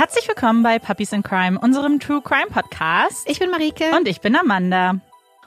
[0.00, 3.28] Herzlich willkommen bei Puppies in Crime, unserem True Crime Podcast.
[3.28, 3.84] Ich bin Marike.
[3.94, 4.98] Und ich bin Amanda.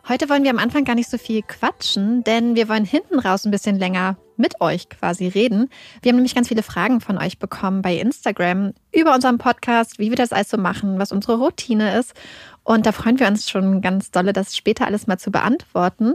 [0.07, 3.45] Heute wollen wir am Anfang gar nicht so viel quatschen, denn wir wollen hinten raus
[3.45, 5.71] ein bisschen länger mit euch quasi reden.
[6.03, 10.09] Wir haben nämlich ganz viele Fragen von euch bekommen bei Instagram über unseren Podcast, wie
[10.09, 12.13] wir das alles so machen, was unsere Routine ist.
[12.61, 16.13] Und da freuen wir uns schon ganz dolle, das später alles mal zu beantworten.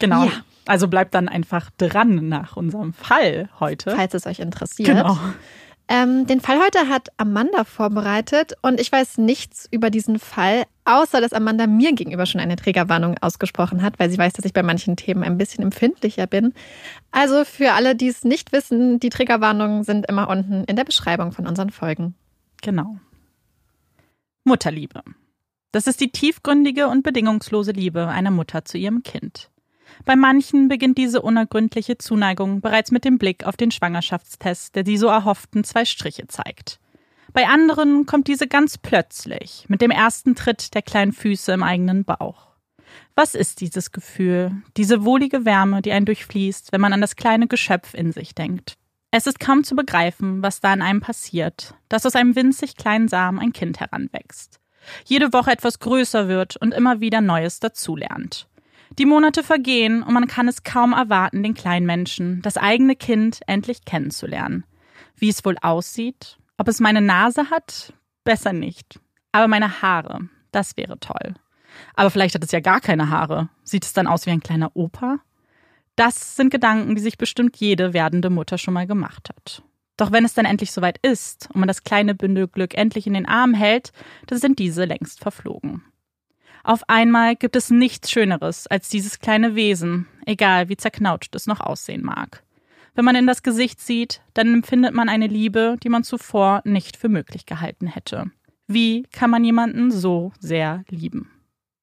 [0.00, 0.24] Genau.
[0.24, 0.32] Ja.
[0.66, 3.94] Also bleibt dann einfach dran nach unserem Fall heute.
[3.94, 4.88] Falls es euch interessiert.
[4.88, 5.16] Genau.
[5.86, 11.20] Ähm, den Fall heute hat Amanda vorbereitet und ich weiß nichts über diesen Fall, außer
[11.20, 14.62] dass Amanda mir gegenüber schon eine Trägerwarnung ausgesprochen hat, weil sie weiß, dass ich bei
[14.62, 16.54] manchen Themen ein bisschen empfindlicher bin.
[17.10, 21.32] Also für alle, die es nicht wissen, die Trägerwarnungen sind immer unten in der Beschreibung
[21.32, 22.14] von unseren Folgen.
[22.62, 22.96] Genau.
[24.44, 25.02] Mutterliebe.
[25.70, 29.50] Das ist die tiefgründige und bedingungslose Liebe einer Mutter zu ihrem Kind.
[30.04, 34.96] Bei manchen beginnt diese unergründliche Zuneigung bereits mit dem Blick auf den Schwangerschaftstest, der die
[34.96, 36.78] so erhofften zwei Striche zeigt.
[37.32, 42.04] Bei anderen kommt diese ganz plötzlich, mit dem ersten Tritt der kleinen Füße im eigenen
[42.04, 42.48] Bauch.
[43.16, 47.46] Was ist dieses Gefühl, diese wohlige Wärme, die einen durchfließt, wenn man an das kleine
[47.46, 48.74] Geschöpf in sich denkt?
[49.10, 53.08] Es ist kaum zu begreifen, was da in einem passiert, dass aus einem winzig kleinen
[53.08, 54.58] Samen ein Kind heranwächst.
[55.04, 58.48] Jede Woche etwas größer wird und immer wieder Neues dazulernt.
[58.98, 63.40] Die Monate vergehen und man kann es kaum erwarten, den kleinen Menschen, das eigene Kind,
[63.46, 64.64] endlich kennenzulernen.
[65.16, 67.92] Wie es wohl aussieht, ob es meine Nase hat,
[68.22, 69.00] besser nicht.
[69.32, 71.34] Aber meine Haare, das wäre toll.
[71.96, 73.48] Aber vielleicht hat es ja gar keine Haare.
[73.64, 75.18] Sieht es dann aus wie ein kleiner Opa?
[75.96, 79.62] Das sind Gedanken, die sich bestimmt jede werdende Mutter schon mal gemacht hat.
[79.96, 83.14] Doch wenn es dann endlich soweit ist und man das kleine Bündel Glück endlich in
[83.14, 83.92] den Arm hält,
[84.26, 85.82] dann sind diese längst verflogen.
[86.64, 91.60] Auf einmal gibt es nichts Schöneres als dieses kleine Wesen, egal wie zerknautscht es noch
[91.60, 92.42] aussehen mag.
[92.94, 96.96] Wenn man in das Gesicht sieht, dann empfindet man eine Liebe, die man zuvor nicht
[96.96, 98.30] für möglich gehalten hätte.
[98.66, 101.30] Wie kann man jemanden so sehr lieben?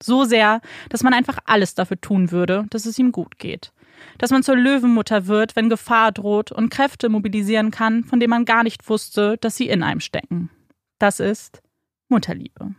[0.02, 3.72] So sehr, dass man einfach alles dafür tun würde, dass es ihm gut geht.
[4.18, 8.46] Dass man zur Löwenmutter wird, wenn Gefahr droht und Kräfte mobilisieren kann, von denen man
[8.46, 10.50] gar nicht wusste, dass sie in einem stecken.
[10.98, 11.62] Das ist
[12.10, 12.74] Mutterliebe.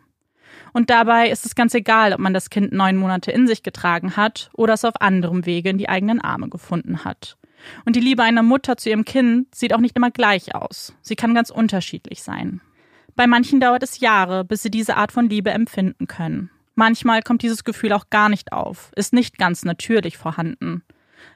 [0.73, 4.17] Und dabei ist es ganz egal, ob man das Kind neun Monate in sich getragen
[4.17, 7.37] hat oder es auf anderem Wege in die eigenen Arme gefunden hat.
[7.85, 10.95] Und die Liebe einer Mutter zu ihrem Kind sieht auch nicht immer gleich aus.
[11.03, 12.61] Sie kann ganz unterschiedlich sein.
[13.15, 16.51] Bei manchen dauert es Jahre, bis sie diese Art von Liebe empfinden können.
[16.75, 20.83] Manchmal kommt dieses Gefühl auch gar nicht auf, ist nicht ganz natürlich vorhanden.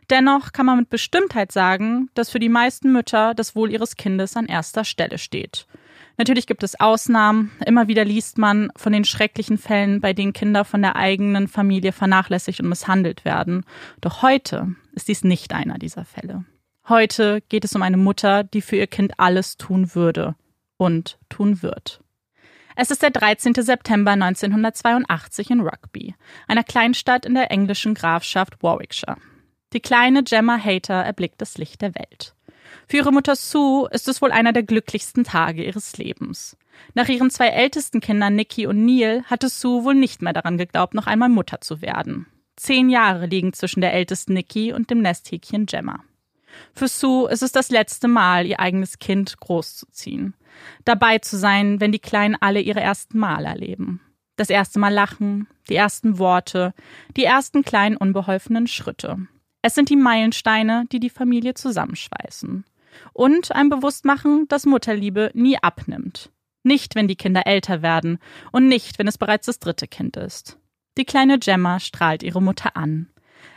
[0.09, 4.37] Dennoch kann man mit Bestimmtheit sagen, dass für die meisten Mütter das Wohl ihres Kindes
[4.37, 5.67] an erster Stelle steht.
[6.19, 7.51] Natürlich gibt es Ausnahmen.
[7.67, 11.93] Immer wieder liest man von den schrecklichen Fällen, bei denen Kinder von der eigenen Familie
[11.93, 13.65] vernachlässigt und misshandelt werden.
[14.01, 16.45] Doch heute ist dies nicht einer dieser Fälle.
[16.89, 20.37] Heute geht es um eine Mutter, die für ihr Kind alles tun würde
[20.77, 22.01] und tun wird.
[22.77, 23.55] Es ist der 13.
[23.55, 26.15] September 1982 in Rugby,
[26.47, 29.17] einer Kleinstadt in der englischen Grafschaft Warwickshire.
[29.73, 32.36] Die kleine Gemma Hater erblickt das Licht der Welt.
[32.89, 36.57] Für ihre Mutter Sue ist es wohl einer der glücklichsten Tage ihres Lebens.
[36.95, 40.95] Nach ihren zwei ältesten Kindern Nikki und Neil hatte Sue wohl nicht mehr daran geglaubt,
[40.95, 42.27] noch einmal Mutter zu werden.
[42.57, 46.05] Zehn Jahre liegen zwischen der ältesten Nikki und dem Nesthäkchen Gemma.
[46.73, 50.35] Für Sue ist es das letzte Mal, ihr eigenes Kind großzuziehen.
[50.85, 54.01] Dabei zu sein, wenn die Kleinen alle ihre ersten Mal erleben.
[54.37, 56.75] Das erste Mal lachen, die ersten Worte,
[57.17, 59.27] die ersten kleinen unbeholfenen Schritte.
[59.67, 62.65] Es sind die Meilensteine, die die Familie zusammenschweißen.
[63.13, 66.31] Und ein Bewusstmachen, dass Mutterliebe nie abnimmt.
[66.63, 68.21] Nicht, wenn die Kinder älter werden
[68.53, 70.57] und nicht, wenn es bereits das dritte Kind ist.
[70.97, 73.11] Die kleine Gemma strahlt ihre Mutter an.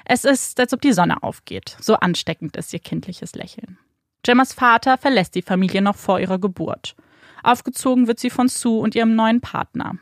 [0.03, 1.77] Es ist, als ob die Sonne aufgeht.
[1.79, 3.77] So ansteckend ist ihr kindliches Lächeln.
[4.23, 6.95] Gemmas Vater verlässt die Familie noch vor ihrer Geburt.
[7.43, 9.99] Aufgezogen wird sie von Sue und ihrem neuen Partner.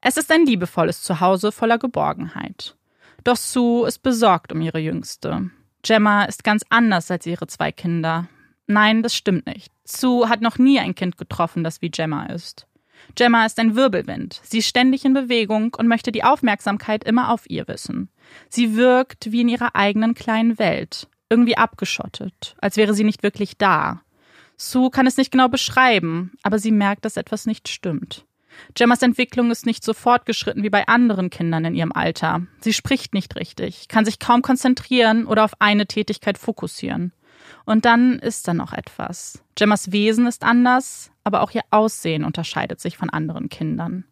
[0.00, 2.75] Es ist ein liebevolles Zuhause voller Geborgenheit.
[3.26, 5.50] Doch Sue ist besorgt um ihre Jüngste.
[5.82, 8.28] Gemma ist ganz anders als ihre zwei Kinder.
[8.68, 9.72] Nein, das stimmt nicht.
[9.82, 12.68] Sue hat noch nie ein Kind getroffen, das wie Gemma ist.
[13.16, 14.40] Gemma ist ein Wirbelwind.
[14.44, 18.10] Sie ist ständig in Bewegung und möchte die Aufmerksamkeit immer auf ihr wissen.
[18.48, 23.56] Sie wirkt wie in ihrer eigenen kleinen Welt, irgendwie abgeschottet, als wäre sie nicht wirklich
[23.56, 24.02] da.
[24.56, 28.24] Sue kann es nicht genau beschreiben, aber sie merkt, dass etwas nicht stimmt.
[28.74, 32.42] Gemmas Entwicklung ist nicht so fortgeschritten wie bei anderen Kindern in ihrem Alter.
[32.60, 37.12] Sie spricht nicht richtig, kann sich kaum konzentrieren oder auf eine Tätigkeit fokussieren.
[37.64, 39.42] Und dann ist da noch etwas.
[39.54, 44.04] Gemmas Wesen ist anders, aber auch ihr Aussehen unterscheidet sich von anderen Kindern.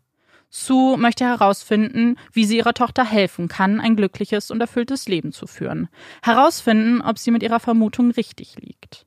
[0.50, 5.48] Sue möchte herausfinden, wie sie ihrer Tochter helfen kann, ein glückliches und erfülltes Leben zu
[5.48, 5.88] führen.
[6.22, 9.04] Herausfinden, ob sie mit ihrer Vermutung richtig liegt.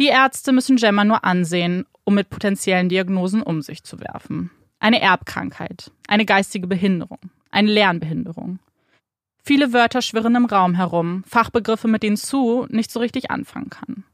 [0.00, 4.50] Die Ärzte müssen Gemma nur ansehen, um mit potenziellen Diagnosen um sich zu werfen.
[4.80, 7.18] Eine Erbkrankheit, eine geistige Behinderung,
[7.50, 8.58] eine Lernbehinderung.
[9.44, 14.04] Viele Wörter schwirren im Raum herum, Fachbegriffe, mit denen Sue nicht so richtig anfangen kann.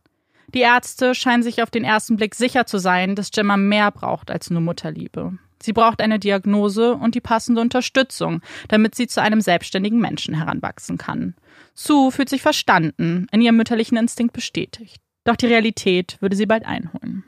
[0.55, 4.31] Die Ärzte scheinen sich auf den ersten Blick sicher zu sein, dass Gemma mehr braucht
[4.31, 5.39] als nur Mutterliebe.
[5.63, 10.99] Sie braucht eine Diagnose und die passende Unterstützung, damit sie zu einem selbstständigen Menschen heranwachsen
[10.99, 11.35] kann.
[11.75, 15.01] Sue fühlt sich verstanden, in ihrem mütterlichen Instinkt bestätigt.
[15.25, 17.25] Doch die Realität würde sie bald einholen.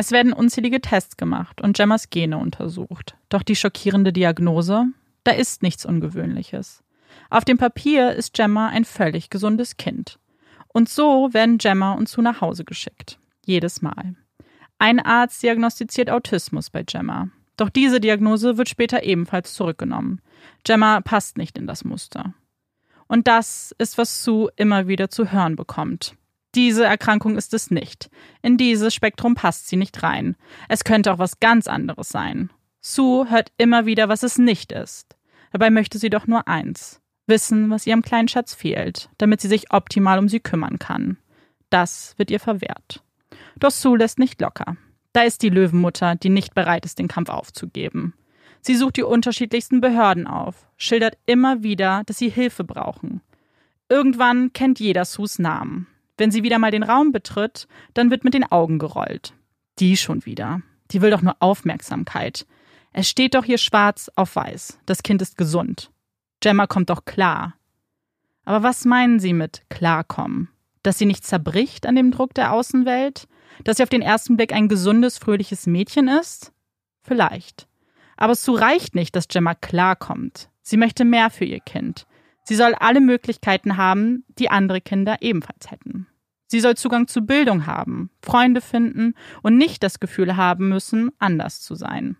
[0.00, 3.18] Es werden unzählige Tests gemacht und Gemmas Gene untersucht.
[3.28, 4.86] Doch die schockierende Diagnose?
[5.24, 6.82] Da ist nichts Ungewöhnliches.
[7.28, 10.18] Auf dem Papier ist Gemma ein völlig gesundes Kind.
[10.68, 13.18] Und so werden Gemma und Sue nach Hause geschickt.
[13.44, 14.14] Jedes Mal.
[14.78, 17.28] Ein Arzt diagnostiziert Autismus bei Gemma.
[17.58, 20.22] Doch diese Diagnose wird später ebenfalls zurückgenommen.
[20.64, 22.32] Gemma passt nicht in das Muster.
[23.06, 26.16] Und das ist, was Sue immer wieder zu hören bekommt.
[26.54, 28.10] Diese Erkrankung ist es nicht.
[28.42, 30.36] In dieses Spektrum passt sie nicht rein.
[30.68, 32.50] Es könnte auch was ganz anderes sein.
[32.80, 35.16] Sue hört immer wieder, was es nicht ist.
[35.52, 37.00] Dabei möchte sie doch nur eins.
[37.26, 41.18] Wissen, was ihrem kleinen Schatz fehlt, damit sie sich optimal um sie kümmern kann.
[41.68, 43.04] Das wird ihr verwehrt.
[43.56, 44.76] Doch Sue lässt nicht locker.
[45.12, 48.14] Da ist die Löwenmutter, die nicht bereit ist, den Kampf aufzugeben.
[48.60, 53.22] Sie sucht die unterschiedlichsten Behörden auf, schildert immer wieder, dass sie Hilfe brauchen.
[53.88, 55.86] Irgendwann kennt jeder Sus Namen.
[56.20, 59.32] Wenn sie wieder mal den Raum betritt, dann wird mit den Augen gerollt.
[59.78, 60.60] Die schon wieder.
[60.90, 62.46] Die will doch nur Aufmerksamkeit.
[62.92, 64.80] Es steht doch hier schwarz auf weiß.
[64.84, 65.90] Das Kind ist gesund.
[66.40, 67.54] Gemma kommt doch klar.
[68.44, 70.50] Aber was meinen Sie mit klarkommen?
[70.82, 73.26] Dass sie nicht zerbricht an dem Druck der Außenwelt?
[73.64, 76.52] Dass sie auf den ersten Blick ein gesundes, fröhliches Mädchen ist?
[77.02, 77.66] Vielleicht.
[78.18, 80.50] Aber es reicht nicht, dass Gemma klarkommt.
[80.60, 82.06] Sie möchte mehr für ihr Kind.
[82.44, 86.08] Sie soll alle Möglichkeiten haben, die andere Kinder ebenfalls hätten.
[86.50, 91.60] Sie soll Zugang zu Bildung haben, Freunde finden und nicht das Gefühl haben müssen, anders
[91.60, 92.16] zu sein.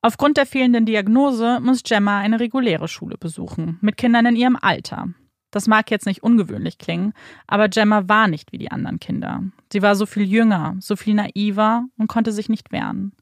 [0.00, 5.08] Aufgrund der fehlenden Diagnose muss Gemma eine reguläre Schule besuchen, mit Kindern in ihrem Alter.
[5.50, 7.12] Das mag jetzt nicht ungewöhnlich klingen,
[7.46, 9.42] aber Gemma war nicht wie die anderen Kinder.
[9.70, 13.12] Sie war so viel jünger, so viel naiver und konnte sich nicht wehren.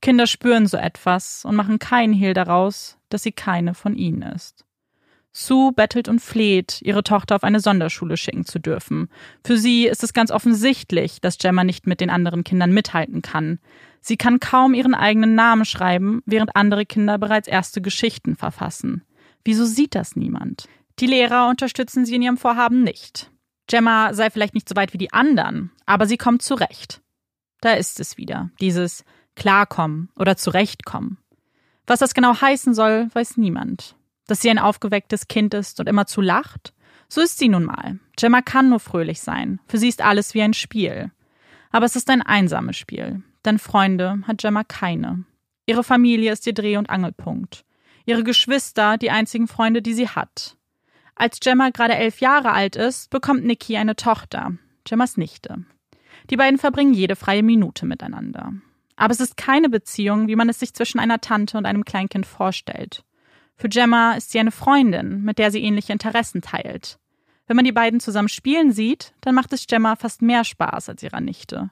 [0.00, 4.64] Kinder spüren so etwas und machen keinen Hehl daraus, dass sie keine von ihnen ist.
[5.36, 9.08] Sue bettelt und fleht, ihre Tochter auf eine Sonderschule schicken zu dürfen.
[9.44, 13.58] Für sie ist es ganz offensichtlich, dass Gemma nicht mit den anderen Kindern mithalten kann.
[14.00, 19.02] Sie kann kaum ihren eigenen Namen schreiben, während andere Kinder bereits erste Geschichten verfassen.
[19.44, 20.68] Wieso sieht das niemand?
[21.00, 23.32] Die Lehrer unterstützen sie in ihrem Vorhaben nicht.
[23.66, 27.02] Gemma sei vielleicht nicht so weit wie die anderen, aber sie kommt zurecht.
[27.60, 29.04] Da ist es wieder, dieses
[29.34, 31.18] klarkommen oder zurechtkommen.
[31.88, 33.96] Was das genau heißen soll, weiß niemand.
[34.26, 36.72] Dass sie ein aufgewecktes Kind ist und immer zu lacht?
[37.08, 37.98] So ist sie nun mal.
[38.16, 39.60] Gemma kann nur fröhlich sein.
[39.66, 41.10] Für sie ist alles wie ein Spiel.
[41.70, 43.22] Aber es ist ein einsames Spiel.
[43.44, 45.24] Denn Freunde hat Gemma keine.
[45.66, 47.64] Ihre Familie ist ihr Dreh- und Angelpunkt.
[48.06, 50.56] Ihre Geschwister die einzigen Freunde, die sie hat.
[51.14, 54.52] Als Gemma gerade elf Jahre alt ist, bekommt Nikki eine Tochter,
[54.84, 55.64] Gemmas Nichte.
[56.30, 58.52] Die beiden verbringen jede freie Minute miteinander.
[58.96, 62.26] Aber es ist keine Beziehung, wie man es sich zwischen einer Tante und einem Kleinkind
[62.26, 63.04] vorstellt.
[63.56, 66.98] Für Gemma ist sie eine Freundin, mit der sie ähnliche Interessen teilt.
[67.46, 71.02] Wenn man die beiden zusammen spielen sieht, dann macht es Gemma fast mehr Spaß als
[71.02, 71.70] ihrer Nichte.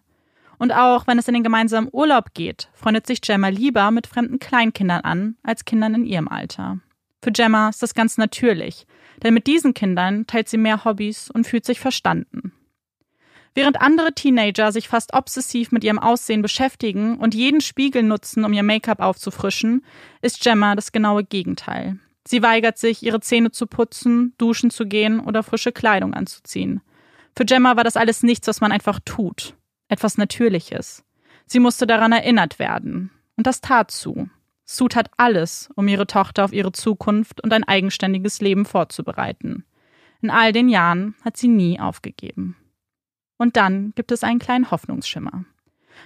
[0.59, 4.39] Und auch wenn es in den gemeinsamen Urlaub geht, freundet sich Gemma lieber mit fremden
[4.39, 6.79] Kleinkindern an, als Kindern in ihrem Alter.
[7.23, 8.87] Für Gemma ist das ganz natürlich,
[9.23, 12.53] denn mit diesen Kindern teilt sie mehr Hobbys und fühlt sich verstanden.
[13.55, 18.53] Während andere Teenager sich fast obsessiv mit ihrem Aussehen beschäftigen und jeden Spiegel nutzen, um
[18.53, 19.85] ihr Make-up aufzufrischen,
[20.23, 21.99] ist Gemma das genaue Gegenteil.
[22.27, 26.81] Sie weigert sich, ihre Zähne zu putzen, duschen zu gehen oder frische Kleidung anzuziehen.
[27.37, 29.55] Für Gemma war das alles nichts, was man einfach tut.
[29.89, 31.05] Etwas Natürliches.
[31.47, 33.11] Sie musste daran erinnert werden.
[33.37, 34.31] Und das tat Sue.
[34.65, 39.65] Sue tat alles, um ihre Tochter auf ihre Zukunft und ein eigenständiges Leben vorzubereiten.
[40.23, 42.57] In all den Jahren hat sie nie aufgegeben.
[43.43, 45.45] Und dann gibt es einen kleinen Hoffnungsschimmer.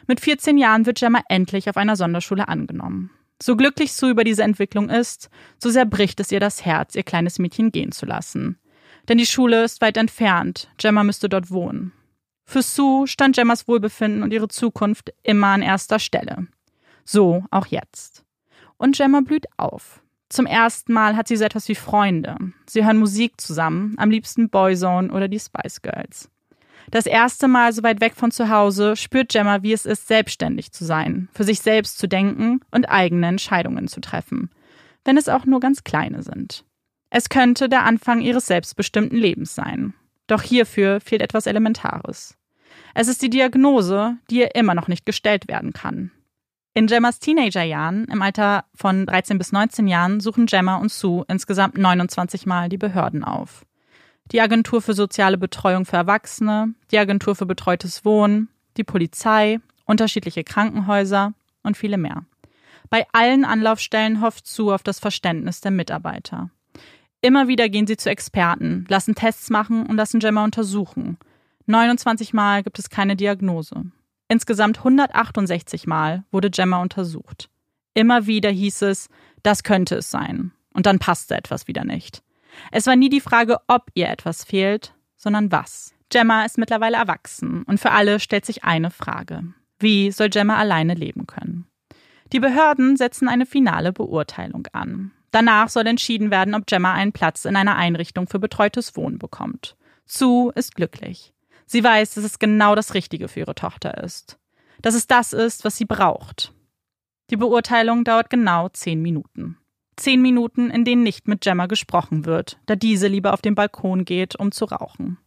[0.07, 3.11] Mit 14 Jahren wird Gemma endlich auf einer Sonderschule angenommen.
[3.43, 5.29] So glücklich Sue über diese Entwicklung ist,
[5.59, 8.59] so sehr bricht es ihr das Herz, ihr kleines Mädchen gehen zu lassen.
[9.07, 11.93] Denn die Schule ist weit entfernt, Gemma müsste dort wohnen.
[12.47, 16.47] Für Sue stand Gemmas Wohlbefinden und ihre Zukunft immer an erster Stelle.
[17.05, 18.25] So auch jetzt.
[18.79, 20.03] Und Gemma blüht auf.
[20.31, 22.35] Zum ersten Mal hat sie so etwas wie Freunde.
[22.65, 26.31] Sie hören Musik zusammen, am liebsten Boyzone oder die Spice Girls.
[26.91, 30.73] Das erste Mal so weit weg von zu Hause spürt Gemma, wie es ist, selbstständig
[30.73, 34.51] zu sein, für sich selbst zu denken und eigene Entscheidungen zu treffen,
[35.05, 36.65] wenn es auch nur ganz kleine sind.
[37.11, 39.95] Es könnte der Anfang ihres selbstbestimmten Lebens sein.
[40.27, 42.37] Doch hierfür fehlt etwas Elementares.
[42.95, 46.11] Es ist die Diagnose, die ihr immer noch nicht gestellt werden kann.
[46.75, 51.79] In Gemmas Teenagerjahren, im Alter von 13 bis 19 Jahren, suchen Gemma und Sue insgesamt
[51.79, 53.65] 29 Mal die Behörden auf.
[54.33, 60.45] Die Agentur für soziale Betreuung für Erwachsene, die Agentur für betreutes Wohnen, die Polizei, unterschiedliche
[60.45, 62.25] Krankenhäuser und viele mehr.
[62.91, 66.51] Bei allen Anlaufstellen hofft Sue auf das Verständnis der Mitarbeiter.
[67.21, 71.19] Immer wieder gehen sie zu Experten, lassen Tests machen und lassen Gemma untersuchen.
[71.67, 73.87] 29 Mal gibt es keine Diagnose.
[74.29, 77.49] Insgesamt 168 Mal wurde Gemma untersucht.
[77.95, 79.09] Immer wieder hieß es,
[79.43, 80.53] das könnte es sein.
[80.73, 82.23] Und dann passte etwas wieder nicht.
[82.73, 85.95] Es war nie die Frage, ob ihr etwas fehlt, sondern was.
[86.09, 89.43] Gemma ist mittlerweile erwachsen und für alle stellt sich eine Frage.
[89.79, 91.67] Wie soll Gemma alleine leben können?
[92.33, 95.13] Die Behörden setzen eine finale Beurteilung an.
[95.31, 99.77] Danach soll entschieden werden, ob Gemma einen Platz in einer Einrichtung für betreutes Wohnen bekommt.
[100.05, 101.33] Sue ist glücklich.
[101.67, 104.39] Sie weiß, dass es genau das Richtige für ihre Tochter ist.
[104.83, 106.53] Dass es das ist, was sie braucht.
[107.31, 109.59] Die Beurteilung dauert genau zehn Minuten.
[109.97, 114.05] Zehn Minuten, in denen nicht mit Gemma gesprochen wird, da diese lieber auf den Balkon
[114.05, 115.19] geht, um zu rauchen.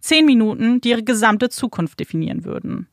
[0.00, 2.88] Zehn Minuten, die ihre gesamte Zukunft definieren würden.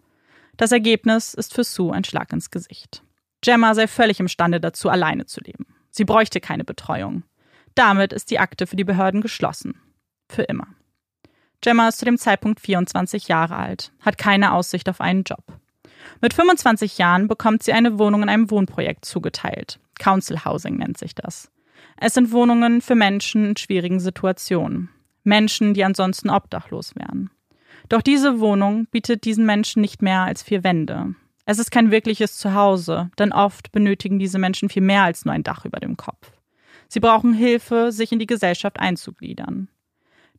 [0.57, 3.03] Das Ergebnis ist für Sue ein Schlag ins Gesicht.
[3.41, 5.67] Gemma sei völlig imstande dazu, alleine zu leben.
[5.91, 7.23] Sie bräuchte keine Betreuung.
[7.75, 9.79] Damit ist die Akte für die Behörden geschlossen.
[10.27, 10.67] Für immer.
[11.61, 15.43] Gemma ist zu dem Zeitpunkt 24 Jahre alt, hat keine Aussicht auf einen Job.
[16.21, 19.79] Mit 25 Jahren bekommt sie eine Wohnung in einem Wohnprojekt zugeteilt.
[19.99, 21.51] Council Housing nennt sich das.
[21.97, 24.89] Es sind Wohnungen für Menschen in schwierigen Situationen.
[25.23, 27.29] Menschen, die ansonsten obdachlos wären.
[27.87, 31.15] Doch diese Wohnung bietet diesen Menschen nicht mehr als vier Wände.
[31.45, 35.43] Es ist kein wirkliches Zuhause, denn oft benötigen diese Menschen viel mehr als nur ein
[35.43, 36.31] Dach über dem Kopf.
[36.87, 39.67] Sie brauchen Hilfe, sich in die Gesellschaft einzugliedern.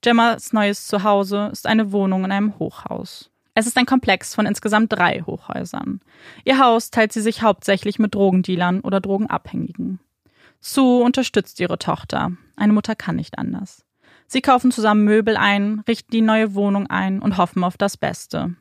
[0.03, 3.30] Gemmas neues Zuhause ist eine Wohnung in einem Hochhaus.
[3.55, 6.01] Es ist ein Komplex von insgesamt drei Hochhäusern.
[6.45, 10.01] Ihr Haus teilt sie sich hauptsächlich mit Drogendealern oder Drogenabhängigen.
[10.61, 12.33] Sue unterstützt ihre Tochter.
[12.57, 13.85] Eine Mutter kann nicht anders.
[14.27, 18.55] Sie kaufen zusammen Möbel ein, richten die neue Wohnung ein und hoffen auf das Beste.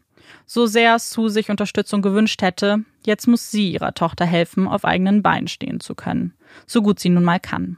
[0.45, 5.21] So sehr Sue sich Unterstützung gewünscht hätte, jetzt muss sie ihrer Tochter helfen, auf eigenen
[5.21, 6.33] Beinen stehen zu können.
[6.65, 7.77] So gut sie nun mal kann.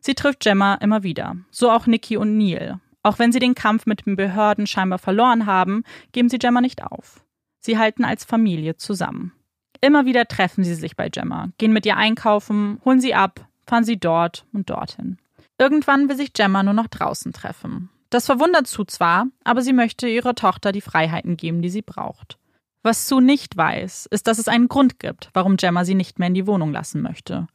[0.00, 1.36] Sie trifft Gemma immer wieder.
[1.50, 2.80] So auch Nikki und Neil.
[3.06, 6.82] Auch wenn sie den Kampf mit den Behörden scheinbar verloren haben, geben sie Gemma nicht
[6.82, 7.24] auf.
[7.60, 9.32] Sie halten als Familie zusammen.
[9.80, 13.84] Immer wieder treffen sie sich bei Gemma, gehen mit ihr einkaufen, holen sie ab, fahren
[13.84, 15.18] sie dort und dorthin.
[15.56, 17.90] Irgendwann will sich Gemma nur noch draußen treffen.
[18.10, 22.38] Das verwundert Sue zwar, aber sie möchte ihrer Tochter die Freiheiten geben, die sie braucht.
[22.82, 26.26] Was Sue nicht weiß, ist, dass es einen Grund gibt, warum Gemma sie nicht mehr
[26.26, 27.46] in die Wohnung lassen möchte.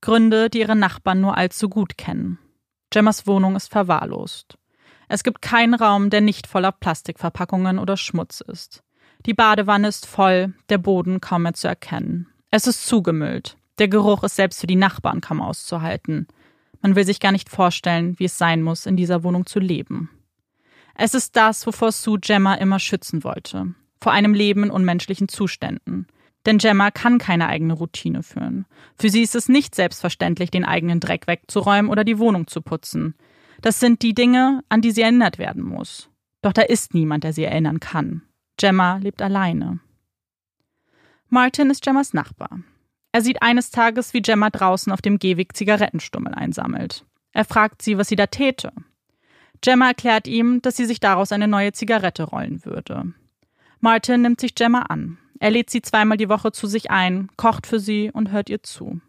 [0.00, 2.38] Gründe, die ihre Nachbarn nur allzu gut kennen.
[2.88, 4.56] Gemmas Wohnung ist verwahrlost.
[5.08, 8.82] Es gibt keinen Raum, der nicht voller Plastikverpackungen oder Schmutz ist.
[9.26, 12.26] Die Badewanne ist voll, der Boden kaum mehr zu erkennen.
[12.50, 13.56] Es ist zugemüllt.
[13.78, 16.28] Der Geruch ist selbst für die Nachbarn kaum auszuhalten.
[16.80, 20.10] Man will sich gar nicht vorstellen, wie es sein muss, in dieser Wohnung zu leben.
[20.94, 23.74] Es ist das, wovor Sue Gemma immer schützen wollte.
[24.00, 26.06] Vor einem Leben in unmenschlichen Zuständen.
[26.46, 28.66] Denn Gemma kann keine eigene Routine führen.
[28.98, 33.14] Für sie ist es nicht selbstverständlich, den eigenen Dreck wegzuräumen oder die Wohnung zu putzen.
[33.64, 36.10] Das sind die Dinge, an die sie erinnert werden muss.
[36.42, 38.20] Doch da ist niemand, der sie erinnern kann.
[38.58, 39.80] Gemma lebt alleine.
[41.30, 42.60] Martin ist Gemmas Nachbar.
[43.12, 47.06] Er sieht eines Tages, wie Gemma draußen auf dem Gehweg Zigarettenstummel einsammelt.
[47.32, 48.70] Er fragt sie, was sie da täte.
[49.62, 53.14] Gemma erklärt ihm, dass sie sich daraus eine neue Zigarette rollen würde.
[53.80, 55.16] Martin nimmt sich Gemma an.
[55.40, 58.62] Er lädt sie zweimal die Woche zu sich ein, kocht für sie und hört ihr
[58.62, 59.00] zu.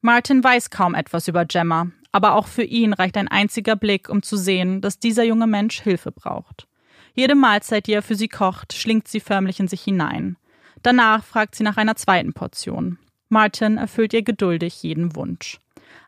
[0.00, 4.22] Martin weiß kaum etwas über Gemma, aber auch für ihn reicht ein einziger Blick, um
[4.22, 6.68] zu sehen, dass dieser junge Mensch Hilfe braucht.
[7.12, 10.36] Jede Mahlzeit, die er für sie kocht, schlingt sie förmlich in sich hinein.
[10.82, 12.98] Danach fragt sie nach einer zweiten Portion.
[13.30, 15.58] Martin erfüllt ihr geduldig jeden Wunsch.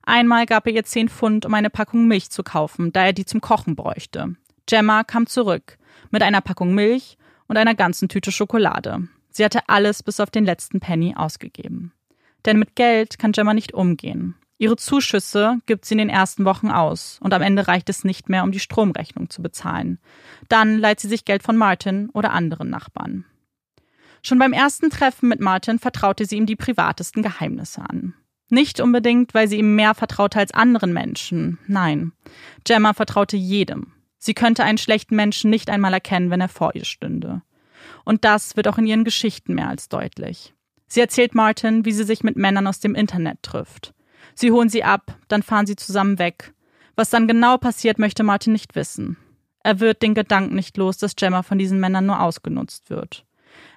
[0.04, 3.24] Einmal gab er ihr zehn Pfund, um eine Packung Milch zu kaufen, da er die
[3.24, 4.36] zum Kochen bräuchte.
[4.66, 5.76] Gemma kam zurück
[6.12, 9.08] mit einer Packung Milch und einer ganzen Tüte Schokolade.
[9.30, 11.92] Sie hatte alles bis auf den letzten Penny ausgegeben.
[12.44, 14.36] Denn mit Geld kann Gemma nicht umgehen.
[14.58, 18.28] Ihre Zuschüsse gibt sie in den ersten Wochen aus und am Ende reicht es nicht
[18.28, 19.98] mehr, um die Stromrechnung zu bezahlen.
[20.48, 23.26] Dann leiht sie sich Geld von Martin oder anderen Nachbarn.
[24.22, 28.14] Schon beim ersten Treffen mit Martin vertraute sie ihm die privatesten Geheimnisse an.
[28.48, 31.58] Nicht unbedingt, weil sie ihm mehr vertraute als anderen Menschen.
[31.66, 32.12] Nein.
[32.64, 33.92] Gemma vertraute jedem.
[34.18, 37.42] Sie könnte einen schlechten Menschen nicht einmal erkennen, wenn er vor ihr stünde.
[38.04, 40.54] Und das wird auch in ihren Geschichten mehr als deutlich.
[40.86, 43.92] Sie erzählt Martin, wie sie sich mit Männern aus dem Internet trifft.
[44.36, 46.52] Sie holen sie ab, dann fahren sie zusammen weg.
[46.94, 49.16] Was dann genau passiert, möchte Martin nicht wissen.
[49.64, 53.26] Er wird den Gedanken nicht los, dass Gemma von diesen Männern nur ausgenutzt wird.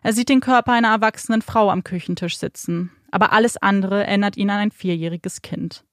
[0.04, 4.50] Er sieht den Körper einer erwachsenen Frau am Küchentisch sitzen, aber alles andere erinnert ihn
[4.50, 5.86] an ein vierjähriges Kind.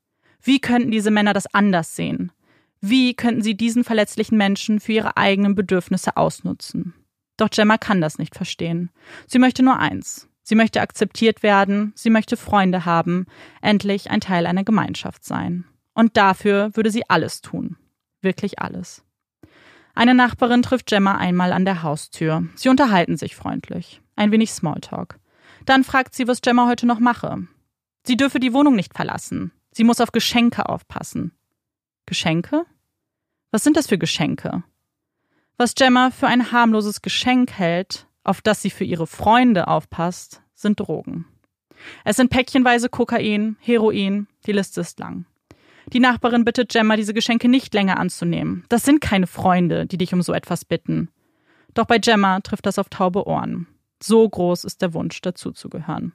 [0.43, 2.33] Wie könnten diese Männer das anders sehen?
[2.81, 6.95] Wie könnten sie diesen verletzlichen Menschen für ihre eigenen Bedürfnisse ausnutzen?
[7.37, 8.91] Doch Gemma kann das nicht verstehen.
[9.27, 10.29] Sie möchte nur eins.
[10.49, 13.27] Sie möchte akzeptiert werden, sie möchte Freunde haben,
[13.63, 15.65] endlich ein Teil einer Gemeinschaft sein.
[15.93, 17.77] Und dafür würde sie alles tun.
[18.23, 19.03] Wirklich alles.
[19.97, 22.47] Eine Nachbarin trifft Gemma einmal an der Haustür.
[22.55, 24.01] Sie unterhalten sich freundlich.
[24.15, 25.19] Ein wenig Smalltalk.
[25.65, 27.49] Dann fragt sie, was Gemma heute noch mache.
[28.05, 29.51] Sie dürfe die Wohnung nicht verlassen.
[29.73, 31.33] Sie muss auf Geschenke aufpassen.
[32.07, 32.67] Geschenke?
[33.51, 34.63] Was sind das für Geschenke?
[35.57, 40.81] Was Gemma für ein harmloses Geschenk hält, auf das sie für ihre Freunde aufpasst, sind
[40.81, 41.27] Drogen.
[42.05, 45.27] Es sind päckchenweise Kokain, Heroin, die Liste ist lang.
[45.93, 48.65] Die Nachbarin bittet Gemma, diese Geschenke nicht länger anzunehmen.
[48.69, 51.11] Das sind keine Freunde, die dich um so etwas bitten.
[51.75, 53.69] Doch bei Gemma trifft das auf taube Ohren.
[54.03, 56.13] So groß ist der Wunsch, dazuzugehören.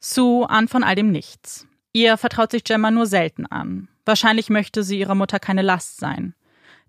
[0.00, 1.66] Sue ahnt von all dem nichts.
[1.92, 3.88] Ihr vertraut sich Gemma nur selten an.
[4.04, 6.34] Wahrscheinlich möchte sie ihrer Mutter keine Last sein.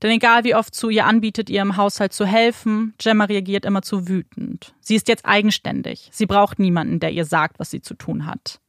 [0.02, 3.84] Denn egal wie oft Sue ihr anbietet, ihr im Haushalt zu helfen, Gemma reagiert immer
[3.84, 4.74] zu wütend.
[4.80, 6.10] Sie ist jetzt eigenständig.
[6.12, 8.60] Sie braucht niemanden, der ihr sagt, was sie zu tun hat.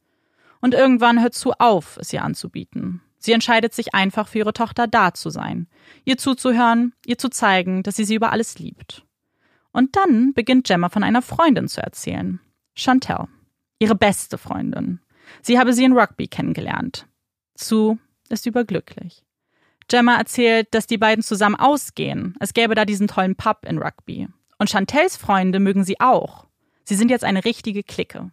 [0.61, 3.01] Und irgendwann hört Sue auf, es ihr anzubieten.
[3.17, 5.67] Sie entscheidet sich einfach für ihre Tochter da zu sein,
[6.03, 9.05] ihr zuzuhören, ihr zu zeigen, dass sie sie über alles liebt.
[9.71, 12.39] Und dann beginnt Gemma von einer Freundin zu erzählen.
[12.75, 13.27] Chantel.
[13.79, 14.99] Ihre beste Freundin.
[15.41, 17.07] Sie habe sie in Rugby kennengelernt.
[17.55, 17.97] Sue
[18.29, 19.23] ist überglücklich.
[19.87, 22.35] Gemma erzählt, dass die beiden zusammen ausgehen.
[22.39, 24.27] Es gäbe da diesen tollen Pub in Rugby.
[24.57, 26.45] Und Chantels Freunde mögen sie auch.
[26.83, 28.31] Sie sind jetzt eine richtige Clique.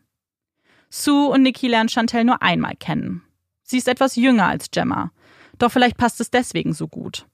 [0.89, 3.23] Sue und Nikki lernen Chantel nur einmal kennen.
[3.63, 5.13] Sie ist etwas jünger als Gemma.
[5.59, 7.27] Doch vielleicht passt es deswegen so gut.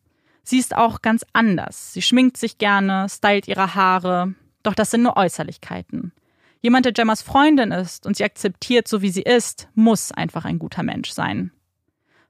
[0.42, 1.92] Sie ist auch ganz anders.
[1.92, 4.34] Sie schminkt sich gerne, stylt ihre Haare.
[4.62, 6.12] Doch das sind nur Äußerlichkeiten.
[6.60, 10.58] Jemand, der Gemmas Freundin ist und sie akzeptiert, so wie sie ist, muss einfach ein
[10.58, 11.52] guter Mensch sein.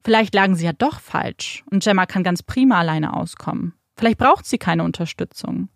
[0.06, 3.74] Vielleicht lagen sie ja doch falsch und Gemma kann ganz prima alleine auskommen.
[3.96, 5.68] Vielleicht braucht sie keine Unterstützung.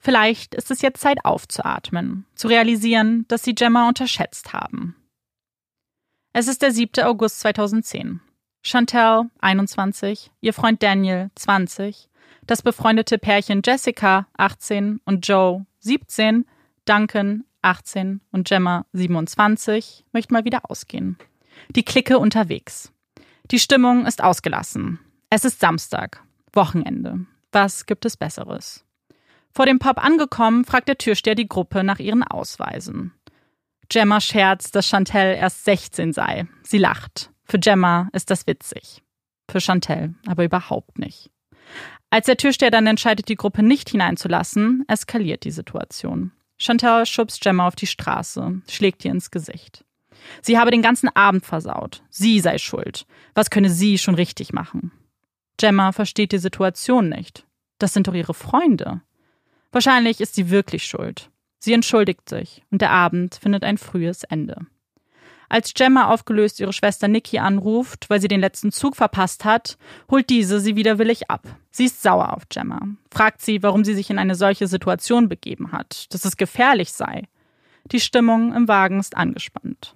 [0.00, 4.96] Vielleicht ist es jetzt Zeit aufzuatmen, zu realisieren, dass sie Gemma unterschätzt haben.
[6.32, 7.04] Es ist der 7.
[7.04, 8.20] August 2010.
[8.60, 12.08] Chantel, 21, ihr Freund Daniel, 20,
[12.44, 16.44] das befreundete Pärchen Jessica, 18 und Joe, 17,
[16.86, 21.16] Duncan, 18 und Gemma, 27, möchten mal wieder ausgehen.
[21.68, 22.92] Die Clique unterwegs.
[23.52, 24.98] Die Stimmung ist ausgelassen.
[25.30, 26.20] Es ist Samstag,
[26.52, 27.26] Wochenende.
[27.52, 28.84] Was gibt es Besseres?
[29.52, 33.12] Vor dem Pub angekommen, fragt der Türsteher die Gruppe nach ihren Ausweisen.
[33.88, 36.48] Gemma scherzt, dass Chantel erst 16 sei.
[36.64, 37.30] Sie lacht.
[37.44, 39.02] Für Gemma ist das witzig.
[39.48, 41.30] Für Chantel aber überhaupt nicht.
[42.10, 46.32] Als der Türsteher dann entscheidet, die Gruppe nicht hineinzulassen, eskaliert die Situation.
[46.58, 49.85] Chantel schubst Gemma auf die Straße, schlägt ihr ins Gesicht.
[50.42, 52.02] Sie habe den ganzen Abend versaut.
[52.10, 53.06] Sie sei schuld.
[53.34, 54.92] Was könne sie schon richtig machen?
[55.56, 57.46] Gemma versteht die Situation nicht.
[57.78, 59.02] Das sind doch ihre Freunde.
[59.72, 61.30] Wahrscheinlich ist sie wirklich schuld.
[61.58, 64.66] Sie entschuldigt sich und der Abend findet ein frühes Ende.
[65.48, 69.78] Als Gemma aufgelöst ihre Schwester Nikki anruft, weil sie den letzten Zug verpasst hat,
[70.10, 71.46] holt diese sie widerwillig ab.
[71.70, 72.80] Sie ist sauer auf Gemma,
[73.12, 77.28] fragt sie, warum sie sich in eine solche Situation begeben hat, dass es gefährlich sei.
[77.92, 79.94] Die Stimmung im Wagen ist angespannt.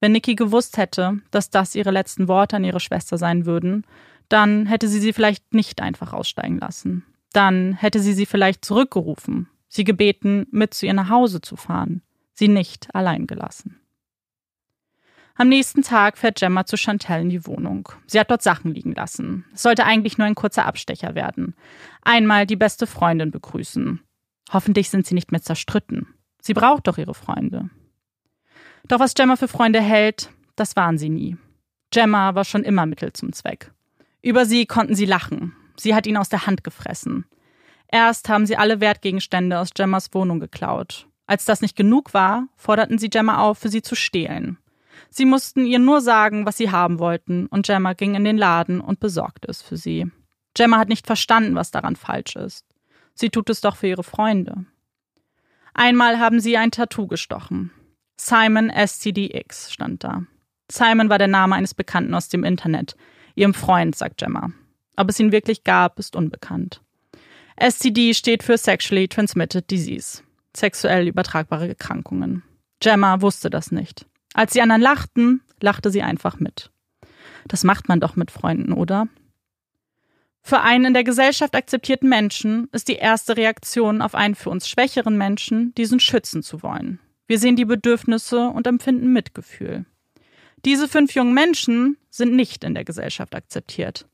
[0.00, 3.84] Wenn Nikki gewusst hätte, dass das ihre letzten Worte an ihre Schwester sein würden,
[4.28, 7.04] dann hätte sie sie vielleicht nicht einfach aussteigen lassen.
[7.32, 12.02] Dann hätte sie sie vielleicht zurückgerufen, sie gebeten, mit zu ihr nach Hause zu fahren,
[12.32, 13.76] sie nicht allein gelassen.
[15.36, 17.88] Am nächsten Tag fährt Gemma zu Chantal in die Wohnung.
[18.06, 19.46] Sie hat dort Sachen liegen lassen.
[19.54, 21.54] Es sollte eigentlich nur ein kurzer Abstecher werden.
[22.02, 24.00] Einmal die beste Freundin begrüßen.
[24.52, 26.08] Hoffentlich sind sie nicht mehr zerstritten.
[26.42, 27.70] Sie braucht doch ihre Freunde.
[28.90, 31.36] Doch was Gemma für Freunde hält, das waren sie nie.
[31.92, 33.70] Gemma war schon immer Mittel zum Zweck.
[34.20, 35.54] Über sie konnten sie lachen.
[35.76, 37.24] Sie hat ihn aus der Hand gefressen.
[37.86, 41.06] Erst haben sie alle Wertgegenstände aus Gemmas Wohnung geklaut.
[41.28, 44.58] Als das nicht genug war, forderten sie Gemma auf, für sie zu stehlen.
[45.08, 48.80] Sie mussten ihr nur sagen, was sie haben wollten, und Gemma ging in den Laden
[48.80, 50.10] und besorgte es für sie.
[50.54, 52.66] Gemma hat nicht verstanden, was daran falsch ist.
[53.14, 54.64] Sie tut es doch für ihre Freunde.
[55.74, 57.70] Einmal haben sie ein Tattoo gestochen.
[58.22, 60.24] Simon SCDX stand da.
[60.70, 62.94] Simon war der Name eines Bekannten aus dem Internet,
[63.34, 64.52] ihrem Freund, sagt Gemma.
[64.96, 66.82] Ob es ihn wirklich gab, ist unbekannt.
[67.58, 70.22] STD steht für Sexually Transmitted Disease,
[70.54, 72.42] sexuell übertragbare Erkrankungen.
[72.80, 74.04] Gemma wusste das nicht.
[74.34, 76.70] Als die anderen lachten, lachte sie einfach mit.
[77.48, 79.08] Das macht man doch mit Freunden, oder?
[80.42, 84.68] Für einen in der Gesellschaft akzeptierten Menschen ist die erste Reaktion auf einen für uns
[84.68, 87.00] schwächeren Menschen, diesen schützen zu wollen.
[87.30, 89.84] Wir sehen die Bedürfnisse und empfinden Mitgefühl.
[90.64, 94.08] Diese fünf jungen Menschen sind nicht in der Gesellschaft akzeptiert.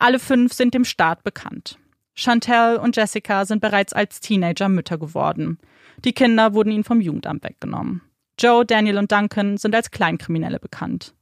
[0.00, 1.78] Alle fünf sind dem Staat bekannt.
[2.16, 5.60] Chantel und Jessica sind bereits als Teenager Mütter geworden.
[6.04, 8.02] Die Kinder wurden ihnen vom Jugendamt weggenommen.
[8.40, 11.14] Joe, Daniel und Duncan sind als Kleinkriminelle bekannt.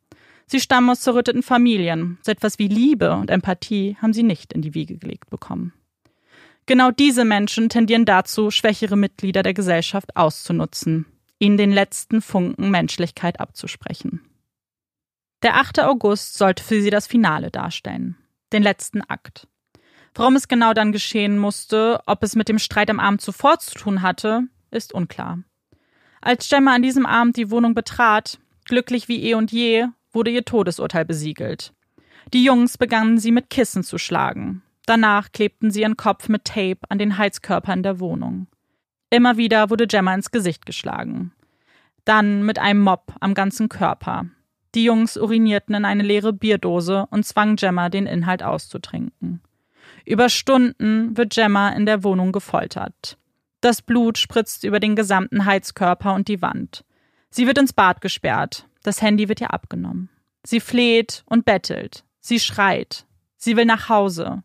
[0.46, 2.16] Sie stammen aus zerrütteten Familien.
[2.22, 5.74] So etwas wie Liebe und Empathie haben sie nicht in die Wiege gelegt bekommen.
[6.64, 11.04] Genau diese Menschen tendieren dazu, schwächere Mitglieder der Gesellschaft auszunutzen,
[11.38, 14.22] ihnen den letzten Funken Menschlichkeit abzusprechen.
[15.42, 15.80] Der 8.
[15.80, 18.16] August sollte für sie das Finale darstellen,
[18.52, 19.46] den letzten Akt.
[20.14, 23.74] Warum es genau dann geschehen musste, ob es mit dem Streit am Abend zuvor zu
[23.74, 25.40] tun hatte, ist unklar.
[26.22, 30.44] Als Gemma an diesem Abend die Wohnung betrat, glücklich wie eh und je, wurde ihr
[30.44, 31.74] Todesurteil besiegelt.
[32.32, 34.62] Die Jungs begannen sie mit Kissen zu schlagen.
[34.86, 38.46] Danach klebten sie ihren Kopf mit Tape an den Heizkörper in der Wohnung.
[39.10, 41.32] Immer wieder wurde Gemma ins Gesicht geschlagen.
[42.04, 44.26] Dann mit einem Mob am ganzen Körper.
[44.74, 49.40] Die Jungs urinierten in eine leere Bierdose und zwangen Gemma, den Inhalt auszutrinken.
[50.04, 53.18] Über Stunden wird Gemma in der Wohnung gefoltert.
[53.60, 56.84] Das Blut spritzt über den gesamten Heizkörper und die Wand.
[57.30, 58.68] Sie wird ins Bad gesperrt.
[58.82, 60.08] Das Handy wird ihr abgenommen.
[60.44, 62.04] Sie fleht und bettelt.
[62.20, 63.06] Sie schreit.
[63.36, 64.42] Sie will nach Hause.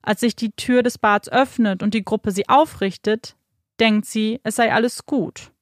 [0.00, 3.36] Als sich die Tür des Bads öffnet und die Gruppe sie aufrichtet,
[3.80, 5.52] denkt sie, es sei alles gut.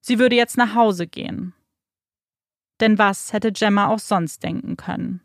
[0.00, 1.54] Sie würde jetzt nach Hause gehen.
[2.80, 5.20] Denn was hätte Gemma auch sonst denken können?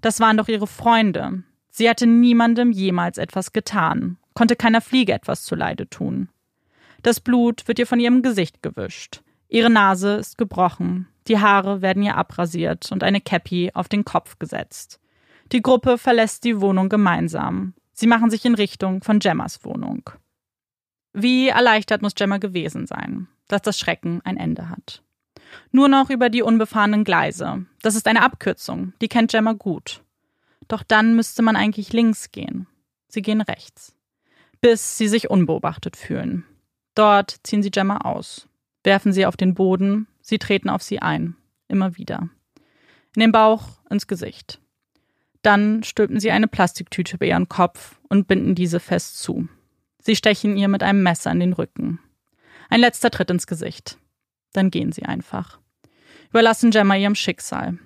[0.00, 1.42] Das waren doch ihre Freunde.
[1.70, 6.28] Sie hatte niemandem jemals etwas getan, konnte keiner Fliege etwas zuleide tun.
[7.02, 9.22] Das Blut wird ihr von ihrem Gesicht gewischt.
[9.48, 11.08] Ihre Nase ist gebrochen.
[11.28, 15.00] Die Haare werden ihr abrasiert und eine Cappy auf den Kopf gesetzt.
[15.52, 17.74] Die Gruppe verlässt die Wohnung gemeinsam.
[17.92, 20.10] Sie machen sich in Richtung von Gemmas Wohnung.
[21.12, 25.02] Wie erleichtert muss Gemma gewesen sein, dass das Schrecken ein Ende hat.
[25.72, 27.64] Nur noch über die unbefahrenen Gleise.
[27.82, 30.02] Das ist eine Abkürzung, die kennt Gemma gut.
[30.68, 32.66] Doch dann müsste man eigentlich links gehen.
[33.08, 33.96] Sie gehen rechts.
[34.60, 36.44] Bis sie sich unbeobachtet fühlen.
[36.94, 38.48] Dort ziehen sie Gemma aus,
[38.84, 41.36] werfen sie auf den Boden Sie treten auf sie ein,
[41.68, 42.28] immer wieder.
[43.16, 44.60] In den Bauch, ins Gesicht.
[45.40, 49.48] Dann stülpen sie eine Plastiktüte über ihren Kopf und binden diese fest zu.
[50.08, 52.00] Sie stechen ihr mit einem Messer in den Rücken.
[52.70, 53.98] Ein letzter Tritt ins Gesicht.
[54.54, 55.60] Dann gehen sie einfach.
[56.30, 57.76] Überlassen Gemma ihrem Schicksal.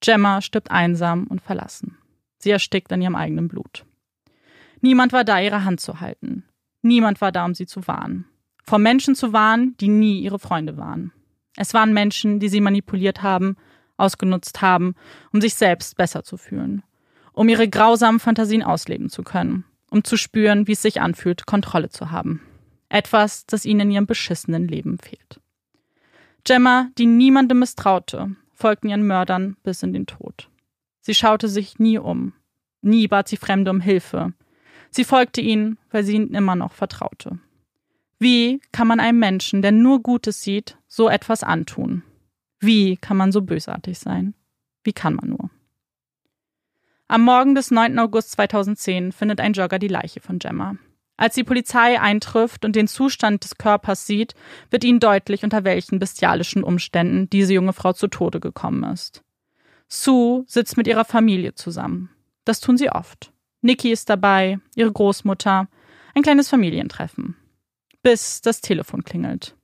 [0.00, 1.96] Gemma stirbt einsam und verlassen.
[2.36, 3.86] Sie erstickt an ihrem eigenen Blut.
[4.82, 6.44] Niemand war da, ihre Hand zu halten.
[6.82, 8.26] Niemand war da, um sie zu warnen.
[8.64, 11.10] Vor Menschen zu warnen, die nie ihre Freunde waren.
[11.56, 13.56] Es waren Menschen, die sie manipuliert haben,
[13.96, 14.94] ausgenutzt haben,
[15.32, 16.82] um sich selbst besser zu fühlen,
[17.32, 21.90] um ihre grausamen Fantasien ausleben zu können, um zu spüren, wie es sich anfühlt, Kontrolle
[21.90, 22.40] zu haben.
[22.88, 25.38] Etwas, das ihnen in ihrem beschissenen Leben fehlt.
[26.44, 30.48] Gemma, die niemandem misstraute, folgten ihren Mördern bis in den Tod.
[31.02, 32.32] Sie schaute sich nie um.
[32.80, 34.32] Nie bat sie Fremde um Hilfe.
[34.90, 37.38] Sie folgte ihnen, weil sie ihnen immer noch vertraute.
[38.18, 42.02] Wie kann man einem Menschen, der nur Gutes sieht, so etwas antun?
[42.60, 44.34] Wie kann man so bösartig sein?
[44.84, 45.50] Wie kann man nur?
[47.12, 47.98] Am Morgen des 9.
[47.98, 50.76] August 2010 findet ein Jogger die Leiche von Gemma.
[51.18, 54.34] Als die Polizei eintrifft und den Zustand des Körpers sieht,
[54.70, 59.22] wird ihnen deutlich, unter welchen bestialischen Umständen diese junge Frau zu Tode gekommen ist.
[59.88, 62.08] Sue sitzt mit ihrer Familie zusammen.
[62.46, 63.30] Das tun sie oft.
[63.60, 65.68] Nikki ist dabei, ihre Großmutter,
[66.14, 67.36] ein kleines Familientreffen
[68.02, 69.56] bis das Telefon klingelt.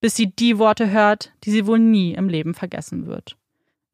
[0.00, 3.36] Bis sie die Worte hört, die sie wohl nie im Leben vergessen wird.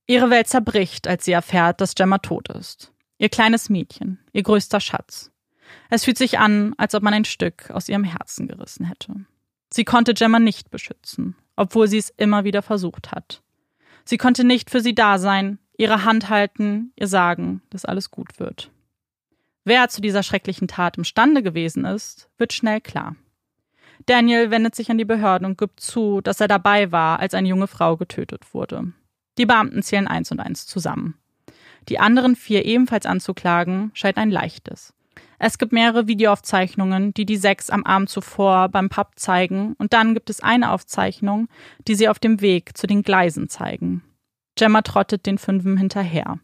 [0.07, 2.92] Ihre Welt zerbricht, als sie erfährt, dass Gemma tot ist.
[3.23, 5.31] Ihr kleines Mädchen, ihr größter Schatz.
[5.91, 9.15] Es fühlt sich an, als ob man ein Stück aus ihrem Herzen gerissen hätte.
[9.73, 13.41] Sie konnte Gemma nicht beschützen, obwohl sie es immer wieder versucht hat.
[14.05, 18.41] Sie konnte nicht für sie da sein, ihre Hand halten, ihr sagen, dass alles gut
[18.41, 18.73] wird.
[19.63, 23.15] Wer zu dieser schrecklichen Tat imstande gewesen ist, wird schnell klar.
[24.07, 27.47] Daniel wendet sich an die Behörden und gibt zu, dass er dabei war, als eine
[27.47, 28.93] junge Frau getötet wurde.
[29.39, 31.22] Die Beamten zählen eins und eins zusammen.
[31.89, 34.95] Die anderen vier ebenfalls anzuklagen, scheint ein leichtes.
[35.39, 40.15] Es gibt mehrere Videoaufzeichnungen, die die sechs am Abend zuvor beim Pub zeigen, und dann
[40.15, 41.49] gibt es eine Aufzeichnung,
[41.89, 44.05] die sie auf dem Weg zu den Gleisen zeigen.
[44.55, 46.39] Gemma trottet den Fünfen hinterher.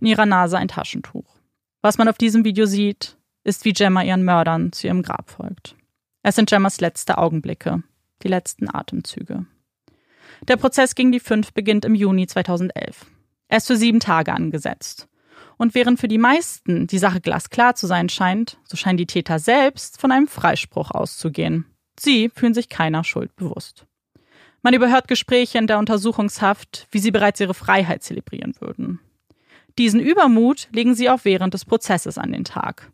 [0.00, 1.36] In ihrer Nase ein Taschentuch.
[1.82, 5.76] Was man auf diesem Video sieht, ist, wie Gemma ihren Mördern zu ihrem Grab folgt.
[6.24, 7.82] Es sind Gemmas letzte Augenblicke,
[8.22, 9.46] die letzten Atemzüge.
[10.48, 13.06] Der Prozess gegen die fünf beginnt im Juni 2011.
[13.52, 15.08] Er ist für sieben Tage angesetzt.
[15.58, 19.38] Und während für die meisten die Sache glasklar zu sein scheint, so scheinen die Täter
[19.38, 21.66] selbst von einem Freispruch auszugehen.
[22.00, 23.84] Sie fühlen sich keiner Schuld bewusst.
[24.62, 29.00] Man überhört Gespräche in der Untersuchungshaft, wie sie bereits ihre Freiheit zelebrieren würden.
[29.76, 32.90] Diesen Übermut legen sie auch während des Prozesses an den Tag.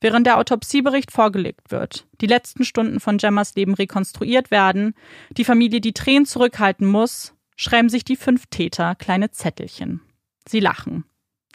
[0.00, 4.94] Während der Autopsiebericht vorgelegt wird, die letzten Stunden von Gemmas Leben rekonstruiert werden,
[5.36, 10.00] die Familie die Tränen zurückhalten muss, schreiben sich die fünf Täter kleine Zettelchen.
[10.48, 11.04] Sie lachen.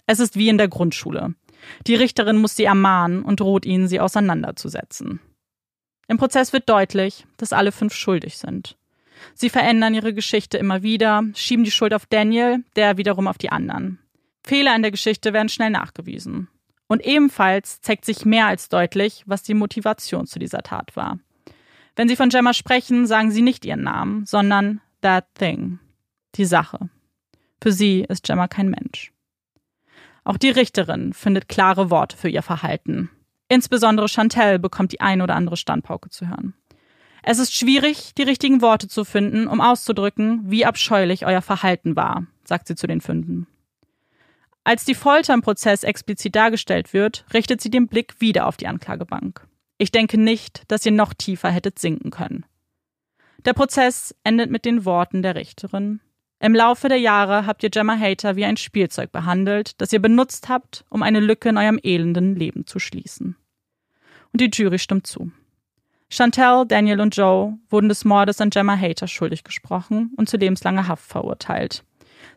[0.06, 1.36] Es ist wie in der Grundschule.
[1.86, 5.20] Die Richterin muss sie ermahnen und droht ihnen, sie auseinanderzusetzen.
[6.08, 8.78] Im Prozess wird deutlich, dass alle fünf schuldig sind.
[9.34, 13.52] Sie verändern ihre Geschichte immer wieder, schieben die Schuld auf Daniel, der wiederum auf die
[13.52, 14.00] anderen.
[14.46, 16.48] Fehler in der Geschichte werden schnell nachgewiesen.
[16.88, 21.20] Und ebenfalls zeigt sich mehr als deutlich, was die Motivation zu dieser Tat war.
[21.98, 25.80] Wenn sie von Gemma sprechen, sagen sie nicht ihren Namen, sondern that thing,
[26.38, 26.90] die Sache.
[27.62, 29.12] Für sie ist Gemma kein Mensch.
[30.24, 33.10] Auch die Richterin findet klare Worte für ihr Verhalten.
[33.50, 36.54] Insbesondere Chantel bekommt die ein oder andere Standpauke zu hören.
[37.24, 42.26] Es ist schwierig, die richtigen Worte zu finden, um auszudrücken, wie abscheulich euer Verhalten war,
[42.44, 43.48] sagt sie zu den Fünden.
[44.64, 48.68] Als die Folter im Prozess explizit dargestellt wird, richtet sie den Blick wieder auf die
[48.68, 49.48] Anklagebank.
[49.78, 52.46] Ich denke nicht, dass ihr noch tiefer hättet sinken können.
[53.46, 56.02] Der Prozess endet mit den Worten der Richterin.
[56.40, 60.50] Im Laufe der Jahre habt ihr Gemma Hater wie ein Spielzeug behandelt, das ihr benutzt
[60.50, 63.36] habt, um eine Lücke in eurem elenden Leben zu schließen.
[64.32, 65.32] Und die Jury stimmt zu.
[66.10, 70.88] Chantel, Daniel und Joe wurden des Mordes an Gemma Hater schuldig gesprochen und zu lebenslanger
[70.88, 71.84] Haft verurteilt.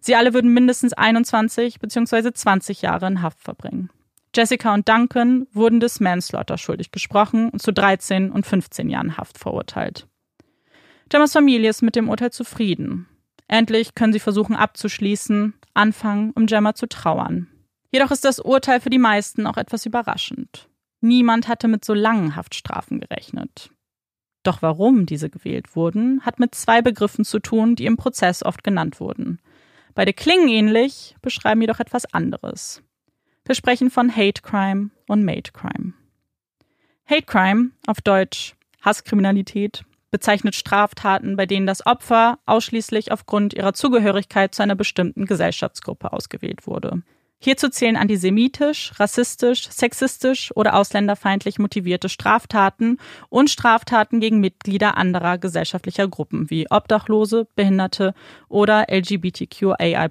[0.01, 2.33] Sie alle würden mindestens 21 bzw.
[2.33, 3.91] 20 Jahre in Haft verbringen.
[4.35, 9.39] Jessica und Duncan wurden des Manslaughter schuldig gesprochen und zu 13 und 15 Jahren Haft
[9.39, 10.07] verurteilt.
[11.09, 13.09] Gemmas Familie ist mit dem Urteil zufrieden.
[13.51, 17.49] Endlich können sie versuchen abzuschließen, anfangen, um Gemma zu trauern.
[17.91, 20.69] Jedoch ist das Urteil für die meisten auch etwas überraschend.
[21.01, 23.73] Niemand hatte mit so langen Haftstrafen gerechnet.
[24.45, 28.63] Doch warum diese gewählt wurden, hat mit zwei Begriffen zu tun, die im Prozess oft
[28.63, 29.41] genannt wurden.
[29.97, 32.85] Beide klingen ähnlich, beschreiben jedoch etwas anderes.
[33.45, 35.95] Wir sprechen von Hate Crime und Made Crime.
[37.05, 44.55] Hate Crime, auf Deutsch Hasskriminalität, bezeichnet Straftaten, bei denen das Opfer ausschließlich aufgrund ihrer Zugehörigkeit
[44.55, 47.03] zu einer bestimmten Gesellschaftsgruppe ausgewählt wurde.
[47.43, 52.99] Hierzu zählen antisemitisch, rassistisch, sexistisch oder ausländerfeindlich motivierte Straftaten
[53.31, 58.13] und Straftaten gegen Mitglieder anderer gesellschaftlicher Gruppen wie Obdachlose, Behinderte
[58.51, 60.11] oder LGBTQAI+.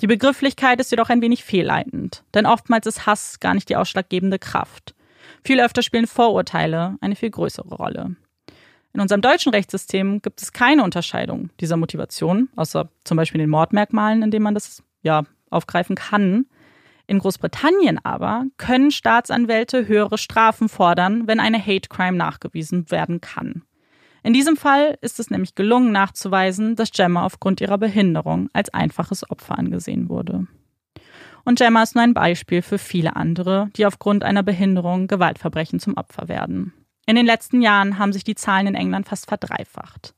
[0.00, 4.38] Die Begrifflichkeit ist jedoch ein wenig fehlleitend, denn oftmals ist Hass gar nicht die ausschlaggebende
[4.38, 4.94] Kraft.
[5.44, 8.16] Viel öfter spielen Vorurteile eine viel größere Rolle.
[8.92, 14.22] In unserem deutschen Rechtssystem gibt es keine Unterscheidung dieser Motivation, außer zum Beispiel den Mordmerkmalen,
[14.22, 16.46] in denen man das ja aufgreifen kann.
[17.06, 23.62] In Großbritannien aber können Staatsanwälte höhere Strafen fordern, wenn eine Hate Crime nachgewiesen werden kann.
[24.22, 29.28] In diesem Fall ist es nämlich gelungen nachzuweisen, dass Gemma aufgrund ihrer Behinderung als einfaches
[29.30, 30.46] Opfer angesehen wurde.
[31.44, 35.96] Und Gemma ist nur ein Beispiel für viele andere, die aufgrund einer Behinderung Gewaltverbrechen zum
[35.96, 36.74] Opfer werden.
[37.08, 40.14] In den letzten Jahren haben sich die Zahlen in England fast verdreifacht.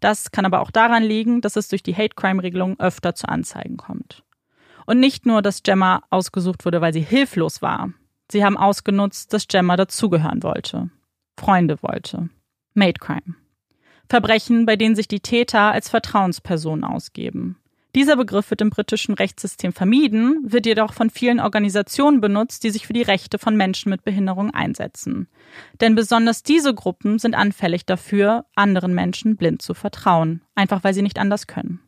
[0.00, 3.28] Das kann aber auch daran liegen, dass es durch die Hate Crime Regelung öfter zu
[3.28, 4.24] Anzeigen kommt.
[4.84, 7.92] Und nicht nur, dass Gemma ausgesucht wurde, weil sie hilflos war.
[8.28, 10.90] Sie haben ausgenutzt, dass Gemma dazugehören wollte.
[11.38, 12.28] Freunde wollte.
[12.74, 13.36] Made Crime.
[14.08, 17.61] Verbrechen, bei denen sich die Täter als Vertrauenspersonen ausgeben.
[17.94, 22.86] Dieser Begriff wird im britischen Rechtssystem vermieden, wird jedoch von vielen Organisationen benutzt, die sich
[22.86, 25.28] für die Rechte von Menschen mit Behinderung einsetzen.
[25.80, 31.02] Denn besonders diese Gruppen sind anfällig dafür, anderen Menschen blind zu vertrauen, einfach weil sie
[31.02, 31.80] nicht anders können.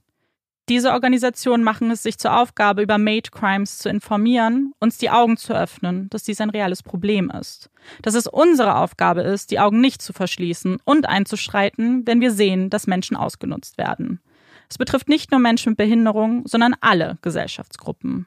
[0.70, 5.36] Diese Organisationen machen es sich zur Aufgabe, über Made Crimes zu informieren, uns die Augen
[5.36, 7.70] zu öffnen, dass dies ein reales Problem ist.
[8.00, 12.70] Dass es unsere Aufgabe ist, die Augen nicht zu verschließen und einzuschreiten, wenn wir sehen,
[12.70, 14.20] dass Menschen ausgenutzt werden.
[14.68, 18.26] Es betrifft nicht nur Menschen mit Behinderung, sondern alle Gesellschaftsgruppen.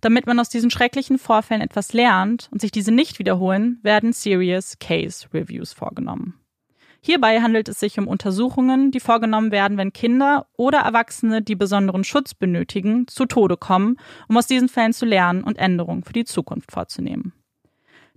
[0.00, 4.78] Damit man aus diesen schrecklichen Vorfällen etwas lernt und sich diese nicht wiederholen, werden Serious
[4.78, 6.34] Case Reviews vorgenommen.
[7.00, 12.02] Hierbei handelt es sich um Untersuchungen, die vorgenommen werden, wenn Kinder oder Erwachsene, die besonderen
[12.02, 13.96] Schutz benötigen, zu Tode kommen,
[14.28, 17.32] um aus diesen Fällen zu lernen und Änderungen für die Zukunft vorzunehmen.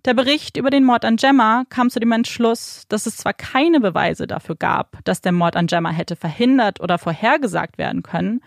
[0.05, 3.79] Der Bericht über den Mord an Gemma kam zu dem Entschluss, dass es zwar keine
[3.81, 8.41] Beweise dafür gab, dass der Mord an Gemma hätte verhindert oder vorhergesagt werden können,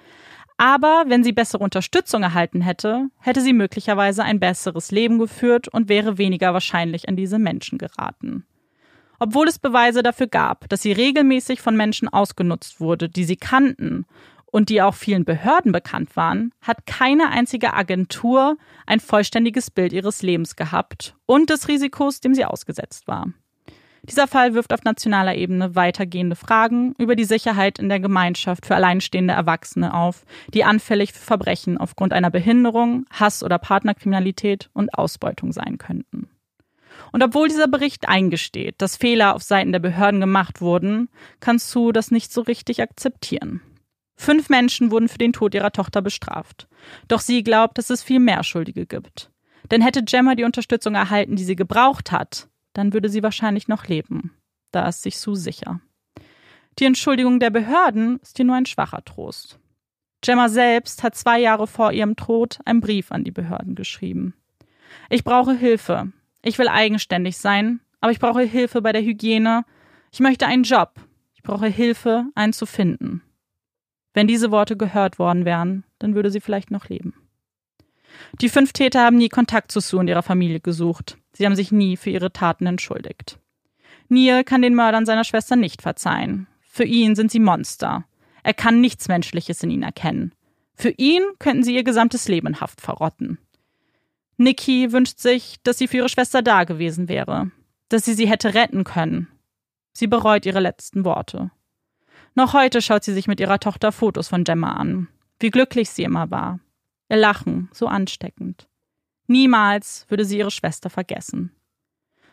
[0.57, 5.89] aber wenn sie bessere Unterstützung erhalten hätte, hätte sie möglicherweise ein besseres Leben geführt und
[5.89, 8.47] wäre weniger wahrscheinlich an diese Menschen geraten.
[9.19, 14.07] Obwohl es Beweise dafür gab, dass sie regelmäßig von Menschen ausgenutzt wurde, die sie kannten
[14.53, 20.23] und die auch vielen Behörden bekannt waren, hat keine einzige Agentur ein vollständiges Bild ihres
[20.23, 23.27] Lebens gehabt und des Risikos, dem sie ausgesetzt war.
[24.05, 28.75] Dieser Fall wirft auf nationaler Ebene weitergehende Fragen über die Sicherheit in der Gemeinschaft für
[28.75, 35.53] alleinstehende Erwachsene auf, die anfällig für Verbrechen aufgrund einer Behinderung, Hass oder Partnerkriminalität und Ausbeutung
[35.53, 36.29] sein könnten.
[37.13, 41.09] Und obwohl dieser Bericht eingesteht, dass Fehler auf Seiten der Behörden gemacht wurden,
[41.41, 43.63] kann Sue das nicht so richtig akzeptieren.
[44.17, 46.69] Fünf Menschen wurden für den Tod ihrer Tochter bestraft.
[47.09, 49.31] Doch sie glaubt, dass es viel mehr Schuldige gibt.
[49.71, 53.87] Denn hätte Gemma die Unterstützung erhalten, die sie gebraucht hat, dann würde sie wahrscheinlich noch
[53.87, 54.33] leben.
[54.71, 55.81] Da ist sich Sue sicher.
[56.79, 59.59] Die Entschuldigung der Behörden ist hier nur ein schwacher Trost.
[60.23, 64.35] Gemma selbst hat zwei Jahre vor ihrem Tod einen Brief an die Behörden geschrieben.
[65.11, 66.13] Ich brauche Hilfe.
[66.43, 69.65] Ich will eigenständig sein, aber ich brauche Hilfe bei der Hygiene.
[70.13, 70.95] Ich möchte einen Job.
[71.35, 73.23] Ich brauche Hilfe, einen zu finden.
[74.15, 77.15] Wenn diese Worte gehört worden wären, dann würde sie vielleicht noch leben.
[78.41, 81.17] Die fünf Täter haben nie Kontakt zu Sue und ihrer Familie gesucht.
[81.33, 83.39] Sie haben sich nie für ihre Taten entschuldigt.
[84.09, 86.47] Neil kann den Mördern seiner Schwester nicht verzeihen.
[86.61, 88.05] Für ihn sind sie Monster.
[88.43, 90.35] Er kann nichts Menschliches in ihnen erkennen.
[90.75, 93.39] Für ihn könnten sie ihr gesamtes Leben Haft verrotten.
[94.37, 97.51] Nikki wünscht sich, dass sie für ihre Schwester da gewesen wäre,
[97.89, 99.29] dass sie sie hätte retten können.
[99.93, 101.51] Sie bereut ihre letzten Worte.
[102.35, 106.03] Noch heute schaut sie sich mit ihrer Tochter Fotos von Gemma an, wie glücklich sie
[106.03, 106.61] immer war.
[107.11, 108.69] Ihr Lachen, so ansteckend.
[109.27, 111.53] Niemals würde sie ihre Schwester vergessen.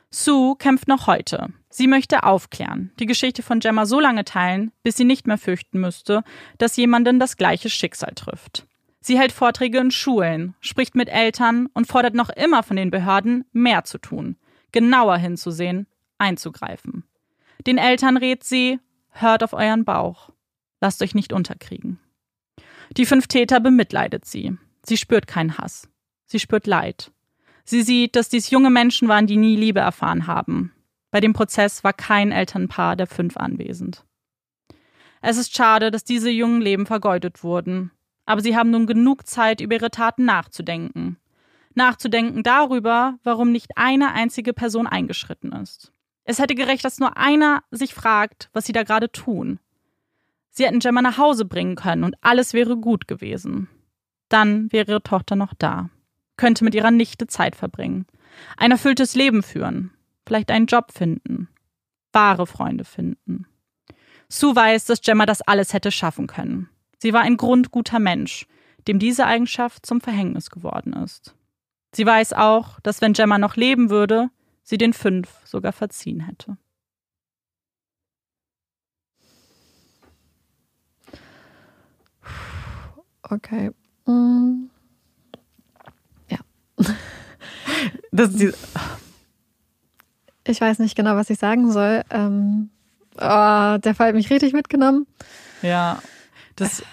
[0.10, 1.50] Sue kämpft noch heute.
[1.70, 5.80] Sie möchte aufklären, die Geschichte von Gemma so lange teilen, bis sie nicht mehr fürchten
[5.80, 6.24] müsste,
[6.58, 8.66] dass jemanden das gleiche Schicksal trifft.
[9.02, 13.46] Sie hält Vorträge in Schulen, spricht mit Eltern und fordert noch immer von den Behörden,
[13.52, 14.36] mehr zu tun,
[14.72, 17.04] genauer hinzusehen, einzugreifen.
[17.68, 18.80] Den Eltern rät sie,
[19.12, 20.30] hört auf euren Bauch.
[20.82, 22.00] Lasst euch nicht unterkriegen.
[22.98, 24.58] Die fünf Täter bemitleidet sie.
[24.84, 25.89] Sie spürt keinen Hass.
[26.26, 27.12] Sie spürt Leid.
[27.63, 30.74] Sie sieht, dass dies junge Menschen waren, die nie Liebe erfahren haben.
[31.12, 34.06] Bei dem Prozess war kein Elternpaar der fünf anwesend.
[35.22, 37.91] Es ist schade, dass diese jungen Leben vergeudet wurden.
[38.26, 41.17] Aber sie haben nun genug Zeit, über ihre Taten nachzudenken.
[41.74, 45.91] Nachzudenken darüber, warum nicht eine einzige Person eingeschritten ist.
[46.30, 49.60] Es hätte gerecht, dass nur einer sich fragt, was sie da gerade tun.
[50.52, 53.68] Sie hätten Gemma nach Hause bringen können und alles wäre gut gewesen.
[54.30, 55.89] Dann wäre ihre Tochter noch da
[56.39, 58.08] könnte mit ihrer Nichte Zeit verbringen,
[58.58, 59.92] ein erfülltes Leben führen,
[60.26, 61.50] vielleicht einen Job finden,
[62.13, 63.46] wahre Freunde finden.
[64.30, 66.70] Sue weiß, dass Gemma das alles hätte schaffen können.
[66.98, 68.48] Sie war ein grundguter Mensch,
[68.88, 71.36] dem diese Eigenschaft zum Verhängnis geworden ist.
[71.92, 74.30] Sie weiß auch, dass wenn Gemma noch leben würde,
[74.69, 76.58] sie den fünf sogar verziehen hätte.
[83.23, 83.71] Okay.
[84.05, 84.69] Mm.
[88.12, 88.51] Das ist die
[90.49, 92.01] ich weiß nicht genau, was ich sagen soll.
[92.10, 92.69] Ähm,
[93.15, 95.05] oh, der Fall hat mich richtig mitgenommen.
[95.62, 96.01] Ja,
[96.55, 96.84] das.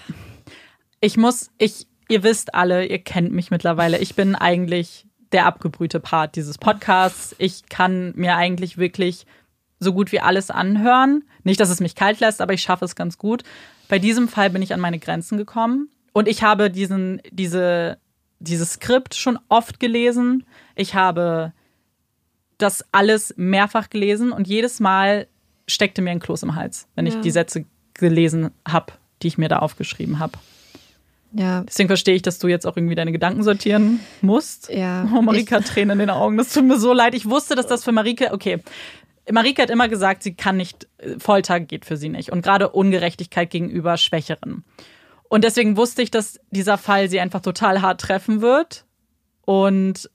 [1.00, 3.98] Ich muss, ich, ihr wisst alle, ihr kennt mich mittlerweile.
[3.98, 5.06] Ich bin eigentlich
[5.36, 7.36] der abgebrühte Part dieses Podcasts.
[7.38, 9.26] Ich kann mir eigentlich wirklich
[9.78, 11.24] so gut wie alles anhören.
[11.44, 13.42] Nicht, dass es mich kalt lässt, aber ich schaffe es ganz gut.
[13.88, 17.98] Bei diesem Fall bin ich an meine Grenzen gekommen und ich habe diesen, diese
[18.38, 20.44] dieses Skript schon oft gelesen.
[20.74, 21.52] Ich habe
[22.58, 25.26] das alles mehrfach gelesen und jedes Mal
[25.66, 27.14] steckte mir ein Kloß im Hals, wenn ja.
[27.14, 30.38] ich die Sätze gelesen habe, die ich mir da aufgeschrieben habe.
[31.36, 31.62] Ja.
[31.62, 34.70] Deswegen verstehe ich, dass du jetzt auch irgendwie deine Gedanken sortieren musst.
[34.70, 35.08] Ja.
[35.14, 36.38] Oh, Marika hat Tränen in den Augen.
[36.38, 37.14] Das tut mir so leid.
[37.14, 38.60] Ich wusste, dass das für Marike, okay.
[39.30, 42.32] Marike hat immer gesagt, sie kann nicht, Folter geht für sie nicht.
[42.32, 44.64] Und gerade Ungerechtigkeit gegenüber Schwächeren.
[45.28, 48.86] Und deswegen wusste ich, dass dieser Fall sie einfach total hart treffen wird.
[49.42, 50.10] Und,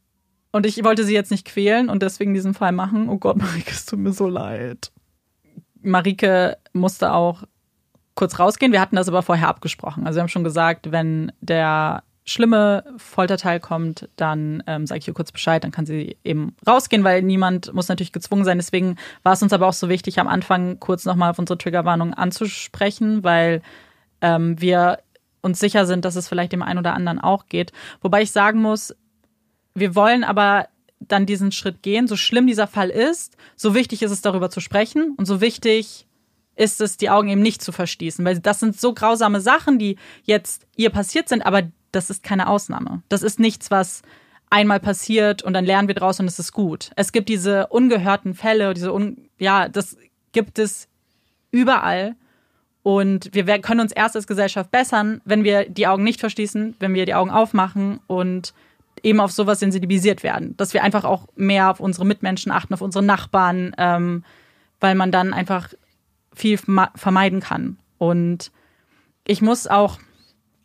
[0.52, 3.10] und ich wollte sie jetzt nicht quälen und deswegen diesen Fall machen.
[3.10, 4.92] Oh Gott, Marike, es tut mir so leid.
[5.82, 7.44] Marike musste auch
[8.16, 8.72] kurz rausgehen.
[8.72, 10.06] Wir hatten das aber vorher abgesprochen.
[10.06, 15.14] Also wir haben schon gesagt, wenn der schlimme Folterteil kommt, dann ähm, sage ich ihr
[15.14, 18.58] kurz Bescheid, dann kann sie eben rausgehen, weil niemand muss natürlich gezwungen sein.
[18.58, 22.14] Deswegen war es uns aber auch so wichtig, am Anfang kurz nochmal auf unsere Triggerwarnung
[22.14, 23.62] anzusprechen, weil
[24.22, 25.00] ähm, wir
[25.42, 27.72] uns sicher sind, dass es vielleicht dem einen oder anderen auch geht.
[28.02, 28.96] Wobei ich sagen muss,
[29.74, 30.68] wir wollen aber
[31.00, 34.60] dann diesen Schritt gehen, so schlimm dieser Fall ist, so wichtig ist es darüber zu
[34.60, 36.06] sprechen und so wichtig
[36.62, 39.98] ist es, die Augen eben nicht zu verschließen, weil das sind so grausame Sachen, die
[40.24, 43.02] jetzt ihr passiert sind, aber das ist keine Ausnahme.
[43.10, 44.04] Das ist nichts, was
[44.50, 46.92] einmal passiert und dann lernen wir draus und es ist gut.
[46.96, 49.98] Es gibt diese ungehörten Fälle, diese un ja, das
[50.34, 50.88] gibt es
[51.52, 52.16] überall
[52.84, 56.94] Und wir können uns erst als Gesellschaft bessern, wenn wir die Augen nicht verschließen, wenn
[56.94, 58.54] wir die Augen aufmachen und
[59.04, 60.56] eben auf sowas sensibilisiert werden.
[60.58, 64.24] Dass wir einfach auch mehr auf unsere Mitmenschen achten, auf unsere Nachbarn, ähm,
[64.80, 65.70] weil man dann einfach
[66.34, 67.78] viel vermeiden kann.
[67.98, 68.52] Und
[69.26, 70.00] ich muss auch,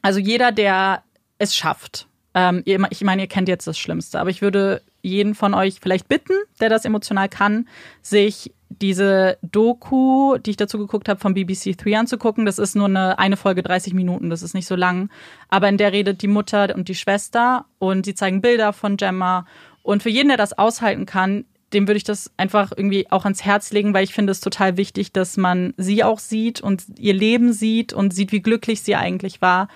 [0.02, 1.02] also jeder, der
[1.38, 5.54] es schafft, ähm, ich meine, ihr kennt jetzt das Schlimmste, aber ich würde jeden von
[5.54, 7.68] euch vielleicht bitten, der das emotional kann,
[8.02, 12.44] sich diese Doku, die ich dazu geguckt habe, vom BBC 3 anzugucken.
[12.44, 15.08] Das ist nur eine, eine Folge 30 Minuten, das ist nicht so lang.
[15.48, 19.46] Aber in der redet die Mutter und die Schwester und sie zeigen Bilder von Gemma.
[19.82, 23.44] Und für jeden, der das aushalten kann, dem würde ich das einfach irgendwie auch ans
[23.44, 27.14] Herz legen, weil ich finde es total wichtig, dass man sie auch sieht und ihr
[27.14, 29.68] Leben sieht und sieht, wie glücklich sie eigentlich war.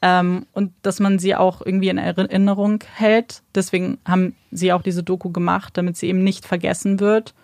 [0.00, 3.42] Ähm, und dass man sie auch irgendwie in Erinnerung hält.
[3.54, 7.34] Deswegen haben sie auch diese Doku gemacht, damit sie eben nicht vergessen wird.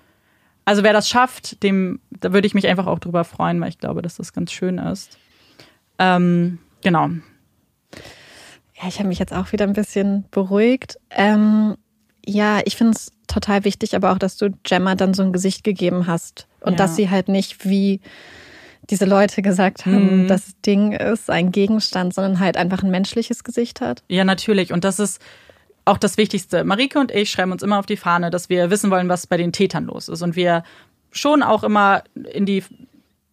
[0.64, 3.78] Also wer das schafft, dem, da würde ich mich einfach auch drüber freuen, weil ich
[3.78, 5.18] glaube, dass das ganz schön ist.
[5.98, 7.08] Ähm, genau.
[8.74, 10.98] Ja, ich habe mich jetzt auch wieder ein bisschen beruhigt.
[11.10, 11.76] Ähm,
[12.24, 15.64] ja, ich finde es total wichtig, aber auch, dass du Gemma dann so ein Gesicht
[15.64, 16.78] gegeben hast und ja.
[16.78, 18.00] dass sie halt nicht wie
[18.88, 20.28] diese Leute gesagt haben, mhm.
[20.28, 24.02] das Ding ist ein Gegenstand, sondern halt einfach ein menschliches Gesicht hat.
[24.08, 24.72] Ja, natürlich.
[24.72, 25.20] Und das ist
[25.84, 26.64] auch das Wichtigste.
[26.64, 29.36] Marike und ich schreiben uns immer auf die Fahne, dass wir wissen wollen, was bei
[29.36, 30.22] den Tätern los ist.
[30.22, 30.64] Und wir
[31.12, 32.02] schon auch immer
[32.32, 32.64] in die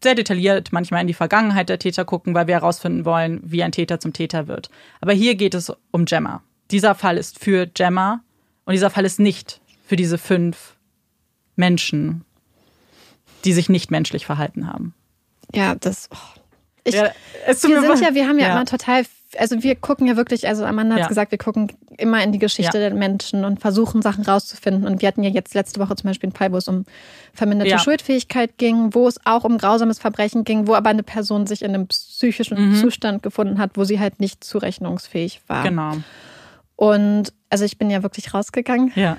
[0.04, 3.72] sehr detailliert manchmal in die Vergangenheit der Täter gucken, weil wir herausfinden wollen, wie ein
[3.72, 4.70] Täter zum Täter wird.
[5.02, 6.44] Aber hier geht es um Gemma.
[6.70, 8.22] Dieser Fall ist für Gemma
[8.66, 10.76] und dieser Fall ist nicht für diese fünf
[11.56, 12.26] Menschen,
[13.46, 14.94] die sich nicht menschlich verhalten haben.
[15.56, 16.10] Ja, das.
[16.14, 16.40] Oh.
[16.84, 17.12] Ich, ja,
[17.46, 19.04] wir sind ja, wir haben ja, ja, immer total,
[19.38, 21.08] also wir gucken ja wirklich, also Amanda hat ja.
[21.08, 24.86] gesagt, wir gucken immer in die Geschichte der Menschen und versuchen Sachen rauszufinden.
[24.86, 26.86] Und wir hatten ja jetzt letzte Woche zum Beispiel einen Fall, wo es um
[27.34, 31.62] verminderte Schuldfähigkeit ging, wo es auch um grausames Verbrechen ging, wo aber eine Person sich
[31.62, 32.76] in einem psychischen mhm.
[32.76, 35.64] Zustand gefunden hat, wo sie halt nicht zurechnungsfähig war.
[35.64, 35.98] Genau.
[36.78, 38.94] Und also ich bin ja wirklich rausgegangen.
[38.96, 39.18] Ja.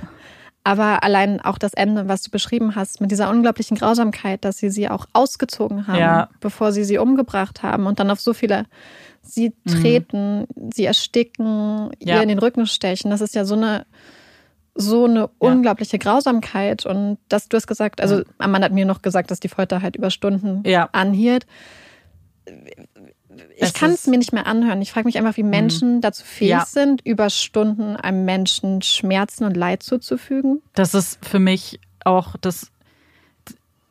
[0.68, 4.68] Aber allein auch das Ende, was du beschrieben hast, mit dieser unglaublichen Grausamkeit, dass sie
[4.68, 6.28] sie auch ausgezogen haben, ja.
[6.40, 8.66] bevor sie sie umgebracht haben und dann auf so viele
[9.22, 9.70] sie mhm.
[9.70, 10.70] treten, mhm.
[10.74, 12.16] sie ersticken, ja.
[12.16, 13.10] ihr in den Rücken stechen.
[13.10, 13.86] Das ist ja so eine
[14.74, 15.28] so eine ja.
[15.38, 19.48] unglaubliche Grausamkeit und dass du hast gesagt, also Amanda hat mir noch gesagt, dass die
[19.48, 21.46] Folter halt über Stunden anhielt
[23.56, 24.80] ich kann es mir nicht mehr anhören.
[24.82, 25.50] Ich frage mich einfach, wie mhm.
[25.50, 26.64] Menschen dazu fähig ja.
[26.66, 30.62] sind, über Stunden einem Menschen Schmerzen und Leid zuzufügen.
[30.74, 32.70] Das ist für mich auch das.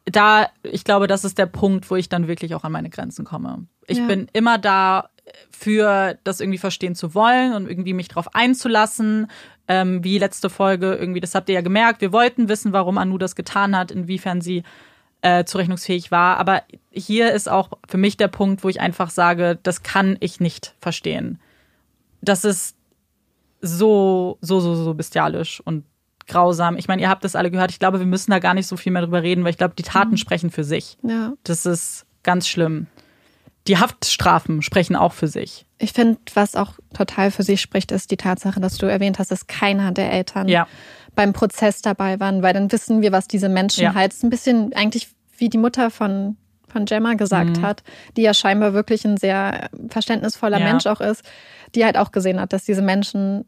[0.06, 3.26] Da, ich glaube, das ist der Punkt, wo ich dann wirklich auch an meine Grenzen
[3.26, 3.66] komme.
[3.88, 4.08] Ich ja.
[4.08, 5.10] bin immer da
[5.50, 9.28] für das irgendwie verstehen zu wollen und irgendwie mich drauf einzulassen.
[9.68, 12.00] Ähm, wie letzte Folge irgendwie, das habt ihr ja gemerkt.
[12.00, 14.64] Wir wollten wissen, warum Anu das getan hat, inwiefern sie
[15.22, 16.38] äh, zurechnungsfähig war.
[16.38, 20.40] Aber hier ist auch für mich der Punkt, wo ich einfach sage, das kann ich
[20.40, 21.40] nicht verstehen.
[22.22, 22.76] Das ist
[23.62, 25.86] so, so, so, so bestialisch und
[26.28, 26.78] grausam.
[26.78, 27.72] Ich meine, ihr habt das alle gehört.
[27.72, 29.76] Ich glaube, wir müssen da gar nicht so viel mehr drüber reden, weil ich glaube,
[29.78, 30.18] die Taten mhm.
[30.18, 30.98] sprechen für sich.
[31.04, 31.34] Ja.
[31.44, 32.88] Das ist ganz schlimm.
[33.68, 35.66] Die Haftstrafen sprechen auch für sich.
[35.78, 39.32] Ich finde, was auch total für sich spricht, ist die Tatsache, dass du erwähnt hast,
[39.32, 40.68] dass keiner der Eltern ja
[41.18, 43.96] beim Prozess dabei waren, weil dann wissen wir, was diese Menschen ja.
[43.96, 46.38] halt ein bisschen eigentlich wie die Mutter von
[46.70, 47.62] von Gemma gesagt mhm.
[47.62, 47.82] hat,
[48.18, 50.66] die ja scheinbar wirklich ein sehr verständnisvoller ja.
[50.66, 51.24] Mensch auch ist,
[51.76, 53.46] die halt auch gesehen hat, dass diese Menschen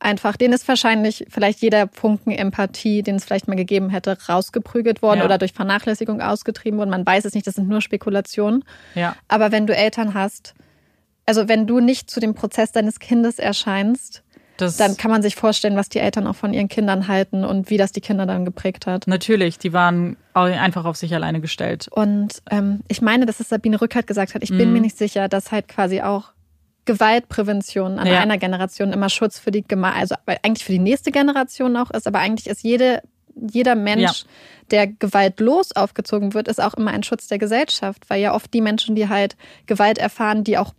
[0.00, 5.00] einfach, denen ist wahrscheinlich vielleicht jeder Funken Empathie, den es vielleicht mal gegeben hätte, rausgeprügelt
[5.00, 5.24] worden ja.
[5.24, 6.90] oder durch Vernachlässigung ausgetrieben worden.
[6.90, 8.64] Man weiß es nicht, das sind nur Spekulationen.
[8.94, 9.16] Ja.
[9.28, 10.54] Aber wenn du Eltern hast,
[11.24, 14.22] also wenn du nicht zu dem Prozess deines Kindes erscheinst,
[14.56, 17.70] das dann kann man sich vorstellen, was die Eltern auch von ihren Kindern halten und
[17.70, 19.06] wie das die Kinder dann geprägt hat.
[19.06, 21.88] Natürlich, die waren einfach auf sich alleine gestellt.
[21.90, 24.58] Und ähm, ich meine, dass es Sabine Rückert gesagt hat, ich mhm.
[24.58, 26.32] bin mir nicht sicher, dass halt quasi auch
[26.86, 28.20] Gewaltprävention an ja.
[28.20, 32.20] einer Generation immer Schutz für die, also eigentlich für die nächste Generation auch ist, aber
[32.20, 33.02] eigentlich ist jede,
[33.34, 34.26] jeder Mensch, ja.
[34.70, 38.60] der gewaltlos aufgezogen wird, ist auch immer ein Schutz der Gesellschaft, weil ja oft die
[38.60, 39.36] Menschen, die halt
[39.66, 40.72] Gewalt erfahren, die auch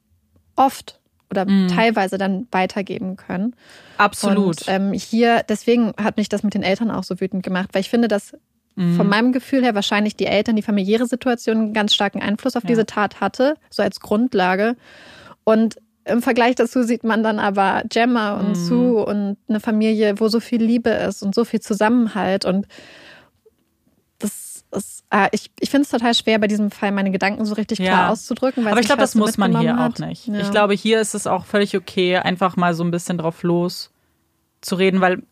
[0.55, 0.99] oft
[1.30, 1.67] oder mhm.
[1.67, 3.55] teilweise dann weitergeben können.
[3.97, 4.38] Absolut.
[4.38, 7.82] Und ähm, hier, deswegen hat mich das mit den Eltern auch so wütend gemacht, weil
[7.82, 8.34] ich finde, dass
[8.75, 8.95] mhm.
[8.95, 12.63] von meinem Gefühl her wahrscheinlich die Eltern, die familiäre Situation einen ganz starken Einfluss auf
[12.63, 12.67] ja.
[12.67, 14.75] diese Tat hatte, so als Grundlage.
[15.43, 18.55] Und im Vergleich dazu sieht man dann aber Gemma und mhm.
[18.55, 22.67] Sue und eine Familie, wo so viel Liebe ist und so viel Zusammenhalt und
[24.72, 27.80] ist, äh, ich, ich finde es total schwer, bei diesem Fall meine Gedanken so richtig
[27.80, 28.09] klar ja.
[28.09, 28.68] auszudrücken.
[28.68, 30.01] Aber ich glaube, das muss man hier hat.
[30.01, 30.28] auch nicht.
[30.28, 30.39] Ja.
[30.39, 33.91] Ich glaube, hier ist es auch völlig okay, einfach mal so ein bisschen drauf los
[34.61, 35.24] zu reden, weil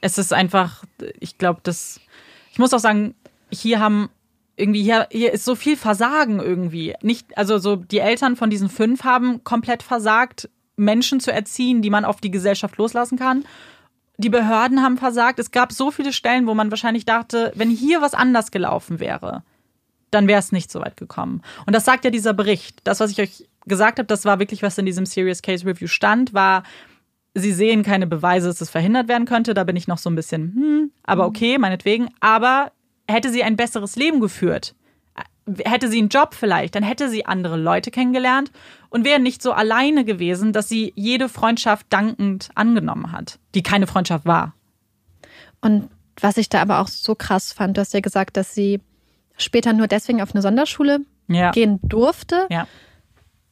[0.00, 0.84] es ist einfach,
[1.18, 2.00] ich glaube, das,
[2.52, 3.14] ich muss auch sagen,
[3.50, 4.10] hier haben
[4.56, 6.94] irgendwie hier, hier ist so viel Versagen irgendwie.
[7.02, 11.90] Nicht, also so die Eltern von diesen fünf haben komplett versagt, Menschen zu erziehen, die
[11.90, 13.44] man auf die Gesellschaft loslassen kann.
[14.16, 15.38] Die Behörden haben versagt.
[15.38, 19.42] Es gab so viele Stellen, wo man wahrscheinlich dachte, wenn hier was anders gelaufen wäre,
[20.10, 21.42] dann wäre es nicht so weit gekommen.
[21.66, 22.80] Und das sagt ja dieser Bericht.
[22.84, 25.88] Das, was ich euch gesagt habe, das war wirklich, was in diesem Serious Case Review
[25.88, 26.62] stand, war,
[27.34, 29.54] sie sehen keine Beweise, dass es verhindert werden könnte.
[29.54, 32.10] Da bin ich noch so ein bisschen, hm, aber okay, meinetwegen.
[32.20, 32.70] Aber
[33.08, 34.74] hätte sie ein besseres Leben geführt,
[35.64, 38.50] hätte sie einen Job vielleicht, dann hätte sie andere Leute kennengelernt
[38.88, 43.86] und wäre nicht so alleine gewesen, dass sie jede Freundschaft dankend angenommen hat, die keine
[43.86, 44.54] Freundschaft war.
[45.60, 45.88] Und
[46.20, 48.80] was ich da aber auch so krass fand, du hast ja gesagt, dass sie
[49.36, 51.50] später nur deswegen auf eine Sonderschule ja.
[51.50, 52.46] gehen durfte.
[52.50, 52.66] Ja.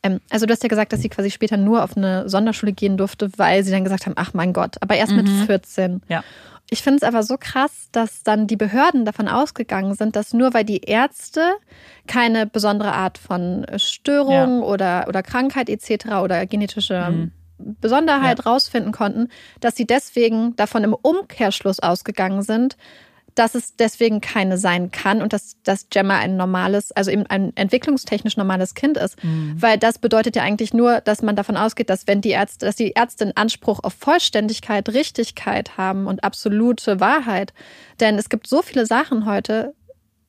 [0.03, 2.97] Ähm, also du hast ja gesagt, dass sie quasi später nur auf eine Sonderschule gehen
[2.97, 5.19] durfte, weil sie dann gesagt haben, ach mein Gott, aber erst mhm.
[5.19, 6.03] mit 14.
[6.09, 6.23] Ja.
[6.73, 10.55] Ich finde es aber so krass, dass dann die Behörden davon ausgegangen sind, dass nur
[10.55, 11.53] weil die Ärzte
[12.07, 14.67] keine besondere Art von Störung ja.
[14.67, 16.23] oder, oder Krankheit etc.
[16.23, 17.33] oder genetische mhm.
[17.59, 18.51] Besonderheit ja.
[18.51, 19.29] rausfinden konnten,
[19.61, 22.79] dass sie deswegen davon im Umkehrschluss ausgegangen sind,
[23.35, 27.57] dass es deswegen keine sein kann und dass, dass Gemma ein normales, also eben ein
[27.57, 29.23] entwicklungstechnisch normales Kind ist.
[29.25, 29.57] Mhm.
[29.59, 32.77] Weil das bedeutet ja eigentlich nur, dass man davon ausgeht, dass wenn die Ärzte, dass
[32.77, 37.53] die Ärzte Anspruch auf Vollständigkeit, Richtigkeit haben und absolute Wahrheit.
[38.01, 39.75] Denn es gibt so viele Sachen heute,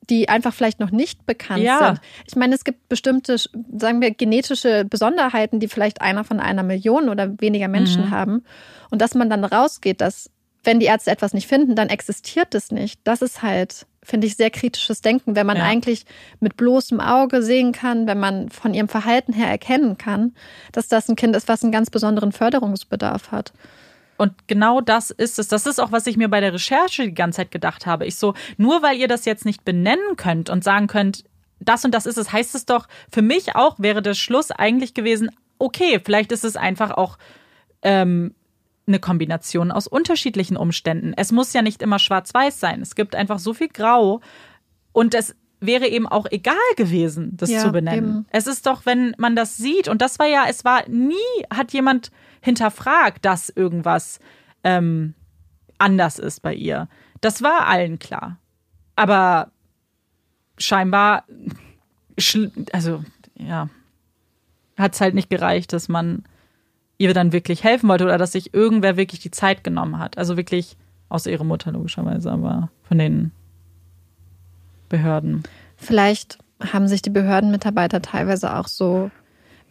[0.10, 1.88] die einfach vielleicht noch nicht bekannt ja.
[1.88, 2.02] sind.
[2.28, 7.10] Ich meine, es gibt bestimmte, sagen wir, genetische Besonderheiten, die vielleicht einer von einer Million
[7.10, 8.12] oder weniger Menschen mhm.
[8.12, 8.46] haben.
[8.90, 10.30] Und dass man dann rausgeht, dass
[10.64, 13.00] wenn die Ärzte etwas nicht finden, dann existiert es nicht.
[13.04, 15.64] Das ist halt, finde ich, sehr kritisches Denken, wenn man ja.
[15.64, 16.06] eigentlich
[16.40, 20.34] mit bloßem Auge sehen kann, wenn man von ihrem Verhalten her erkennen kann,
[20.72, 23.54] dass das ein Kind ist, was einen ganz besonderen Förderungsbedarf hat.
[24.18, 25.48] Und genau das ist es.
[25.48, 28.06] Das ist auch, was ich mir bei der Recherche die ganze Zeit gedacht habe.
[28.06, 31.26] Ich so, nur weil ihr das jetzt nicht benennen könnt und sagen könnt,
[31.60, 34.94] das und das ist es, heißt es doch, für mich auch wäre der Schluss eigentlich
[34.94, 37.18] gewesen, okay, vielleicht ist es einfach auch
[37.82, 38.34] ähm,
[38.88, 41.14] eine Kombination aus unterschiedlichen Umständen.
[41.16, 42.82] Es muss ja nicht immer schwarz-weiß sein.
[42.82, 44.22] Es gibt einfach so viel Grau
[44.92, 48.10] und es wäre eben auch egal gewesen, das ja, zu benennen.
[48.10, 48.26] Eben.
[48.32, 51.16] Es ist doch, wenn man das sieht und das war ja, es war nie,
[51.54, 52.12] hat jemand
[52.42, 54.20] hinterfragt, dass irgendwas
[54.64, 55.14] ähm,
[55.78, 56.90] anders ist bei ihr.
[57.22, 58.38] Das war allen klar.
[58.98, 59.52] Aber
[60.58, 61.24] scheinbar,
[62.74, 63.04] also
[63.36, 63.70] ja,
[64.78, 66.24] hat es halt nicht gereicht, dass man
[66.98, 70.18] ihr dann wirklich helfen wollte oder dass sich irgendwer wirklich die Zeit genommen hat.
[70.18, 70.78] Also wirklich,
[71.10, 73.32] außer ihre Mutter logischerweise, aber von den
[74.90, 75.44] Behörden.
[75.76, 76.38] Vielleicht
[76.72, 79.12] haben sich die Behördenmitarbeiter teilweise auch so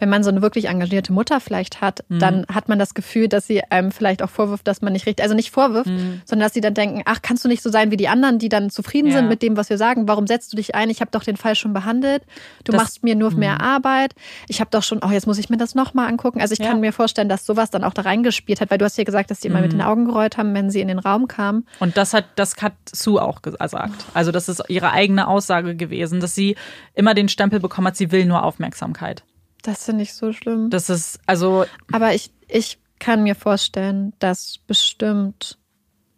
[0.02, 2.18] wenn man so eine wirklich engagierte Mutter vielleicht hat, mhm.
[2.18, 5.22] dann hat man das Gefühl, dass sie einem vielleicht auch vorwirft, dass man nicht richtig,
[5.22, 6.22] also nicht vorwirft, mhm.
[6.24, 8.48] sondern dass sie dann denken, ach, kannst du nicht so sein wie die anderen, die
[8.48, 9.18] dann zufrieden ja.
[9.18, 10.08] sind mit dem, was wir sagen?
[10.08, 10.90] Warum setzt du dich ein?
[10.90, 12.24] Ich habe doch den Fall schon behandelt.
[12.64, 13.38] Du das, machst mir nur mhm.
[13.38, 14.16] mehr Arbeit.
[14.48, 16.40] Ich habe doch schon, oh, jetzt muss ich mir das nochmal angucken.
[16.40, 16.66] Also ich ja.
[16.66, 19.30] kann mir vorstellen, dass sowas dann auch da reingespielt hat, weil du hast ja gesagt,
[19.30, 19.86] dass die immer mit den mhm.
[19.86, 21.64] Augen gerollt haben, wenn sie in den Raum kamen.
[21.78, 24.04] Und das hat, das hat Sue auch gesagt.
[24.14, 26.56] Also das ist ihre eigene Aussage gewesen, dass sie
[26.94, 29.22] immer den Stempel bekommen hat, sie will nur Aufmerksamkeit.
[29.62, 30.70] Das finde ich so schlimm.
[30.70, 31.64] Das ist, also.
[31.92, 35.58] Aber ich, ich kann mir vorstellen, dass bestimmt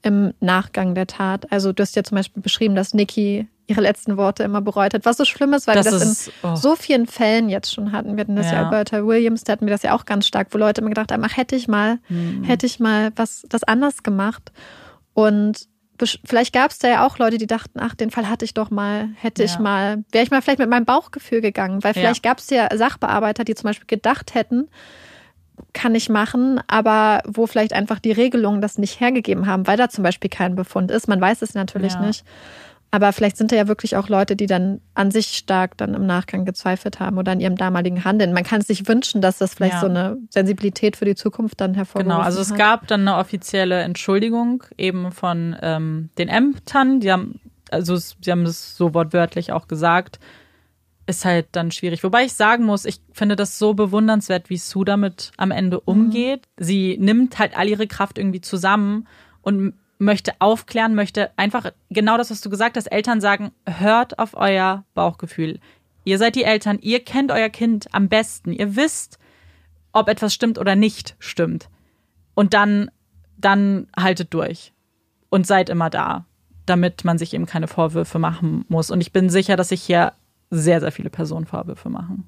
[0.03, 4.19] im Nachgang der Tat, also du hast ja zum Beispiel beschrieben, dass Nikki ihre letzten
[4.19, 6.57] Worte immer bereut hat, was so schlimm ist, weil das wir das ist, in oh.
[6.57, 8.17] so vielen Fällen jetzt schon hatten.
[8.17, 10.49] Wir hatten das ja, ja Alberta Williams, da hatten wir das ja auch ganz stark,
[10.51, 12.45] wo Leute immer gedacht haben, ach, hätte ich mal, mhm.
[12.45, 14.53] hätte ich mal was, das anders gemacht.
[15.15, 15.69] Und
[16.25, 18.71] vielleicht gab es da ja auch Leute, die dachten, ach, den Fall hatte ich doch
[18.71, 19.47] mal, hätte ja.
[19.47, 22.31] ich mal, wäre ich mal vielleicht mit meinem Bauchgefühl gegangen, weil vielleicht ja.
[22.31, 24.69] gab es ja Sachbearbeiter, die zum Beispiel gedacht hätten,
[25.73, 29.89] kann ich machen, aber wo vielleicht einfach die Regelungen das nicht hergegeben haben, weil da
[29.89, 31.07] zum Beispiel kein Befund ist.
[31.09, 32.01] Man weiß es natürlich ja.
[32.01, 32.25] nicht.
[32.95, 36.07] Aber vielleicht sind da ja wirklich auch Leute, die dann an sich stark dann im
[36.07, 38.33] Nachgang gezweifelt haben oder an ihrem damaligen Handeln.
[38.33, 39.81] Man kann es sich wünschen, dass das vielleicht ja.
[39.81, 42.09] so eine Sensibilität für die Zukunft dann hervorruft.
[42.09, 42.59] Genau, also es hat.
[42.59, 47.01] gab dann eine offizielle Entschuldigung eben von ähm, den Ämtern.
[47.01, 50.21] Die haben, also sie haben es so wortwörtlich auch gesagt.
[51.09, 52.05] Ist halt dann schwierig.
[52.05, 55.83] Wobei ich sagen muss, ich finde das so bewundernswert, wie Sue damit am Ende mhm.
[55.85, 56.43] umgeht.
[56.61, 56.65] Mhm.
[56.65, 59.09] Sie nimmt halt all ihre Kraft irgendwie zusammen
[59.43, 64.35] und möchte aufklären, möchte einfach genau das, was du gesagt hast, Eltern sagen, hört auf
[64.35, 65.61] euer Bauchgefühl.
[66.05, 69.19] Ihr seid die Eltern, ihr kennt euer Kind am besten, ihr wisst,
[69.93, 71.69] ob etwas stimmt oder nicht stimmt.
[72.35, 72.91] Und dann,
[73.39, 74.73] dann haltet durch
[75.31, 76.27] und seid immer da,
[76.67, 78.91] damit man sich eben keine Vorwürfe machen muss.
[78.91, 80.13] Und ich bin sicher, dass sich hier
[80.51, 82.27] sehr, sehr viele Personen Vorwürfe machen.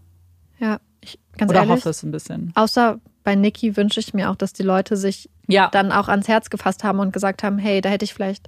[0.58, 2.52] Ja, ich ganz Oder ehrlich, hoffe es ein bisschen.
[2.54, 5.68] Außer bei Niki wünsche ich mir auch, dass die Leute sich ja.
[5.72, 8.46] dann auch ans Herz gefasst haben und gesagt haben, hey, da hätte ich vielleicht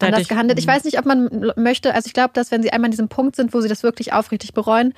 [0.00, 0.58] Da anders ich- gehandelt.
[0.58, 3.08] Ich weiß nicht, ob man möchte, also ich glaube, dass wenn sie einmal an diesem
[3.08, 4.92] Punkt sind, wo sie das wirklich aufrichtig bereuen,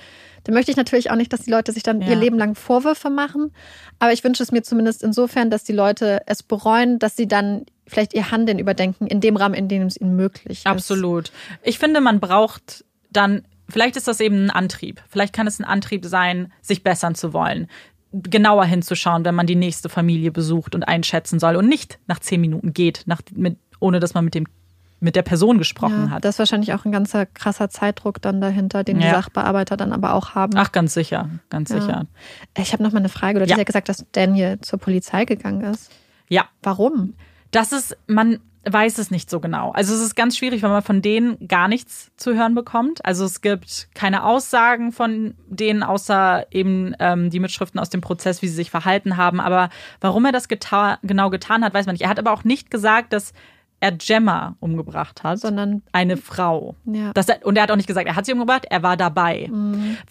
[0.45, 2.09] dann möchte ich natürlich auch nicht, dass die Leute sich dann Ja.
[2.09, 3.53] ihr Leben lang Vorwürfe machen.
[3.99, 7.67] Aber ich wünsche es mir zumindest insofern, dass die Leute es bereuen, dass sie dann
[7.87, 10.67] vielleicht ihr Handeln überdenken, in dem Rahmen, in dem es ihnen möglich ist.
[10.67, 11.31] Absolut.
[11.63, 15.03] Ich finde, man braucht dann, vielleicht ist das eben ein Antrieb.
[15.11, 17.69] Vielleicht kann es ein Antrieb sein, sich bessern zu wollen.
[18.23, 22.41] Genauer hinzuschauen, wenn man die nächste Familie besucht und einschätzen soll und nicht nach zehn
[22.41, 24.47] Minuten geht, nach, mit, ohne dass man mit dem
[25.01, 26.25] mit der Person gesprochen Ja, hat.
[26.25, 29.11] das ist wahrscheinlich auch ein ganzer krasser Zeitdruck dann dahinter, den die Ja.
[29.11, 30.55] Sachbearbeiter dann aber auch haben.
[30.57, 31.81] Ach, ganz sicher, ganz Ja.
[31.81, 32.07] sicher.
[32.57, 33.39] Ich habe noch mal eine Frage.
[33.39, 33.59] Du hast Ja.
[33.59, 35.91] ja gesagt, dass Daniel zur Polizei gegangen ist.
[36.29, 37.15] Ja, Warum?
[37.51, 38.39] das ist, man
[38.71, 39.71] weiß es nicht so genau.
[39.73, 43.05] Also es ist ganz schwierig, weil man von denen gar nichts zu hören bekommt.
[43.05, 48.43] Also es gibt keine Aussagen von denen, außer eben ähm, die Mitschriften aus dem Prozess,
[48.43, 49.41] wie sie sich verhalten haben.
[49.41, 52.03] Aber warum er das geta genau getan hat, weiß man nicht.
[52.03, 53.33] Er hat aber auch nicht gesagt, dass
[53.85, 56.75] er Gemma umgebracht hat, Sondern eine Frau.
[56.87, 57.13] Ja.
[57.13, 59.51] Das, und er hat auch nicht gesagt, er hat sie umgebracht, er war dabei.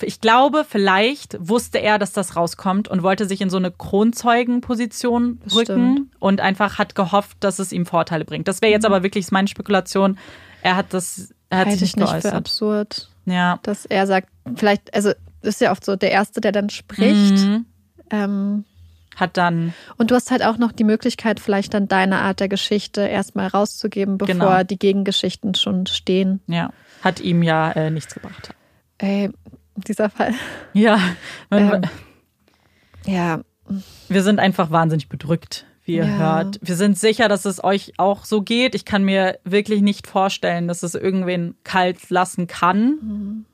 [0.02, 5.40] Ich glaube, vielleicht wusste er, dass das rauskommt und wollte sich in so eine Kronzeugenposition
[5.40, 5.70] Bestimmt.
[5.70, 8.48] rücken und einfach hat gehofft, dass es ihm Vorteile bringt.
[8.48, 10.18] Das wäre jetzt aber wirklich meine Spekulation.
[10.62, 12.34] Er hat das, er hat halte sich ich nicht nicht für geäußert.
[12.36, 13.60] absurd, Ja.
[13.64, 15.12] dass er sagt, vielleicht, also
[15.42, 17.38] ist ja oft so der Erste, der dann spricht.
[17.46, 17.66] Mhm.
[18.12, 18.66] Ähm,
[19.16, 22.50] Hat dann, und du hast halt auch noch die Möglichkeit, vielleicht dann deine Art der
[22.50, 24.64] Geschichte erstmal rauszugeben, bevor Genau.
[24.64, 26.40] die Gegengeschichten schon stehen.
[26.48, 26.72] ja,
[27.04, 28.54] hat ihm ja äh, nichts gebracht.
[28.98, 29.30] Ey,
[29.76, 30.34] dieser Fall.
[30.74, 31.00] Ja.
[31.52, 31.82] Ähm,
[33.06, 33.42] Ja,
[34.10, 36.18] Wir sind einfach wahnsinnig bedrückt, wie ihr Ja.
[36.18, 36.60] hört.
[36.62, 38.76] Wir sind sicher, dass es euch auch so geht.
[38.76, 42.86] Ich kann mir wirklich nicht vorstellen, dass es irgendwen kalt lassen kann.
[43.02, 43.46] Mhm.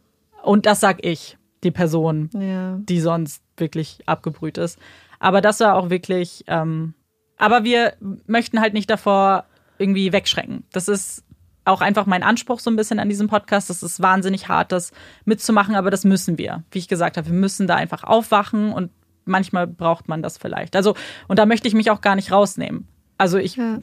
[0.44, 2.78] Und das sag ich, die Person, ja.
[2.82, 4.78] die sonst wirklich abgebrüht ist.
[5.20, 6.44] Aber das war auch wirklich.
[6.48, 6.94] Ähm,
[7.38, 7.94] aber wir
[8.28, 9.46] möchten halt nicht davor
[9.78, 10.64] irgendwie wegschrecken.
[10.74, 11.24] Das ist
[11.66, 13.70] auch einfach mein Anspruch so ein bisschen an diesem Podcast.
[13.70, 14.92] Das ist wahnsinnig hart, das
[15.26, 16.64] mitzumachen, aber das müssen wir.
[16.72, 18.92] Wie ich gesagt habe, wir müssen da einfach aufwachen und
[19.26, 20.76] manchmal braucht man das vielleicht.
[20.76, 20.96] Also,
[21.28, 22.88] und da möchte ich mich auch gar nicht rausnehmen.
[23.18, 23.80] Also ich Ja.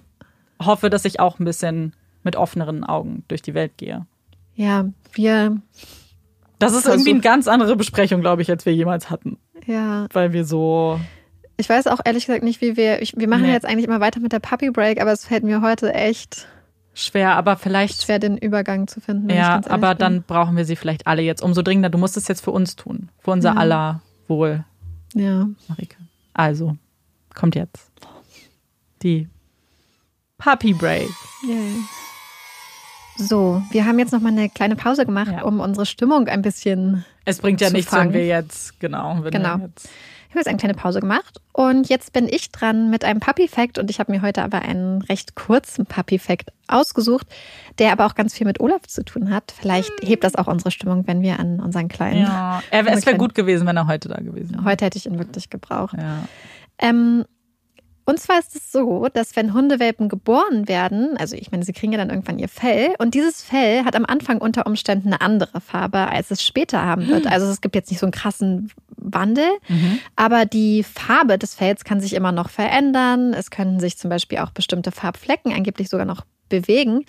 [0.61, 4.07] hoffe, dass ich auch ein bisschen mit offeneren Augen durch die Welt gehe.
[4.55, 5.57] Ja, wir,
[6.59, 9.39] Das ist irgendwie eine ganz andere Besprechung, glaube ich, als wir jemals hatten.
[9.67, 10.07] ja.
[10.13, 10.99] Weil wir so.
[11.57, 13.53] Ich weiß auch ehrlich gesagt nicht, wie wir, ich, wir machen Nee.
[13.53, 16.47] jetzt eigentlich immer weiter mit der Puppy Break, aber es fällt mir heute echt
[16.93, 18.03] Schwer, aber vielleicht.
[18.03, 19.29] schwer, den Übergang zu finden.
[19.31, 19.99] Ja, aber bin.
[19.99, 21.91] dann brauchen wir sie vielleicht alle jetzt umso dringender.
[21.91, 23.11] Du musst es jetzt für uns tun.
[23.19, 23.57] Für unser Ja.
[23.61, 24.65] aller Wohl,
[25.15, 25.47] Ja.
[25.69, 25.97] Marike.
[26.35, 26.77] Also,
[27.35, 27.91] kommt jetzt.
[29.03, 29.29] Die
[30.39, 31.09] Puppy Break.
[31.47, 31.77] Yay.
[33.19, 35.43] So, wir haben jetzt noch mal eine kleine Pause gemacht, Ja.
[35.45, 37.05] um unsere Stimmung ein bisschen.
[37.25, 38.13] Es bringt ja nichts, fangen.
[38.13, 39.19] wenn wir jetzt, genau.
[39.23, 39.59] Wenn Genau.
[39.59, 39.89] Wir jetzt,
[40.37, 43.91] habe jetzt eine kleine Pause gemacht und jetzt bin ich dran mit einem Puppy-Fact und
[43.91, 47.27] ich habe mir heute aber einen recht kurzen Puppy-Fact ausgesucht,
[47.79, 49.55] der aber auch ganz viel mit Olaf zu tun hat.
[49.59, 52.23] Vielleicht hebt das auch unsere Stimmung, wenn wir an unseren kleinen.
[52.23, 54.65] ja, er, es wäre gut gewesen, wenn er heute da gewesen wäre.
[54.65, 55.97] Heute hätte ich ihn wirklich gebraucht.
[55.97, 56.25] Ja.
[56.79, 57.25] Ähm,
[58.09, 61.93] und zwar ist es so, dass wenn Hundewelpen geboren werden, also ich meine, sie kriegen
[61.93, 65.61] ja dann irgendwann ihr Fell und dieses Fell hat am Anfang unter Umständen eine andere
[65.61, 67.27] Farbe, als es später haben wird.
[67.37, 68.71] Also es gibt jetzt nicht so einen krassen
[69.07, 69.99] Wandel, Mhm.
[70.17, 73.33] aber die Farbe des Fells kann sich immer noch verändern.
[73.35, 77.05] Es können sich zum Beispiel auch bestimmte Farbflecken angeblich sogar noch bewegen.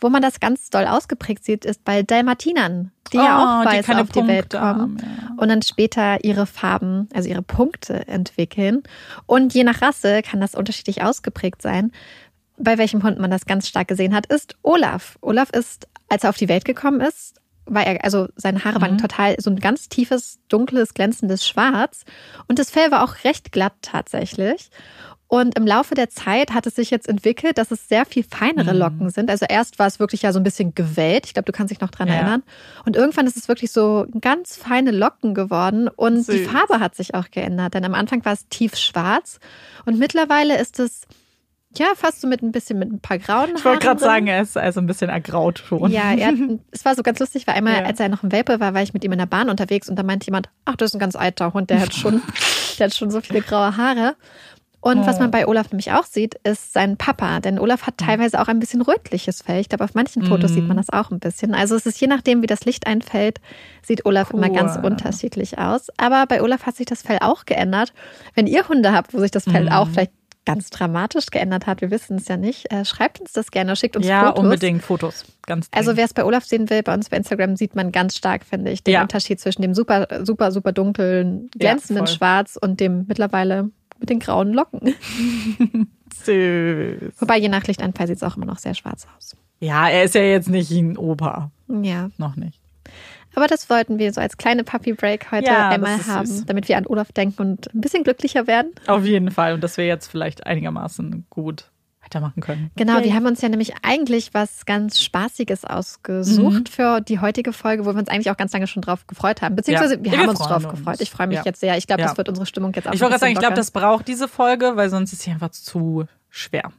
[0.00, 3.78] Wo man das ganz doll ausgeprägt sieht, ist bei Dalmatinern, die ja Oh, auch die
[3.78, 5.34] weiß keine auf die Welt kommen haben, ja.
[5.36, 8.82] und dann später ihre Farben, also ihre Punkte entwickeln.
[9.26, 11.92] Und je nach Rasse kann das unterschiedlich ausgeprägt sein.
[12.58, 15.16] Bei welchem Hund man das ganz stark gesehen hat, ist Olaf.
[15.22, 18.94] Olaf ist, als er auf die Welt gekommen ist, war er, also seine Haare waren
[18.94, 18.98] Mhm.
[18.98, 22.04] total so ein ganz tiefes, dunkles, glänzendes Schwarz.
[22.48, 24.70] Und das Fell war auch recht glatt tatsächlich.
[25.28, 28.74] Und im Laufe der Zeit hat es sich jetzt entwickelt, dass es sehr viel feinere
[28.74, 28.78] Mhm.
[28.78, 29.30] Locken sind.
[29.30, 31.24] Also erst war es wirklich ja so ein bisschen gewellt.
[31.24, 32.16] Ich glaube, du kannst dich noch dran Ja.
[32.16, 32.42] erinnern.
[32.84, 36.48] Und irgendwann ist es wirklich so ganz feine Locken geworden und die Süß.
[36.48, 37.72] Farbe hat sich auch geändert.
[37.72, 39.38] Denn am Anfang war es tiefschwarz
[39.86, 41.06] und mittlerweile ist es
[41.78, 44.26] ja fast so mit ein bisschen mit ein paar grauen Ich wollte gerade Haaren sagen,
[44.26, 45.90] er ist also ein bisschen ergraut schon.
[45.90, 46.34] Ja, er hat,
[46.70, 47.84] es war so ganz lustig, weil einmal, Ja.
[47.84, 49.96] als er noch ein Welpe war, war ich mit ihm in der Bahn unterwegs und
[49.96, 52.22] da meinte jemand, ach, das ist ein ganz alter Hund, der hat schon,
[52.78, 54.16] der hat schon so viele graue Haare.
[54.84, 55.20] Und was Oh.
[55.20, 57.38] man bei Olaf nämlich auch sieht, ist sein Papa.
[57.38, 59.60] Denn Olaf hat teilweise auch ein bisschen rötliches Fell.
[59.60, 60.54] Ich glaube, auf manchen Fotos Mhm.
[60.56, 61.54] sieht man das auch ein bisschen.
[61.54, 63.40] Also es ist je nachdem, wie das Licht einfällt,
[63.86, 64.86] sieht Olaf immer ganz Cool.
[64.86, 65.86] unterschiedlich aus.
[65.98, 67.92] Aber bei Olaf hat sich das Fell auch geändert.
[68.34, 69.68] Wenn ihr Hunde habt, wo sich das Fell Mhm.
[69.72, 70.10] auch vielleicht
[70.44, 73.96] ganz dramatisch geändert hat, wir wissen es ja nicht, äh, schreibt uns das gerne, schickt
[73.96, 74.44] uns ja, Fotos.
[74.44, 75.24] unbedingt Fotos.
[75.46, 78.16] Ganz Also wer es bei Olaf sehen will, bei uns bei Instagram sieht man ganz
[78.16, 79.02] stark, finde ich, den Ja.
[79.02, 82.16] Unterschied zwischen dem super, super, super dunklen, glänzenden voll.
[82.16, 84.94] Schwarz und dem mittlerweile mit den grauen Locken.
[86.24, 87.12] Süß.
[87.20, 89.36] Wobei je nach Lichteinfall sieht es auch immer noch sehr schwarz aus.
[89.60, 91.50] Ja, er ist ja jetzt nicht ein Opa.
[91.68, 92.10] Ja.
[92.18, 92.58] Noch nicht.
[93.34, 96.46] Aber das wollten wir so als kleine Puppy Break heute Ja, einmal haben, süß.
[96.46, 98.72] damit wir an Olaf denken und ein bisschen glücklicher werden.
[98.86, 99.54] Auf jeden Fall.
[99.54, 101.70] Und dass wir jetzt vielleicht einigermaßen gut
[102.02, 102.70] weitermachen können.
[102.76, 103.04] Genau, Okay.
[103.04, 106.66] wir haben uns ja nämlich eigentlich was ganz Spaßiges ausgesucht Mhm.
[106.66, 109.54] für die heutige Folge, wo wir uns eigentlich auch ganz lange schon drauf gefreut haben.
[109.56, 110.74] Beziehungsweise Ja, wir wir haben uns drauf uns.
[110.74, 111.00] gefreut.
[111.00, 111.42] Ich freue mich Ja.
[111.44, 111.78] jetzt sehr.
[111.78, 113.70] Ich glaube, das wird unsere Stimmung jetzt auch Ich wollte gerade sagen, ich glaube, das
[113.70, 116.72] braucht diese Folge, weil sonst ist sie einfach zu schwer.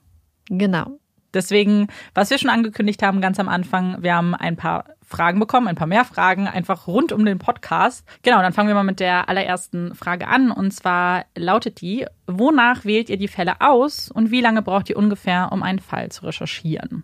[0.50, 1.00] Genau.
[1.34, 5.68] Deswegen, was wir schon angekündigt haben ganz am Anfang, wir haben ein paar Fragen bekommen,
[5.68, 8.06] ein paar mehr Fragen, einfach rund um den Podcast.
[8.22, 10.52] Genau, dann fangen wir mal mit der allerersten Frage an.
[10.52, 14.98] Und zwar lautet die, wonach wählt ihr die Fälle aus und wie lange braucht ihr
[14.98, 17.04] ungefähr, um einen Fall zu recherchieren?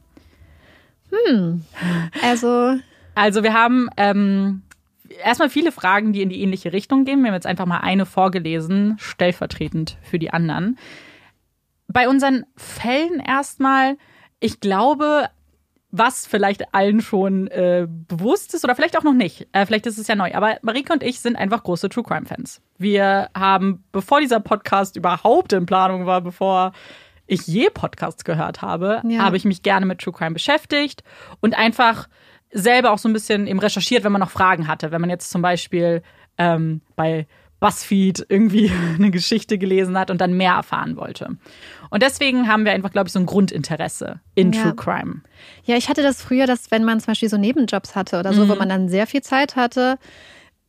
[2.23, 2.80] Also,
[3.15, 4.61] Also wir haben ähm,
[5.23, 7.21] erstmal viele Fragen, die in die ähnliche Richtung gehen.
[7.21, 10.77] Wir haben jetzt einfach mal eine vorgelesen, stellvertretend für die anderen.
[11.88, 13.97] Bei unseren Fällen erstmal,
[14.39, 15.29] ich glaube,
[15.91, 19.47] was vielleicht allen schon äh, bewusst ist oder vielleicht auch noch nicht.
[19.53, 20.33] Äh, vielleicht ist es ja neu.
[20.35, 22.61] Aber Marike und ich sind einfach große True Crime Fans.
[22.77, 26.73] Wir haben, bevor dieser Podcast überhaupt in Planung war, bevor
[27.25, 29.23] ich je Podcasts gehört habe, Ja.
[29.23, 31.03] habe ich mich gerne mit True Crime beschäftigt
[31.41, 32.07] und einfach
[32.51, 34.91] selber auch so ein bisschen eben recherchiert, wenn man noch Fragen hatte.
[34.91, 36.01] Wenn man jetzt zum Beispiel
[36.37, 37.27] ähm, bei
[37.60, 41.38] BuzzFeed irgendwie eine Geschichte gelesen hat und dann mehr erfahren wollte.
[41.89, 44.62] Und deswegen haben wir einfach, glaube ich, so ein Grundinteresse in Ja.
[44.64, 45.22] True Crime.
[45.66, 48.45] ja, ich hatte das früher, dass wenn man zum Beispiel so Nebenjobs hatte oder so,
[48.45, 48.49] Mhm.
[48.49, 49.97] wo man dann sehr viel Zeit hatte,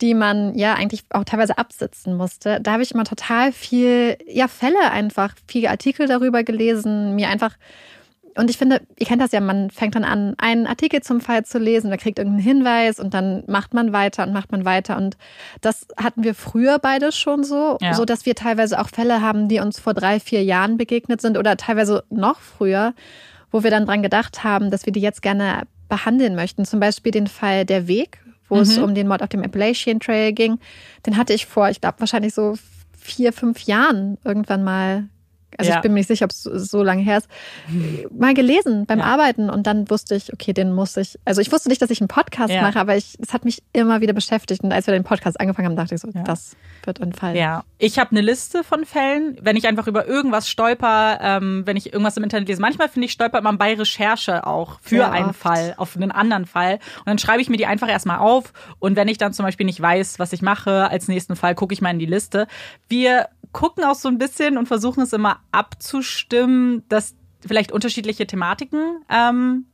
[0.00, 4.48] die man ja eigentlich auch teilweise absitzen musste, da habe ich immer total viel, ja,
[4.48, 7.54] Fälle einfach, viele Artikel darüber gelesen, mir einfach
[8.36, 11.44] Und ich finde, ihr kennt das ja, man fängt dann an, einen Artikel zum Fall
[11.44, 14.96] zu lesen, man kriegt irgendeinen Hinweis und dann macht man weiter und macht man weiter.
[14.96, 15.16] Und
[15.60, 17.94] das hatten wir früher beide schon so, Ja.
[17.94, 21.36] so dass wir teilweise auch Fälle haben, die uns vor drei, vier Jahren begegnet sind
[21.38, 22.94] oder teilweise noch früher,
[23.50, 26.64] wo wir dann dran gedacht haben, dass wir die jetzt gerne behandeln möchten.
[26.64, 28.84] Zum Beispiel den Fall Der Weg, wo es Mhm.
[28.84, 30.60] um den Mord auf dem Appalachian Trail ging.
[31.04, 32.54] Den hatte ich vor, ich glaube, wahrscheinlich so
[32.96, 35.08] vier, fünf Jahren irgendwann mal.
[35.58, 35.76] Also Ja.
[35.76, 37.28] ich bin mir nicht sicher, ob es so- lange her ist.
[38.16, 39.04] Mal gelesen beim Ja.
[39.06, 41.18] Arbeiten und dann wusste ich, okay, den muss ich.
[41.24, 42.62] Also ich wusste nicht, dass ich einen Podcast Ja.
[42.62, 44.62] mache, aber ich, es hat mich immer wieder beschäftigt.
[44.64, 47.36] Und als wir den Podcast angefangen haben, dachte ich so, das wird ein Fall.
[47.36, 51.76] Ja, ich habe eine Liste von Fällen, wenn ich einfach über irgendwas stolper, ähm, wenn
[51.76, 52.60] ich irgendwas im Internet lese.
[52.60, 55.40] Manchmal finde ich stolpert man bei Recherche auch für einen oft.
[55.40, 56.74] Fall, auf einen anderen Fall.
[57.00, 58.52] Und dann schreibe ich mir die einfach erstmal auf.
[58.78, 61.74] Und wenn ich dann zum Beispiel nicht weiß, was ich mache als nächsten Fall, gucke
[61.74, 62.46] ich mal in die Liste.
[62.88, 67.14] Wir gucken auch so ein bisschen und versuchen es immer abzustimmen, dass
[67.46, 69.66] vielleicht unterschiedliche Thematiken ähm,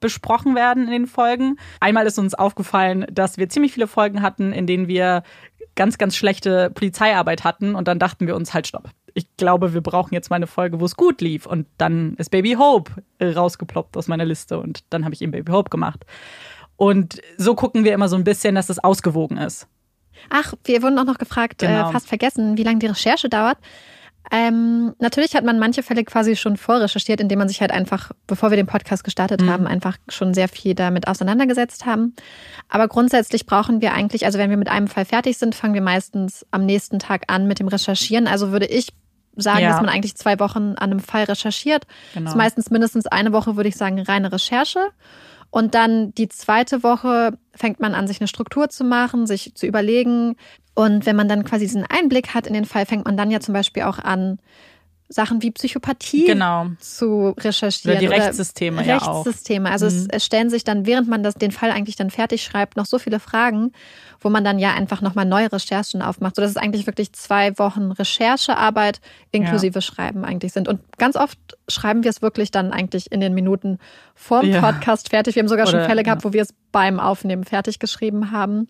[0.00, 1.56] besprochen werden in den Folgen.
[1.78, 5.22] Einmal ist uns aufgefallen, dass wir ziemlich viele Folgen hatten, in denen wir
[5.76, 8.90] ganz, ganz schlechte Polizeiarbeit hatten und dann dachten wir uns halt, stopp.
[9.14, 11.44] Ich glaube, wir brauchen jetzt mal eine Folge, wo es gut lief.
[11.44, 15.32] Und dann ist Baby Hope äh, rausgeploppt aus meiner Liste und dann habe ich eben
[15.32, 16.04] Baby Hope gemacht.
[16.76, 19.68] Und so gucken wir immer so ein bisschen, dass es ausgewogen ist.
[20.28, 21.88] Ach, wir wurden auch noch gefragt, Genau.
[21.88, 23.58] äh, fast vergessen, wie lange die Recherche dauert.
[24.32, 28.50] Ähm, natürlich hat man manche Fälle quasi schon vorrecherchiert, indem man sich halt einfach, bevor
[28.50, 29.50] wir den Podcast gestartet Mhm.
[29.50, 32.14] haben, einfach schon sehr viel damit auseinandergesetzt haben.
[32.68, 35.80] Aber grundsätzlich brauchen wir eigentlich, also wenn wir mit einem Fall fertig sind, fangen wir
[35.80, 38.28] meistens am nächsten Tag an mit dem Recherchieren.
[38.28, 38.88] Also würde ich
[39.36, 39.70] sagen, Ja.
[39.70, 41.86] dass man eigentlich zwei Wochen an einem Fall recherchiert.
[42.12, 42.24] Genau.
[42.26, 44.90] Das ist meistens mindestens eine Woche, würde ich sagen, reine Recherche.
[45.50, 49.66] Und dann die zweite Woche fängt man an, sich eine Struktur zu machen, sich zu
[49.66, 50.36] überlegen.
[50.74, 53.40] Und wenn man dann quasi diesen Einblick hat in den Fall, fängt man dann ja
[53.40, 54.38] zum Beispiel auch an,
[55.12, 56.66] Sachen wie Psychopathie Genau.
[56.78, 57.98] zu recherchieren.
[57.98, 59.26] Oder die Rechtssysteme ja auch.
[59.26, 59.68] Rechtssysteme.
[59.68, 60.08] Also es, Mhm.
[60.12, 63.00] es stellen sich dann, während man das, den Fall eigentlich dann fertig schreibt, noch so
[63.00, 63.72] viele Fragen,
[64.20, 66.36] wo man dann ja einfach nochmal neue Recherchen aufmacht.
[66.36, 69.00] Sodass es eigentlich wirklich zwei Wochen Recherchearbeit
[69.32, 70.68] inklusive Schreiben eigentlich sind.
[70.68, 73.78] Und ganz oft schreiben wir es wirklich dann eigentlich in den Minuten
[74.14, 74.60] vorm Ja.
[74.60, 75.34] Podcast fertig.
[75.34, 76.28] Wir haben sogar schon Oder- Fälle gehabt, ja.
[76.28, 78.68] wo wir es beim Aufnehmen fertig geschrieben haben.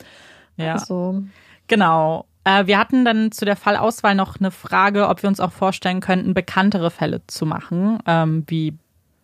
[0.56, 0.72] Ja.
[0.72, 1.22] Also,
[1.68, 2.24] Genau.
[2.44, 6.00] Äh, wir hatten dann zu der Fallauswahl noch eine Frage, ob wir uns auch vorstellen
[6.00, 8.74] könnten, bekanntere Fälle zu machen, ähm, wie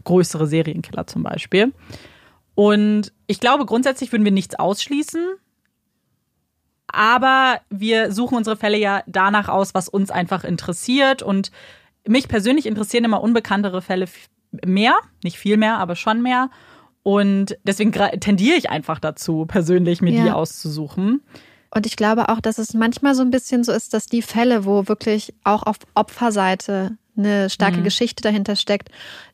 [0.05, 1.73] größere Serienkiller zum Beispiel.
[2.55, 5.23] Und ich glaube, grundsätzlich würden wir nichts ausschließen.
[6.89, 11.23] Aber wir suchen unsere Fälle ja danach aus, was uns einfach interessiert.
[11.23, 11.51] Und
[12.07, 14.07] mich persönlich interessieren immer unbekanntere Fälle
[14.65, 14.95] mehr.
[15.25, 16.49] Nicht viel mehr, aber schon mehr.
[17.03, 20.35] Und deswegen tendiere ich einfach dazu, persönlich mir die Ja.
[20.35, 21.23] auszusuchen.
[21.77, 24.65] Und ich glaube auch, dass es manchmal so ein bisschen so ist, dass die Fälle,
[24.65, 27.85] wo wirklich auch auf Opferseite eine starke Mhm.
[27.85, 28.89] Geschichte dahinter steckt,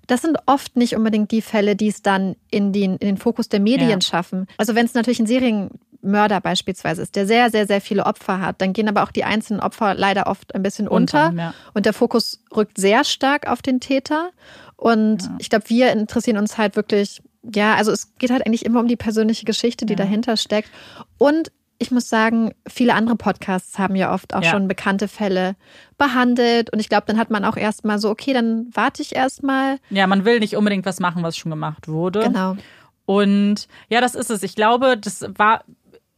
[0.07, 3.49] das sind oft nicht unbedingt die Fälle, die es dann in den, in den Fokus
[3.49, 4.01] der Medien Ja.
[4.01, 4.47] schaffen.
[4.59, 8.61] Also wenn es natürlich ein Serienmörder beispielsweise ist, der sehr, sehr, sehr viele Opfer hat,
[8.61, 11.29] dann gehen aber auch die einzelnen Opfer leider oft ein bisschen unter.
[11.29, 11.55] Unter, ja.
[11.75, 14.31] Und der Fokus rückt sehr stark auf den Täter.
[14.77, 15.37] Und Ja.
[15.39, 17.23] ich glaube, wir interessieren uns halt wirklich
[17.53, 19.97] ja, also es geht halt eigentlich immer um die persönliche Geschichte, die ja.
[19.97, 20.71] dahinter steckt.
[21.19, 21.51] Und
[21.83, 24.51] ich muss sagen, viele andere Podcasts haben ja oft auch ja.
[24.51, 25.57] schon bekannte Fälle
[25.99, 26.73] behandelt.
[26.73, 29.79] Und ich glaube, dann hat man auch erstmal so, okay, dann warte ich erstmal.
[29.91, 32.21] Ja, man will nicht unbedingt was machen, was schon gemacht wurde.
[32.21, 32.57] Genau.
[33.05, 34.43] Und ja, das ist es.
[34.43, 35.65] Ich glaube, das war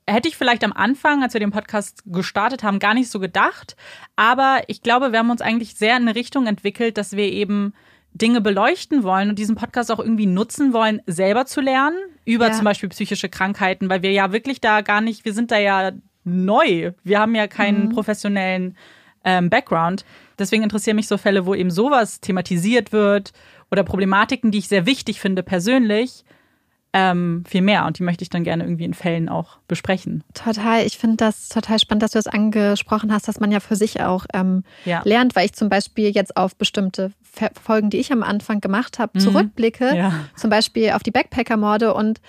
[0.07, 3.75] hätte ich vielleicht am Anfang, als wir den Podcast gestartet haben, gar nicht so gedacht.
[4.17, 7.73] Aber ich glaube, wir haben uns eigentlich sehr in eine Richtung entwickelt, dass wir eben
[8.15, 12.53] Dinge beleuchten wollen und diesen Podcast auch irgendwie nutzen wollen, selber zu lernen über ja.
[12.53, 15.93] zum Beispiel psychische Krankheiten, weil wir ja wirklich da gar nicht, wir sind da ja
[16.25, 16.93] neu.
[17.03, 17.89] Wir haben ja keinen mhm.
[17.91, 18.77] professionellen
[19.25, 20.05] ähm, Background.
[20.39, 23.33] Deswegen interessieren mich so Fälle, wo eben sowas thematisiert wird
[23.71, 26.25] oder Problematiken, die ich sehr wichtig finde persönlich,
[26.93, 27.85] ähm, viel mehr.
[27.87, 30.23] Und die möchte ich dann gerne irgendwie in Fällen auch besprechen.
[30.33, 30.87] Total.
[30.87, 34.01] Ich finde das total spannend, dass du das angesprochen hast, dass man ja für sich
[34.01, 35.03] auch ähm, ja.
[35.05, 37.13] lernt, weil ich zum Beispiel jetzt auf bestimmte
[37.63, 39.23] Folgen, die ich am Anfang gemacht habe, mhm.
[39.23, 39.97] zurückblicke.
[39.97, 40.13] Ja.
[40.37, 42.21] Zum Beispiel auf die Backpacker-Morde und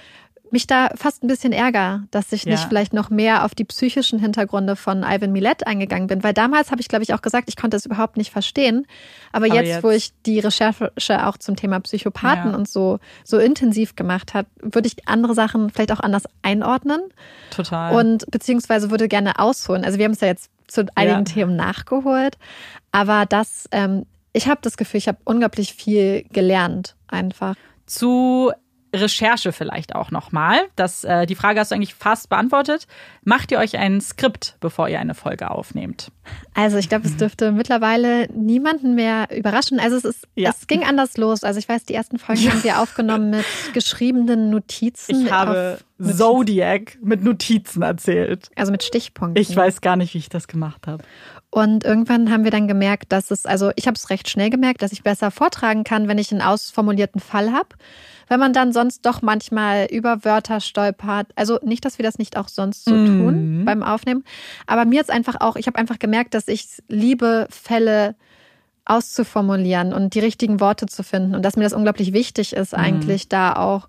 [0.51, 2.67] mich da fast ein bisschen ärger, dass ich nicht ja.
[2.67, 6.23] vielleicht noch mehr auf die psychischen Hintergründe von Ivan Millet eingegangen bin.
[6.23, 8.87] Weil damals habe ich, glaube ich, auch gesagt, ich konnte es überhaupt nicht verstehen.
[9.31, 10.91] Aber, Aber jetzt, jetzt, wo ich die Recherche
[11.27, 12.57] auch zum Thema Psychopathen ja.
[12.57, 17.01] und so, so intensiv gemacht habe, würde ich andere Sachen vielleicht auch anders einordnen.
[17.49, 17.93] Total.
[17.95, 19.83] Und beziehungsweise würde gerne ausholen.
[19.83, 21.33] Also wir haben es ja jetzt zu einigen ja.
[21.33, 22.37] Themen nachgeholt.
[22.91, 27.55] Aber das, ähm, ich habe das Gefühl, ich habe unglaublich viel gelernt einfach.
[27.85, 28.51] Zu
[28.93, 30.59] Recherche vielleicht auch nochmal.
[31.03, 32.87] Äh, die Frage hast du eigentlich fast beantwortet.
[33.23, 36.11] Macht ihr euch ein Skript, bevor ihr eine Folge aufnehmt?
[36.53, 39.79] Also ich glaube, es dürfte mittlerweile niemanden mehr überraschen.
[39.79, 40.49] Also es, ist, ja.
[40.49, 41.43] es ging anders los.
[41.43, 42.51] Also ich weiß, die ersten Folgen ja.
[42.51, 45.25] haben wir aufgenommen mit geschriebenen Notizen.
[45.25, 46.17] Ich habe Notizen.
[46.17, 48.49] Zodiac mit Notizen erzählt.
[48.55, 49.41] Also mit Stichpunkten.
[49.41, 51.03] Ich weiß gar nicht, wie ich das gemacht habe.
[51.55, 54.81] Und irgendwann haben wir dann gemerkt, dass es, also ich habe es recht schnell gemerkt,
[54.81, 57.69] dass ich besser vortragen kann, wenn ich einen ausformulierten Fall habe
[58.27, 61.27] wenn man dann sonst doch manchmal über Wörter stolpert.
[61.35, 63.05] Also nicht, dass wir das nicht auch sonst so mhm.
[63.05, 64.23] tun beim Aufnehmen,
[64.65, 68.15] aber mir ist einfach auch, ich habe einfach gemerkt, dass ich liebe, Fälle
[68.85, 72.79] auszuformulieren und die richtigen Worte zu finden und dass mir das unglaublich wichtig ist, mhm.
[72.79, 73.87] eigentlich da auch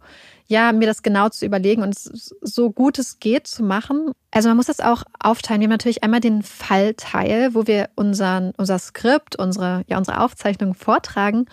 [0.49, 4.13] ja, mir das genau zu überlegen und so gut es geht zu machen.
[4.31, 5.61] Also man muss das auch aufteilen.
[5.61, 10.75] Wir haben natürlich einmal den Fallteil, wo wir unseren, unser Skript, unsere, ja, unsere Aufzeichnung
[10.75, 11.47] vortragen.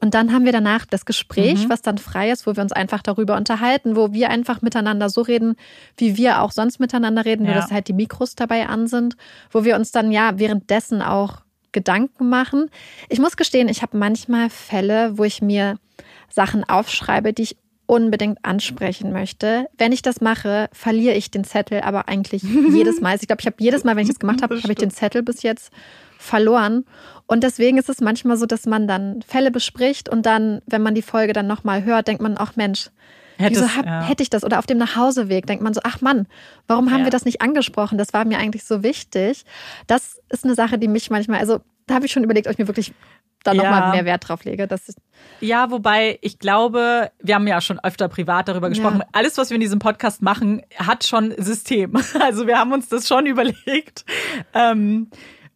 [0.00, 1.70] Und dann haben wir danach das Gespräch, mhm.
[1.70, 5.20] was dann frei ist, wo wir uns einfach darüber unterhalten, wo wir einfach miteinander so
[5.20, 5.56] reden,
[5.96, 7.52] wie wir auch sonst miteinander reden, ja.
[7.52, 9.16] nur dass halt die Mikros dabei an sind,
[9.50, 11.40] wo wir uns dann ja währenddessen auch
[11.72, 12.70] Gedanken machen.
[13.08, 15.78] Ich muss gestehen, ich habe manchmal Fälle, wo ich mir
[16.30, 17.56] Sachen aufschreibe, die ich
[17.88, 19.66] unbedingt ansprechen möchte.
[19.78, 23.12] Wenn ich das mache, verliere ich den Zettel aber eigentlich jedes Mal.
[23.12, 24.90] Also ich glaube, ich habe jedes Mal, wenn ich das gemacht habe, habe ich den
[24.90, 25.72] Zettel bis jetzt
[26.18, 26.84] verloren.
[27.26, 30.94] Und deswegen ist es manchmal so, dass man dann Fälle bespricht und dann, wenn man
[30.94, 32.90] die Folge dann nochmal hört, denkt man, ach Mensch,
[33.38, 34.02] Hättest, wieso hab, ja.
[34.02, 34.44] hätte ich das?
[34.44, 36.26] Oder auf dem Nachhauseweg denkt man so, ach Mann,
[36.66, 37.06] warum haben ja.
[37.06, 37.96] wir das nicht angesprochen?
[37.96, 39.44] Das war mir eigentlich so wichtig.
[39.86, 42.58] Das ist eine Sache, die mich manchmal, also da habe ich schon überlegt, ob ich
[42.58, 42.92] mir wirklich
[43.44, 43.62] da ja.
[43.62, 44.66] nochmal mehr Wert drauf lege.
[44.66, 44.94] Dass
[45.40, 49.00] ja, wobei ich glaube, wir haben ja schon öfter privat darüber gesprochen.
[49.00, 49.06] Ja.
[49.12, 51.92] Alles, was wir in diesem Podcast machen, hat schon System.
[52.20, 54.04] Also wir haben uns das schon überlegt.
[54.52, 55.08] Ähm,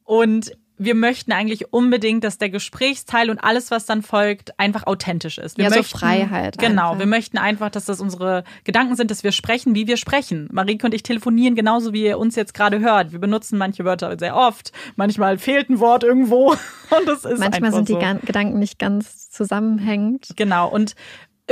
[0.04, 0.52] und
[0.84, 5.58] wir möchten eigentlich unbedingt, dass der Gesprächsteil und alles, was dann folgt, einfach authentisch ist.
[5.58, 6.58] Wir ja, möchten, so Freiheit.
[6.58, 6.98] Genau, einfach.
[7.00, 10.48] wir möchten einfach, dass das unsere Gedanken sind, dass wir sprechen, wie wir sprechen.
[10.52, 13.12] Marike und ich telefonieren genauso, wie ihr uns jetzt gerade hört.
[13.12, 16.50] Wir benutzen manche Wörter sehr oft, manchmal fehlt ein Wort irgendwo
[16.98, 17.98] und das ist Manchmal sind die so.
[18.24, 20.28] Gedanken nicht ganz zusammenhängend.
[20.36, 20.94] Genau, und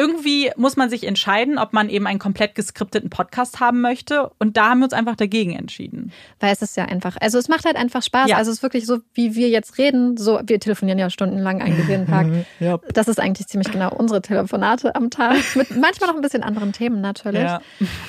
[0.00, 4.30] irgendwie muss man sich entscheiden, ob man eben einen komplett geskripteten Podcast haben möchte.
[4.38, 6.10] Und da haben wir uns einfach dagegen entschieden.
[6.38, 8.30] Weil es ist ja einfach, also es macht halt einfach Spaß.
[8.30, 8.38] Ja.
[8.38, 10.16] Also es ist wirklich so, wie wir jetzt reden.
[10.16, 12.26] So, wir telefonieren ja stundenlang eigentlich jeden Tag.
[12.60, 12.78] ja.
[12.94, 15.36] Das ist eigentlich ziemlich genau unsere Telefonate am Tag.
[15.54, 17.42] Mit manchmal noch ein bisschen anderen Themen natürlich.
[17.42, 17.60] Ja.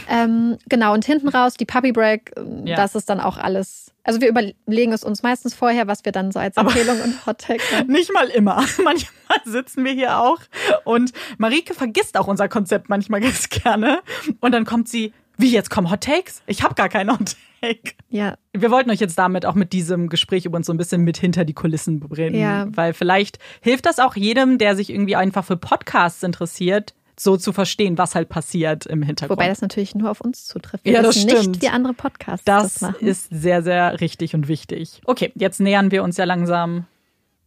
[0.10, 2.34] Ähm, genau, und hinten raus die Puppy Break,
[2.66, 6.32] das ist dann auch alles also wir überlegen es uns meistens vorher, was wir dann
[6.32, 7.91] so als Empfehlung Aber und Hottag haben.
[7.91, 8.56] Nicht mal immer.
[8.84, 10.39] Manchmal sitzen wir hier auch
[10.84, 14.02] und Marike vergisst auch unser Konzept manchmal ganz gerne.
[14.39, 16.41] Und dann kommt sie, wie jetzt kommen Hot Takes?
[16.47, 17.93] Ich habe gar keinen Hot Take.
[18.10, 18.36] Ja.
[18.54, 21.18] Wir wollten euch jetzt damit auch mit diesem Gespräch über uns so ein bisschen mit
[21.18, 22.39] hinter die Kulissen bringen.
[22.39, 22.68] Ja.
[22.70, 27.53] Weil vielleicht hilft das auch jedem, der sich irgendwie einfach für Podcasts interessiert, so zu
[27.53, 29.38] verstehen, was halt passiert im Hintergrund.
[29.38, 30.86] Wobei das natürlich nur auf uns zutrifft.
[30.86, 31.47] Wir ja, das stimmt.
[31.47, 33.05] nicht wie andere Podcasts das, das machen.
[33.05, 35.01] ist sehr, sehr richtig und wichtig.
[35.05, 36.86] Okay, jetzt nähern wir uns ja langsam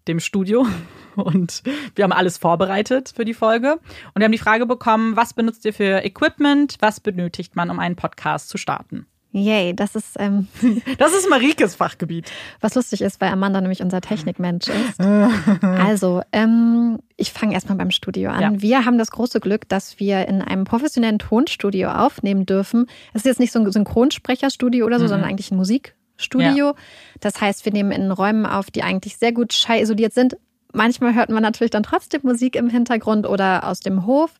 [0.07, 0.67] dem Studio
[1.17, 1.63] und
[1.95, 5.65] wir haben alles vorbereitet für die Folge und wir haben die Frage bekommen, was benutzt
[5.65, 9.07] ihr für Equipment, was benötigt man, um einen Podcast zu starten?
[9.37, 10.47] Yay, das ist, ähm,
[10.99, 12.31] Das ist Marikes Fachgebiet.
[12.61, 15.01] was lustig ist, weil Amanda nämlich unser Technikmensch ist.
[15.63, 18.41] Also, ähm, ich fange erstmal beim Studio an.
[18.41, 18.63] Ja.
[18.63, 22.87] Wir haben das große Glück, dass wir in einem professionellen Tonstudio aufnehmen dürfen.
[23.13, 25.09] Es ist jetzt nicht so ein Synchronsprecherstudio oder so, Mhm.
[25.09, 26.75] sondern eigentlich ein Musikstudio.
[27.21, 30.37] Das heißt, wir nehmen in Räumen auf, die eigentlich sehr gut schallisoliert sind.
[30.73, 34.31] Manchmal hört man natürlich dann trotzdem Musik im Hintergrund oder aus dem Hof.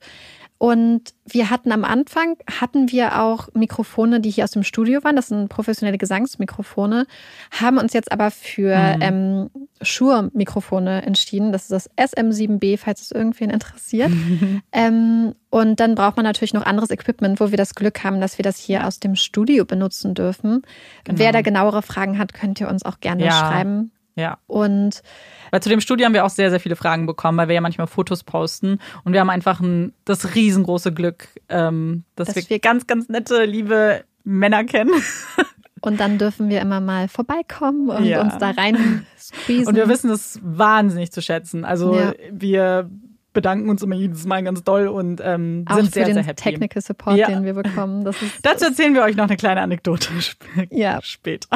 [0.57, 5.17] Und wir hatten am Anfang, hatten wir auch Mikrofone, die hier aus dem Studio waren.
[5.17, 7.07] Das sind professionelle Gesangsmikrofone.
[7.51, 8.99] Haben uns jetzt aber für Mhm.
[9.01, 9.51] ähm,
[9.83, 11.53] Shure-Mikrofone entschieden.
[11.53, 14.11] Das ist das SM7B, falls es irgendwen interessiert.
[14.73, 18.39] ähm, und dann braucht man natürlich noch anderes Equipment, wo wir das Glück haben, dass
[18.39, 20.63] wir das hier aus dem Studio benutzen dürfen.
[21.05, 21.19] Genau.
[21.19, 23.33] Wer da genauere Fragen hat, könnt ihr uns auch gerne Ja.
[23.33, 23.91] schreiben.
[24.17, 24.39] Ja.
[24.47, 25.03] Und
[25.51, 27.61] Weil zu dem Studio haben wir auch sehr, sehr viele Fragen bekommen, weil wir ja
[27.61, 28.79] manchmal Fotos posten.
[29.05, 33.09] Und wir haben einfach ein, das riesengroße Glück, ähm, dass, Dass wir, wir- ganz, ganz
[33.09, 34.93] nette, liebe Männer kennen.
[35.81, 38.23] Und dann dürfen wir immer mal vorbeikommen und Ja.
[38.23, 39.67] uns da rein squeezen.
[39.69, 41.67] Und wir wissen es wahnsinnig zu schätzen.
[41.67, 42.15] Also Ja.
[42.33, 42.89] wir
[43.35, 46.43] bedanken uns immer jedes Mal ganz doll und ähm, sind für sehr, den sehr happy.
[46.43, 47.27] Technical Support, Ja.
[47.27, 48.03] den wir bekommen.
[48.03, 51.01] Das ist Dazu erzählen wir euch noch eine kleine Anekdote sp- Ja.
[51.03, 51.49] später.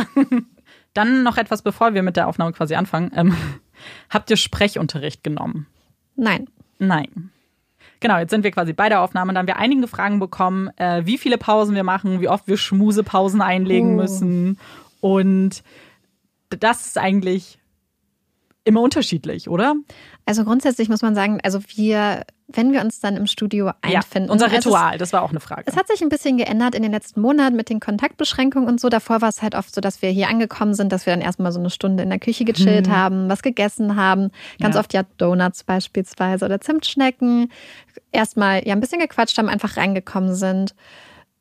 [0.95, 3.11] Dann noch etwas, bevor wir mit der Aufnahme quasi anfangen.
[3.15, 3.37] Ähm,
[4.11, 5.67] habt ihr Sprechunterricht genommen?
[6.17, 6.49] nein.
[6.81, 7.31] Nein.
[8.01, 10.71] Genau, jetzt sind wir quasi bei der Aufnahme und dann haben wir einige Fragen bekommen,
[10.77, 14.03] äh, wie viele Pausen wir machen, wie oft wir Schmusepausen einlegen Oh.
[14.03, 14.59] müssen.
[15.01, 15.65] Und
[16.51, 17.58] das ist eigentlich
[18.69, 19.75] immer unterschiedlich, oder?
[20.27, 24.29] Also grundsätzlich muss man sagen, also wir, wenn wir uns dann im Studio einfinden.
[24.29, 25.63] ja, unser es ist- Ritual, das war auch eine Frage.
[25.67, 28.89] Es hat sich ein bisschen geändert in den letzten Monaten mit den Kontaktbeschränkungen und so.
[28.91, 31.51] Davor war es halt oft so, dass wir hier angekommen sind, dass wir dann erstmal
[31.51, 34.31] so eine Stunde in der Küche gechillt haben, was gegessen haben.
[34.61, 34.81] Ganz Ja.
[34.81, 37.51] oft ja Donuts beispielsweise oder Zimtschnecken.
[38.13, 40.75] Erstmal ja ein bisschen gequatscht haben, einfach reingekommen sind.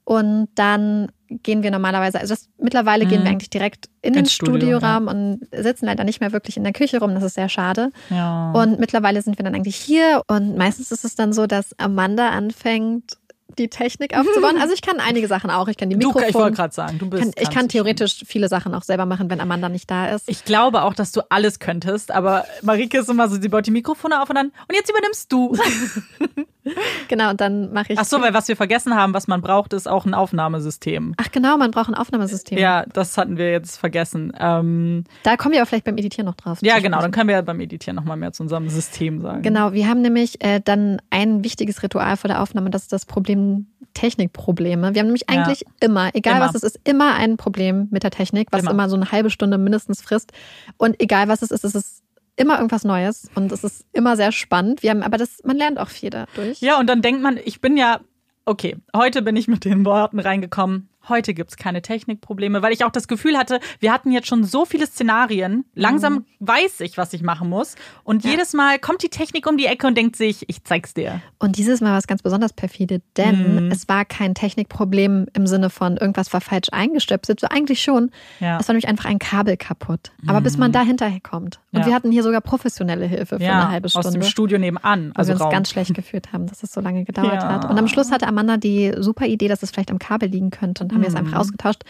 [0.07, 4.31] Und dann gehen wir normalerweise, also das, mittlerweile gehen wir eigentlich direkt in den Ins
[4.31, 7.13] Studio, Studioraum und sitzen leider nicht mehr wirklich in der Küche rum.
[7.13, 7.91] Das ist sehr schade.
[8.09, 8.53] ja.
[8.53, 12.29] Und mittlerweile sind wir dann eigentlich hier und meistens ist es dann so, dass Amanda
[12.29, 13.17] anfängt,
[13.57, 14.55] die Technik aufzubauen.
[14.61, 15.67] Also ich kann einige Sachen auch.
[15.67, 16.29] Ich kann die du, Mikrofon.
[16.29, 17.23] ich wollte gerade sagen, du bist.
[17.23, 20.29] kann, ich kann theoretisch viele Sachen auch selber machen, wenn Amanda nicht da ist.
[20.29, 23.71] Ich glaube auch, dass du alles könntest, aber Marike ist immer so, sie baut die
[23.71, 25.57] Mikrofone auf und dann, und jetzt übernimmst du.
[27.07, 27.99] genau, und dann mache ich.
[27.99, 31.13] Ach so, weil was wir vergessen haben, was man braucht, ist auch ein Aufnahmesystem.
[31.17, 32.57] Ach genau, man braucht ein Aufnahmesystem.
[32.57, 34.33] Ja, das hatten wir jetzt vergessen.
[34.39, 36.59] Ähm, Da kommen wir aber vielleicht beim Editieren noch drauf.
[36.61, 39.41] ja, genau, dann können wir beim Editieren nochmal mehr zu unserem System sagen.
[39.41, 43.05] Genau, wir haben nämlich äh, dann ein wichtiges Ritual vor der Aufnahme, das ist das
[43.05, 44.93] Problem Technikprobleme.
[44.93, 45.43] Wir haben nämlich Ja.
[45.43, 46.45] eigentlich immer, egal Immer.
[46.47, 48.71] was es ist, immer ein Problem mit der Technik, was Immer.
[48.71, 50.31] immer, so eine halbe Stunde mindestens frisst.
[50.77, 52.03] Und egal was es ist, es ist
[52.37, 54.83] immer irgendwas Neues und es ist immer sehr spannend.
[54.83, 56.61] Wir haben, aber das, man lernt auch viel dadurch.
[56.61, 57.99] Ja, und dann denkt man, ich bin ja,
[58.45, 60.89] okay, heute bin ich mit den Worten reingekommen.
[61.09, 64.65] Heute gibt's keine Technikprobleme, weil ich auch das Gefühl hatte, wir hatten jetzt schon so
[64.65, 65.65] viele Szenarien.
[65.73, 67.75] Langsam weiß ich, was ich machen muss.
[68.03, 68.31] Und Ja.
[68.31, 71.21] jedes Mal kommt die Technik um die Ecke und denkt sich, ich zeig's dir.
[71.39, 73.71] Und dieses Mal war es ganz besonders perfide, denn Mhm.
[73.71, 78.11] es war kein Technikproblem im Sinne von irgendwas war falsch eingestöpselt, so eigentlich schon.
[78.39, 78.59] Ja.
[78.59, 80.11] Es war nämlich einfach ein Kabel kaputt.
[80.27, 81.59] Aber bis man da hinterher kommt.
[81.71, 81.85] Und Ja.
[81.87, 84.07] wir hatten hier sogar professionelle Hilfe für eine halbe Stunde.
[84.07, 85.11] aus dem Studio nebenan.
[85.15, 85.51] Also wir uns Raum.
[85.51, 87.69] ganz schlecht gefühlt haben, dass es so lange gedauert hat.
[87.69, 90.83] Und am Schluss hatte Amanda die super Idee, dass es vielleicht am Kabel liegen könnte
[90.83, 91.83] und haben wir es einfach ausgetauscht.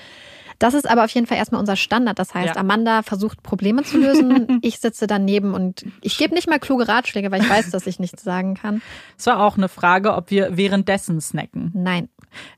[0.59, 2.17] Das ist aber auf jeden Fall erstmal unser Standard.
[2.17, 2.61] Das heißt, Ja.
[2.61, 4.57] Amanda versucht Probleme zu lösen.
[4.63, 7.99] ich sitze daneben und ich gebe nicht mal kluge Ratschläge, weil ich weiß, dass ich
[7.99, 8.81] nichts sagen kann.
[9.17, 11.71] Es war auch eine Frage, ob wir währenddessen snacken.
[11.75, 12.09] Nein.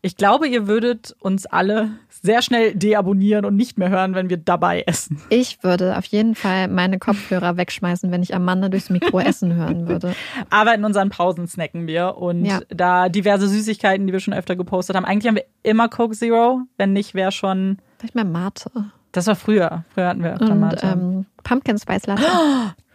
[0.01, 4.38] Ich glaube, ihr würdet uns alle sehr schnell deabonnieren und nicht mehr hören, wenn wir
[4.38, 5.21] dabei essen.
[5.30, 9.88] Ich würde auf jeden Fall meine Kopfhörer wegschmeißen, wenn ich Amanda durchs Mikro essen hören
[9.88, 10.15] würde.
[10.49, 12.59] Aber in unseren Pausen snacken wir und Ja.
[12.69, 15.05] da diverse Süßigkeiten, die wir schon öfter gepostet haben.
[15.05, 17.77] Eigentlich haben wir immer Coke Zero, wenn nicht, wäre schon.
[17.99, 18.69] Vielleicht mal Mate.
[19.11, 19.86] Das war früher.
[19.93, 20.86] Früher hatten wir öfter Und Mate.
[20.86, 22.23] ähm, Pumpkin Spice Latte.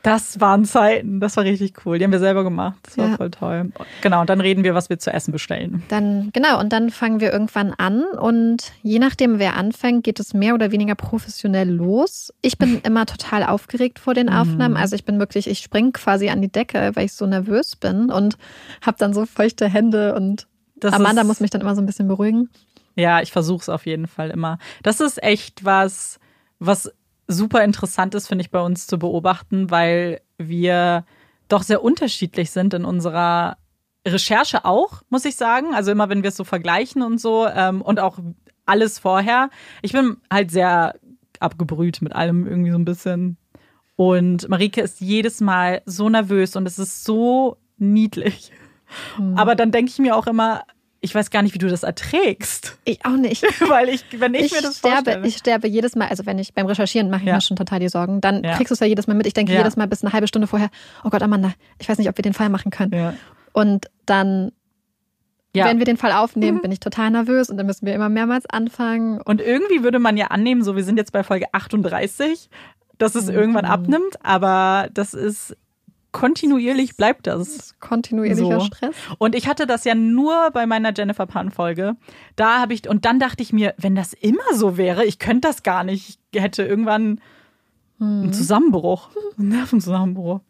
[0.05, 1.19] Das waren Zeiten.
[1.19, 1.99] Das war richtig cool.
[1.99, 2.77] Die haben wir selber gemacht.
[2.83, 3.17] Das war Ja.
[3.17, 3.73] voll toll.
[4.03, 5.83] Genau, und dann reden wir, was wir zu essen bestellen.
[5.89, 10.35] Dann, genau, und dann fangen wir irgendwann an und je nachdem, wer anfängt, geht es
[10.35, 12.33] mehr oder weniger professionell los.
[12.43, 14.77] Ich bin immer total aufgeregt vor den Aufnahmen.
[14.77, 18.11] Also ich bin wirklich, ich springe quasi an die Decke, weil ich so nervös bin
[18.11, 18.37] und
[18.83, 20.47] habe dann so feuchte Hände und
[20.79, 22.51] Das Amanda muss mich dann immer so ein bisschen beruhigen.
[22.95, 24.59] Ja, ich versuche es auf jeden Fall immer.
[24.83, 26.21] Das ist echt was,
[26.59, 26.93] was
[27.29, 31.05] super interessant ist, finde ich, bei uns zu beobachten, weil wir
[31.49, 33.57] doch sehr unterschiedlich sind in unserer
[34.07, 35.75] Recherche auch, muss ich sagen.
[35.75, 38.19] Also immer, wenn wir es so vergleichen und so ähm, und auch
[38.67, 39.51] alles vorher.
[39.83, 40.95] Ich bin halt sehr
[41.41, 43.37] abgebrüht mit allem irgendwie so ein bisschen.
[43.97, 48.53] Und Marike ist jedes Mal so nervös und es ist so niedlich.
[49.37, 50.63] Aber dann denke ich mir auch immer,
[51.05, 52.77] ich weiß gar nicht, wie du das erträgst.
[52.85, 53.43] Ich auch nicht.
[53.69, 55.27] Weil ich, wenn ich, Ich mir das sterbe, vorstelle.
[55.29, 57.35] ich sterbe jedes Mal, also wenn ich beim Recherchieren mache ich Ja.
[57.35, 58.21] mir schon total die Sorgen.
[58.21, 58.57] Dann Ja.
[58.57, 59.27] kriegst du es ja jedes Mal mit.
[59.27, 59.59] Ich denke Ja.
[59.59, 60.71] jedes Mal bis eine halbe Stunde vorher,
[61.05, 63.17] oh Gott, Amanda, ich weiß nicht, ob wir den Fall machen können.
[63.53, 64.51] Und dann,
[65.55, 65.67] Ja.
[65.67, 66.63] wenn wir den Fall aufnehmen, Mhm.
[66.63, 69.21] bin ich total nervös und dann müssen wir immer mehrmals anfangen.
[69.21, 72.49] Und irgendwie würde man ja annehmen, so wir sind jetzt bei Folge 38,
[72.99, 73.35] dass es Mhm.
[73.35, 75.57] irgendwann abnimmt, aber das ist
[76.15, 77.79] kontinuierlich bleibt das.
[77.81, 78.67] Kontinuierlicher So.
[78.67, 78.95] Stress.
[79.19, 81.97] Und ich hatte das ja nur bei meiner Jennifer Pan Folge.
[82.37, 85.49] Da habe ich und dann dachte ich mir, wenn das immer so wäre, ich könnte
[85.49, 86.21] das gar nicht.
[86.31, 87.21] Ich hätte irgendwann
[88.01, 90.41] einen Zusammenbruch, einen Nervenzusammenbruch.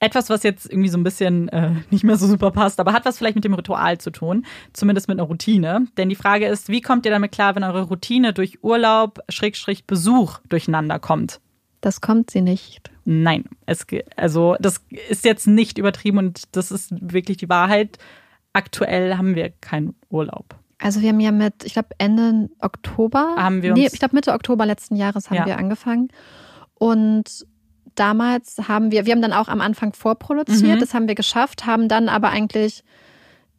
[0.00, 3.04] Etwas, was jetzt irgendwie so ein bisschen äh, nicht mehr so super passt, aber hat
[3.04, 5.86] was vielleicht mit dem Ritual zu tun, zumindest mit einer Routine.
[5.96, 9.86] Denn die Frage ist, wie kommt ihr damit klar, wenn eure Routine durch Urlaub, Schrägstrich
[9.86, 11.40] Besuch durcheinander kommt?
[11.86, 12.90] Das kommt sie nicht.
[13.04, 17.98] Nein, es, also das ist jetzt nicht übertrieben und das ist wirklich die Wahrheit.
[18.52, 20.56] Aktuell haben wir keinen Urlaub.
[20.78, 24.16] Also wir haben ja mit, ich glaube Ende Oktober, Haben wir nee, uns- ich glaube
[24.16, 25.46] Mitte Oktober letzten Jahres haben Ja.
[25.46, 26.08] wir angefangen.
[26.74, 27.46] Und
[27.94, 30.80] damals haben wir, wir haben dann auch am Anfang vorproduziert, Mhm.
[30.80, 32.82] das haben wir geschafft, haben dann aber eigentlich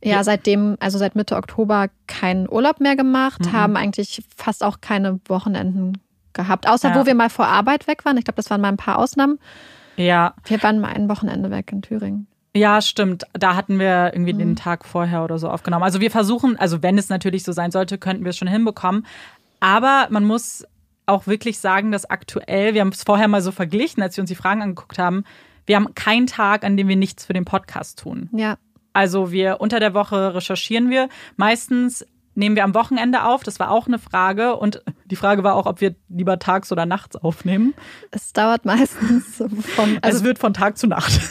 [0.03, 0.23] ja, Ja.
[0.23, 3.51] seitdem, also seit Mitte Oktober keinen Urlaub mehr gemacht, Mhm.
[3.53, 5.93] haben eigentlich fast auch keine Wochenenden
[6.37, 6.95] gehabt, außer Ja.
[6.95, 8.17] wo wir mal vor Arbeit weg waren.
[8.17, 9.39] Ich glaube, das waren mal ein paar Ausnahmen.
[9.97, 12.27] Ja, Wir waren mal ein Wochenende weg in Thüringen.
[12.55, 13.25] ja, stimmt.
[13.33, 14.39] Da hatten wir irgendwie Mhm.
[14.39, 15.83] den Tag vorher oder so aufgenommen.
[15.83, 19.05] Also wir versuchen, also wenn es natürlich so sein sollte, könnten wir es schon hinbekommen.
[19.59, 20.65] Aber man muss
[21.07, 24.29] auch wirklich sagen, dass aktuell, wir haben es vorher mal so verglichen, als wir uns
[24.29, 25.23] die Fragen angeguckt haben,
[25.65, 28.29] wir haben keinen Tag, an dem wir nichts für den Podcast tun.
[28.33, 28.57] Ja,
[28.93, 31.09] Also wir unter der Woche recherchieren wir.
[31.35, 32.05] Meistens
[32.37, 33.43] nehmen wir am Wochenende auf.
[33.43, 34.55] Das war auch eine Frage.
[34.55, 37.73] Und die Frage war auch, ob wir lieber tags oder nachts aufnehmen.
[38.11, 41.19] es dauert meistens vom, Also also es wird von Tag zu Nacht.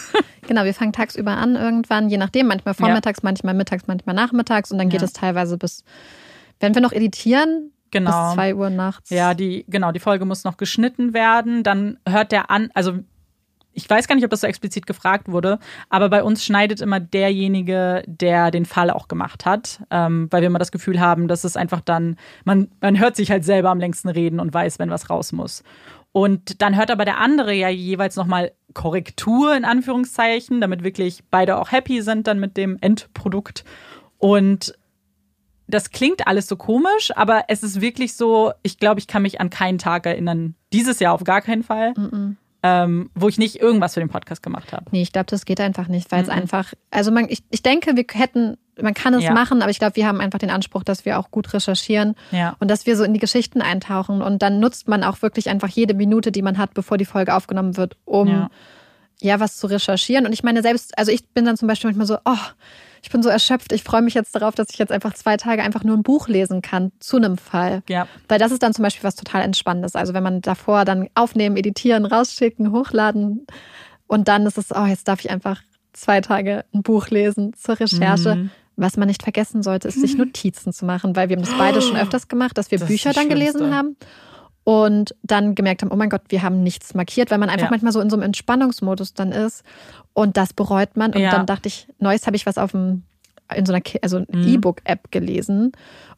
[0.48, 4.78] Genau, wir fangen tagsüber an irgendwann, je nachdem, manchmal vormittags, manchmal mittags, manchmal nachmittags und
[4.78, 5.04] dann geht Ja.
[5.07, 5.82] es teilweise bis,
[6.61, 8.26] wenn wir noch editieren, Genau.
[8.28, 9.11] bis zwei Uhr nachts.
[9.11, 11.64] Ja, die, genau, die Folge muss noch geschnitten werden.
[11.64, 13.00] Dann hört der an, also
[13.77, 15.59] ich weiß gar nicht, ob das so explizit gefragt wurde,
[15.91, 20.47] aber bei uns schneidet immer derjenige, der den Fall auch gemacht hat, ähm, weil wir
[20.47, 23.79] immer das Gefühl haben, dass es einfach dann, man, man hört sich halt selber am
[23.79, 25.62] längsten reden und weiß, wenn was raus muss.
[26.12, 31.59] Und dann hört aber der andere ja jeweils nochmal Korrektur in Anführungszeichen, damit wirklich beide
[31.59, 33.64] auch happy sind dann mit dem Endprodukt.
[34.16, 34.72] Und
[35.66, 39.39] das klingt alles so komisch, aber es ist wirklich so, ich glaube, ich kann mich
[39.39, 41.93] an keinen Tag erinnern, dieses Jahr auf gar keinen Fall,
[42.69, 44.87] ähm, wo ich nicht irgendwas für den Podcast gemacht habe.
[44.91, 46.35] Nee, ich glaube, das geht einfach nicht, weil es Mhm.
[46.35, 49.33] einfach, also man, ich, ich denke, wir hätten, man kann es Ja.
[49.33, 52.57] machen, aber ich glaube, wir haben einfach den Anspruch, dass wir auch gut recherchieren Ja.
[52.59, 55.69] und dass wir so in die Geschichten eintauchen und dann nutzt man auch wirklich einfach
[55.69, 58.51] jede Minute, die man hat, bevor die Folge aufgenommen wird, um Ja.
[59.21, 60.27] ja, was zu recherchieren.
[60.27, 62.37] Und ich meine, selbst, also ich bin dann zum Beispiel manchmal so, oh,
[63.03, 65.62] ich bin so erschöpft, ich freue mich jetzt darauf, dass ich jetzt einfach zwei Tage
[65.62, 67.82] einfach nur ein Buch lesen kann zu einem Fall.
[67.88, 68.07] Ja.
[68.28, 69.94] Weil das ist dann zum Beispiel was total Entspannendes.
[69.94, 73.47] Also wenn man davor dann aufnehmen, editieren, rausschicken, hochladen
[74.07, 77.78] und dann ist es, oh, jetzt darf ich einfach zwei Tage ein Buch lesen zur
[77.80, 78.34] Recherche.
[78.36, 78.51] Mhm.
[78.78, 81.80] Was man nicht vergessen sollte, ist, sich Notizen zu machen, weil wir haben das beide
[81.80, 83.97] schon öfters gemacht, dass wir Das Bücher dann gelesen haben
[84.69, 87.71] und dann gemerkt haben, oh mein Gott, wir haben nichts markiert, weil man einfach Ja.
[87.71, 89.62] manchmal so in so einem Entspannungsmodus dann ist
[90.12, 91.12] und das bereut man.
[91.12, 91.31] Und Ja.
[91.31, 93.05] dann dachte ich, neues habe ich was auf dem
[93.55, 94.26] in so einer also Mhm.
[94.55, 95.72] E-Book-App gelesen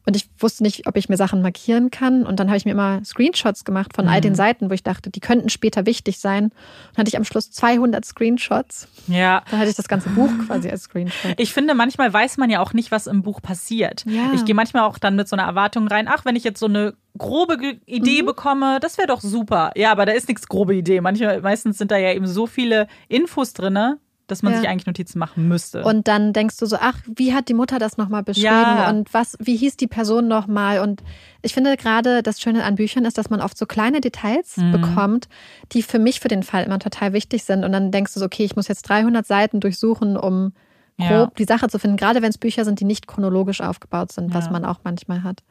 [0.05, 2.25] und ich wusste nicht, ob ich mir Sachen markieren kann.
[2.25, 4.21] Und dann habe ich mir immer Screenshots gemacht von all Mhm.
[4.23, 6.45] den Seiten, wo ich dachte, die könnten später wichtig sein.
[6.45, 6.53] Und
[6.93, 8.87] dann hatte ich am Schluss 200 Screenshots.
[9.07, 9.43] Ja.
[9.51, 11.35] Dann hatte ich das ganze Buch quasi als Screenshot.
[11.37, 14.03] Ich finde, manchmal weiß man ja auch nicht, was im Buch passiert.
[14.07, 14.31] Ja.
[14.33, 16.65] Ich gehe manchmal auch dann mit so einer Erwartung rein, ach, wenn ich jetzt so
[16.67, 17.79] eine grobe Ge- Mhm.
[17.85, 19.71] Idee bekomme, das wäre doch super.
[19.75, 21.01] Ja, aber da ist nichts grobe Idee.
[21.01, 23.99] Manchmal, meistens sind da ja eben so viele Infos drinne,
[24.31, 24.59] dass man Ja.
[24.59, 25.83] sich eigentlich Notizen machen müsste.
[25.83, 28.45] Und dann denkst du so, ach, wie hat die Mutter das nochmal beschrieben?
[28.47, 28.89] Ja.
[28.89, 30.79] Und was, wie hieß die Person nochmal?
[30.79, 31.03] Und
[31.41, 34.71] ich finde gerade das Schöne an Büchern ist, dass man oft so kleine Details Mhm.
[34.71, 35.27] bekommt,
[35.71, 37.63] die für mich für den Fall immer total wichtig sind.
[37.63, 40.53] Und dann denkst du so, okay, ich muss jetzt 300 Seiten durchsuchen, um
[40.97, 41.31] grob Ja.
[41.37, 41.95] die Sache zu finden.
[41.95, 45.43] Gerade wenn es Bücher sind, die nicht chronologisch aufgebaut sind, was man auch manchmal hat.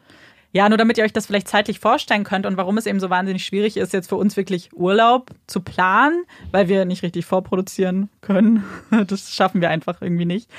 [0.52, 3.10] Ja, nur damit ihr euch das vielleicht zeitlich vorstellen könnt und warum es eben so
[3.10, 8.08] wahnsinnig schwierig ist, jetzt für uns wirklich Urlaub zu planen, weil wir nicht richtig vorproduzieren
[8.20, 8.64] können.
[9.06, 10.50] Das schaffen wir einfach irgendwie nicht.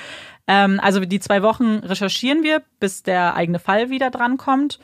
[0.46, 4.78] Ähm, also die zwei Wochen recherchieren wir, bis der eigene Fall wieder drankommt.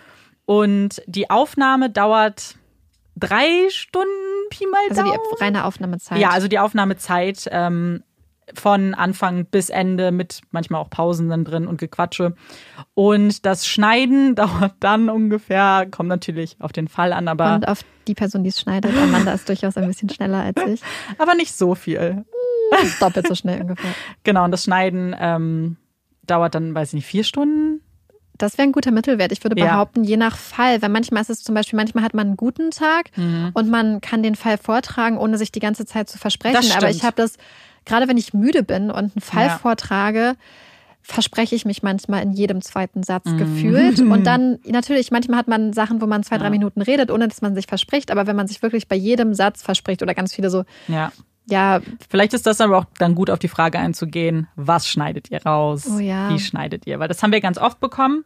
[0.45, 2.57] Und die Aufnahme dauert
[3.17, 4.09] drei Stunden,
[4.51, 5.21] Pi mal Also die Daumen.
[5.41, 6.19] reine Aufnahmezeit.
[6.19, 8.03] Ja, also die Aufnahmezeit ähm,
[8.55, 12.35] von Anfang bis Ende mit manchmal auch Pausen dann drin und Gequatsche.
[12.95, 17.81] Und das Schneiden dauert dann ungefähr, kommt natürlich auf den Fall an, aber, Und auf
[18.07, 18.97] die Person, die es schneidet.
[18.97, 20.81] Amanda ist durchaus ein bisschen schneller als ich.
[21.19, 22.25] aber nicht so viel.
[23.01, 23.91] Doppelt so schnell ungefähr.
[24.25, 25.77] Genau, und das Schneiden ähm,
[26.27, 27.81] dauert dann, weiß ich nicht, vier Stunden,
[28.39, 29.33] Das wäre ein guter Mittelwert.
[29.33, 29.67] Ich würde Ja.
[29.73, 32.71] behaupten, je nach Fall, weil manchmal ist es zum Beispiel, manchmal hat man einen guten
[32.71, 33.51] Tag Mhm.
[33.55, 36.71] und man kann den Fall vortragen, ohne sich die ganze Zeit zu versprechen.
[36.77, 37.39] Aber ich habe das,
[37.87, 39.59] gerade wenn ich müde bin und einen Fall Ja.
[39.59, 40.35] vortrage,
[41.03, 43.37] verspreche ich mich manchmal in jedem zweiten Satz Mhm.
[43.39, 44.01] gefühlt.
[44.01, 46.51] Und dann, natürlich, manchmal hat man Sachen, wo man zwei, drei Ja.
[46.51, 48.11] Minuten redet, ohne dass man sich verspricht.
[48.11, 51.13] Aber wenn man sich wirklich bei jedem Satz verspricht oder ganz viele so, Ja.
[51.49, 51.81] ja,
[52.11, 55.87] Vielleicht ist das aber auch dann gut auf die Frage einzugehen, was schneidet ihr raus?
[55.89, 56.29] Oh ja.
[56.31, 56.99] Wie schneidet ihr?
[56.99, 58.25] Weil das haben wir ganz oft bekommen.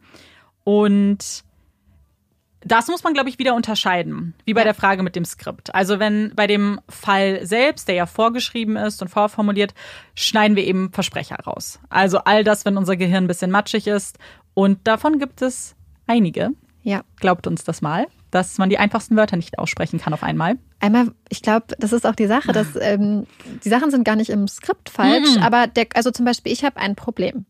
[0.64, 1.42] Und
[2.62, 5.74] das muss man, glaube ich, wieder unterscheiden, wie bei der Frage mit dem Skript.
[5.74, 9.72] Also wenn bei dem Fall selbst, der ja vorgeschrieben ist und vorformuliert,
[10.14, 11.80] schneiden wir eben Versprecher raus.
[11.88, 14.18] Also all das, wenn unser Gehirn ein bisschen matschig ist.
[14.54, 15.74] Und davon gibt es
[16.06, 16.50] einige.
[16.82, 17.02] ja.
[17.18, 20.56] Glaubt uns das mal, dass man die einfachsten Wörter nicht aussprechen kann auf einmal.
[20.80, 23.26] Einmal, ich glaube, das ist auch die Sache, dass ähm,
[23.64, 25.42] die Sachen sind gar nicht im Skript falsch, Mhm.
[25.42, 27.44] aber der, also zum Beispiel, ich habe ein Problem.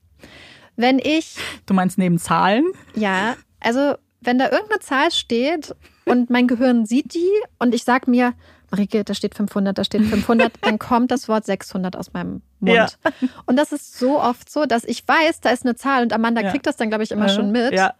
[0.76, 2.64] Wenn ich, Du meinst neben Zahlen?
[2.94, 5.74] ja, also wenn da irgendeine Zahl steht
[6.04, 8.34] und mein Gehirn sieht die und ich sag mir,
[8.70, 12.76] Marike, da steht 500, da steht 500, dann kommt das Wort 600 aus meinem Mund.
[12.76, 12.86] Ja.
[13.46, 16.40] Und das ist so oft so, dass ich weiß, da ist eine Zahl und Amanda
[16.42, 16.50] Ja.
[16.50, 17.72] kriegt das dann, glaube ich, immer schon mit.
[17.72, 17.94] Ja.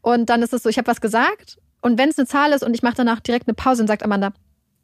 [0.00, 2.62] Und dann ist es so, ich habe was gesagt und wenn es eine Zahl ist
[2.62, 4.32] und ich mache danach direkt eine Pause und sagt Amanda,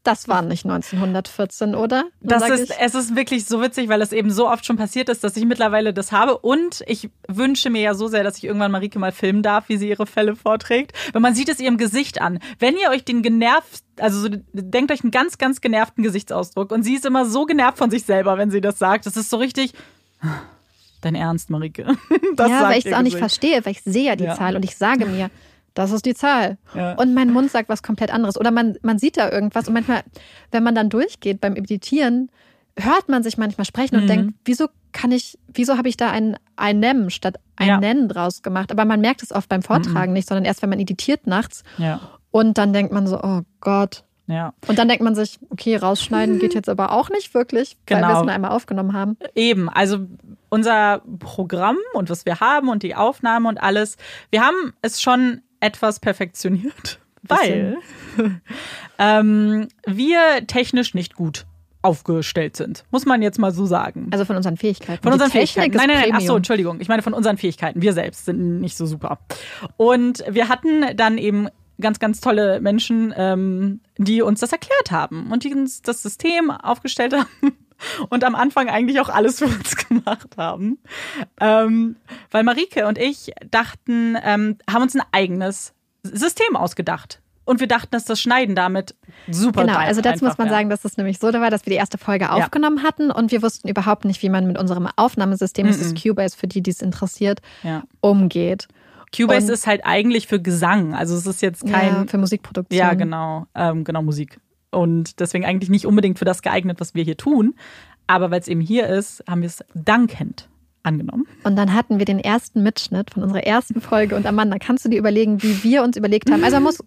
[0.07, 2.05] das war nicht 1914, oder?
[2.21, 5.09] Das ist, ich, es ist wirklich so witzig, weil es eben so oft schon passiert
[5.09, 6.39] ist, dass ich mittlerweile das habe.
[6.39, 9.77] Und ich wünsche mir ja so sehr, dass ich irgendwann Marike mal filmen darf, wie
[9.77, 10.93] sie ihre Fälle vorträgt.
[11.13, 12.39] Weil man sieht es ihrem Gesicht an.
[12.59, 16.71] Wenn ihr euch den genervt, also so, denkt euch einen ganz, ganz genervten Gesichtsausdruck.
[16.71, 19.07] Und sie ist immer so genervt von sich selber, wenn sie das sagt.
[19.07, 19.73] Das ist so richtig.
[21.01, 21.97] Dein Ernst, Marike.
[22.37, 24.35] Das ja, weil ich es auch nicht verstehe, weil ich sehe ja die Ja.
[24.35, 25.31] Zahl und ich sage mir,
[25.77, 26.59] das ist die Zahl.
[26.75, 26.95] Ja.
[26.95, 28.37] Und mein Mund sagt was komplett anderes.
[28.39, 30.03] Oder man, man sieht da irgendwas und manchmal,
[30.51, 32.31] wenn man dann durchgeht beim Editieren,
[32.79, 34.09] hört man sich manchmal sprechen und Mhm.
[34.09, 37.75] denkt, wieso kann ich, wieso habe ich da ein ein Nem statt ein Ja.
[37.77, 37.81] Mhm.
[37.81, 38.73] Nennen draus gemacht?
[38.73, 41.63] Aber man merkt es oft beim Vortragen nicht, sondern erst, wenn man editiert nachts.
[41.79, 42.01] Ja,
[42.31, 44.05] Und dann denkt man so, oh Gott.
[44.27, 44.53] ja.
[44.67, 48.09] Und dann denkt man sich, okay, rausschneiden geht jetzt aber auch nicht wirklich, weil Genau.
[48.09, 49.17] wir es nur einmal aufgenommen haben.
[49.35, 49.99] Eben, also
[50.49, 53.97] unser Programm und was wir haben und die Aufnahme und alles,
[54.31, 57.79] wir haben es schon etwas perfektioniert, weil
[58.99, 61.45] ähm, wir technisch nicht gut
[61.83, 64.09] aufgestellt sind, muss man jetzt mal so sagen.
[64.13, 65.03] Also von unseren Fähigkeiten.
[65.03, 65.77] Von Die unseren Technik Fähigkeiten.
[65.77, 66.37] Nein, nein, nein, ach so, Premium.
[66.39, 66.81] Entschuldigung.
[66.81, 67.83] Ich meine von unseren Fähigkeiten.
[67.83, 69.19] Wir selbst sind nicht so super.
[69.77, 71.49] Und wir hatten dann eben
[71.81, 76.51] ganz, ganz tolle Menschen, ähm, die uns das erklärt haben und die uns das System
[76.51, 77.57] aufgestellt haben
[78.09, 80.79] und am Anfang eigentlich auch alles für uns gemacht haben.
[81.41, 81.97] Ähm,
[82.31, 85.73] weil Marike und ich dachten, ähm, haben uns ein eigenes
[86.03, 87.21] System ausgedacht.
[87.45, 88.97] Und wir dachten, dass das Schneiden damit
[89.31, 90.57] super Genau, also dazu muss man wäre.
[90.57, 93.41] sagen, dass es nämlich so war, dass wir die erste Folge aufgenommen hatten und wir
[93.41, 96.83] wussten überhaupt nicht, wie man mit unserem Aufnahmesystem, das ist Cubase für die, die es
[96.83, 97.85] interessiert, Ja.
[98.01, 98.67] umgeht.
[99.17, 100.93] Cubase Und- ist halt eigentlich für Gesang.
[100.97, 102.79] Also es ist jetzt kein ja, für Musikproduktion.
[102.81, 104.41] Ja, genau, ähm, genau Musik.
[104.71, 107.55] Und deswegen eigentlich nicht unbedingt für das geeignet, was wir hier tun.
[108.07, 110.49] Aber weil es eben hier ist, haben wir es dankend
[110.83, 111.27] angenommen.
[111.43, 114.15] Und dann hatten wir den ersten Mitschnitt von unserer ersten Folge.
[114.17, 116.45] Und Amanda, kannst du dir überlegen, wie wir uns überlegt haben?
[116.45, 116.85] Also man muss,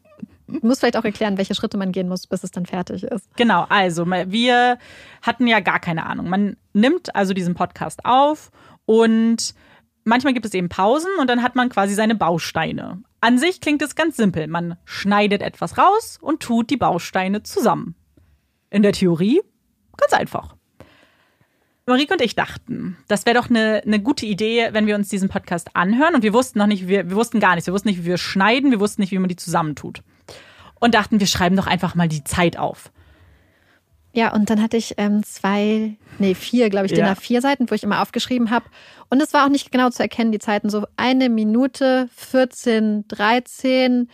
[0.47, 3.27] muss vielleicht auch erklären, welche Schritte man gehen muss, bis es dann fertig ist.
[3.35, 4.77] Genau, also wir
[5.21, 6.29] hatten ja gar keine Ahnung.
[6.29, 8.51] Man nimmt also diesen Podcast auf
[8.85, 9.53] und
[10.05, 13.03] manchmal gibt es eben Pausen und dann hat man quasi seine Bausteine.
[13.21, 14.47] An sich klingt es ganz simpel.
[14.47, 17.95] Man schneidet etwas raus und tut die Bausteine zusammen.
[18.69, 19.41] In der Theorie
[19.97, 20.55] ganz einfach.
[21.85, 25.27] Marike und ich dachten, das wäre doch eine, eine gute Idee, wenn wir uns diesen
[25.27, 26.15] Podcast anhören.
[26.15, 27.67] Und wir wussten noch nicht, wir, wir wussten gar nichts.
[27.67, 30.03] Wir wussten nicht, wie wir schneiden, wir wussten nicht, wie man die zusammentut.
[30.79, 32.91] Und dachten, wir schreiben doch einfach mal die Zeit auf.
[34.13, 37.13] Ja, und dann hatte ich ähm, zwei, nee, vier, glaube ich, DIN Ja.
[37.13, 38.65] A4 Seiten, wo ich immer aufgeschrieben habe.
[39.09, 40.69] Und es war auch nicht genau zu erkennen, die Zeiten.
[40.69, 44.09] So eine Minute, 14, 13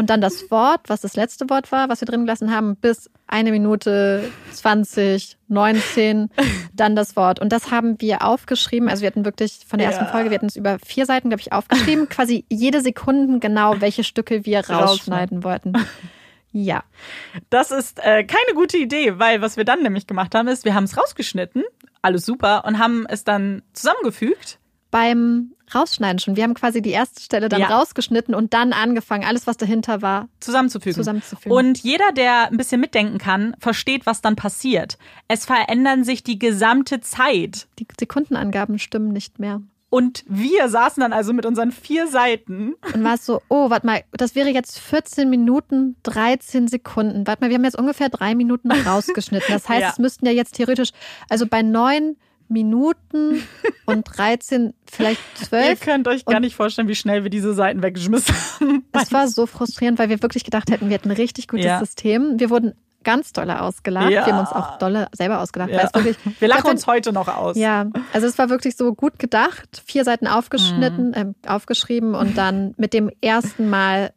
[0.00, 3.10] und dann das Wort, was das letzte Wort war, was wir drin gelassen haben, bis
[3.26, 6.30] eine Minute 20, 19,
[6.72, 7.38] dann das Wort.
[7.38, 8.88] Und das haben wir aufgeschrieben.
[8.88, 10.10] Also wir hatten wirklich von der ersten Ja.
[10.10, 12.08] Folge, wir hatten es über vier Seiten, glaube ich, aufgeschrieben.
[12.08, 15.74] Quasi jede Sekunde genau, welche Stücke wir rausschneiden wollten.
[16.52, 16.82] Ja.
[17.48, 20.74] Das ist äh, keine gute Idee, weil was wir dann nämlich gemacht haben, ist, wir
[20.74, 21.62] haben es rausgeschnitten,
[22.02, 24.58] alles super, und haben es dann zusammengefügt.
[24.90, 26.34] beim Rausschneiden schon.
[26.34, 27.68] Wir haben quasi die erste Stelle dann Ja.
[27.68, 30.96] rausgeschnitten und dann angefangen, alles, was dahinter war, Zusammenzufügen.
[30.96, 31.52] zusammenzufügen.
[31.56, 34.98] Und jeder, der ein bisschen mitdenken kann, versteht, was dann passiert.
[35.28, 37.68] Es verändern sich die gesamte Zeit.
[37.78, 39.62] die Sekundenangaben stimmen nicht mehr.
[39.90, 42.74] Und wir saßen dann also mit unseren vier Seiten.
[42.94, 47.26] Und war es so, oh, warte mal, das wäre jetzt 14 Minuten, 13 Sekunden.
[47.26, 49.52] Warte mal, wir haben jetzt ungefähr drei Minuten rausgeschnitten.
[49.52, 49.88] Das heißt, Ja.
[49.90, 50.90] es müssten ja jetzt theoretisch,
[51.28, 52.16] also bei neun
[52.48, 53.42] Minuten
[53.86, 55.68] und 13, vielleicht 12.
[55.68, 58.84] Ihr könnt euch gar nicht vorstellen, wie schnell wir diese Seiten weggeschmissen haben.
[58.92, 61.78] Es war so frustrierend, weil wir wirklich gedacht hätten, wir hätten ein richtig gutes Ja.
[61.78, 62.38] System.
[62.40, 62.74] Wir wurden
[63.04, 64.10] ganz dolle ausgelacht.
[64.10, 64.26] Ja.
[64.26, 65.70] Wir haben uns auch dolle selber ausgelacht.
[65.70, 65.94] Weil Ja.
[65.94, 67.56] wirklich, Wir lachen dafür- uns heute noch aus.
[67.56, 69.82] Ja, also es war wirklich so gut gedacht.
[69.86, 70.32] Vier Seiten Mhm.
[70.32, 74.12] aufgeschnitten, äh, aufgeschrieben und dann mit dem ersten Mal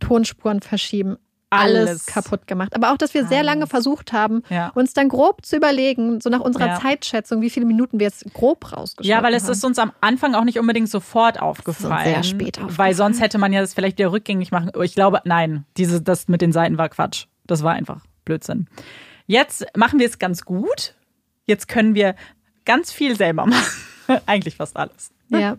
[0.00, 1.16] Tonspuren verschieben.
[1.48, 2.06] Alles, Alles.
[2.06, 2.74] kaputt gemacht.
[2.74, 3.46] Aber auch, dass wir sehr Alles.
[3.46, 4.72] lange versucht haben, Ja.
[4.74, 6.80] uns dann grob zu überlegen, so nach unserer Ja.
[6.80, 9.52] Zeitschätzung, wie viele Minuten wir jetzt grob rausgeschnitten Ja, weil es haben.
[9.52, 12.04] ist uns am Anfang auch nicht unbedingt sofort aufgefallen.
[12.04, 12.94] sehr spät Weil aufgefallen.
[12.94, 14.72] sonst hätte man ja das vielleicht wieder rückgängig machen.
[14.82, 17.26] Ich glaube, nein, diese, das mit den Seiten war Quatsch.
[17.46, 18.66] Das war einfach Blödsinn.
[19.26, 20.94] Jetzt machen wir es ganz gut.
[21.46, 22.14] Jetzt können wir
[22.64, 23.64] ganz viel selber machen.
[24.26, 25.10] Eigentlich fast alles.
[25.28, 25.56] Ja,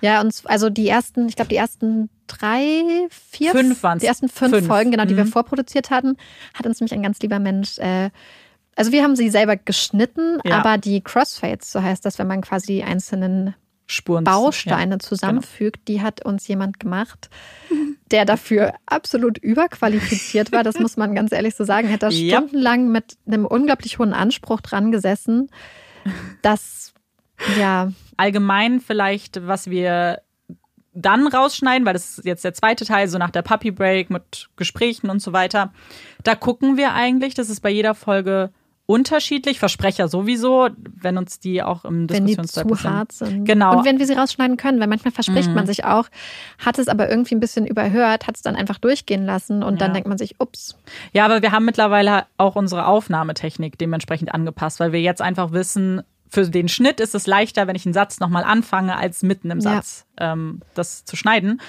[0.00, 4.02] ja, und also die ersten, ich glaube, die ersten drei, vier, Fünf waren's.
[4.02, 4.66] die ersten fünf, Fünf.
[4.68, 5.30] Folgen, genau, die wir Mhm.
[5.32, 6.16] vorproduziert hatten,
[6.54, 7.78] hat uns nämlich ein ganz lieber Mensch.
[7.78, 8.10] Äh,
[8.76, 10.58] also wir haben sie selber geschnitten, Ja.
[10.58, 13.54] aber die Crossfades, so heißt das, wenn man quasi die einzelnen
[13.90, 14.24] Spuren.
[14.24, 14.98] Bausteine Ja.
[14.98, 17.28] zusammenfügt, die hat uns jemand gemacht,
[18.10, 20.62] der dafür absolut überqualifiziert war.
[20.62, 21.88] Das muss man ganz ehrlich so sagen.
[21.88, 22.38] Hätte da Ja.
[22.38, 25.50] stundenlang mit einem unglaublich hohen Anspruch dran gesessen.
[26.42, 26.92] Das,
[27.58, 30.22] ja, allgemein vielleicht, was wir
[30.92, 34.48] dann rausschneiden, weil das ist jetzt der zweite Teil, so nach der Puppy Break mit
[34.56, 35.72] Gesprächen und so weiter.
[36.24, 38.50] Da gucken wir eigentlich, das ist bei jeder Folge
[38.90, 40.68] unterschiedlich, Versprecher sowieso,
[41.00, 43.44] wenn uns die auch im Diskussionsteil zu hart sind.
[43.44, 43.78] Genau.
[43.78, 45.54] Und wenn wir sie rausschneiden können, weil manchmal verspricht Mhm.
[45.54, 46.08] man sich auch,
[46.58, 49.90] hat es aber irgendwie ein bisschen überhört, hat es dann einfach durchgehen lassen und dann
[49.90, 49.94] Ja.
[49.94, 50.76] denkt man sich, ups,
[51.12, 56.02] Ja, aber wir haben mittlerweile auch unsere Aufnahmetechnik dementsprechend angepasst, weil wir jetzt einfach wissen,
[56.28, 59.58] für den Schnitt ist es leichter, wenn ich einen Satz nochmal anfange, als mitten im
[59.60, 59.74] Ja.
[59.74, 61.60] Satz ähm, das zu schneiden.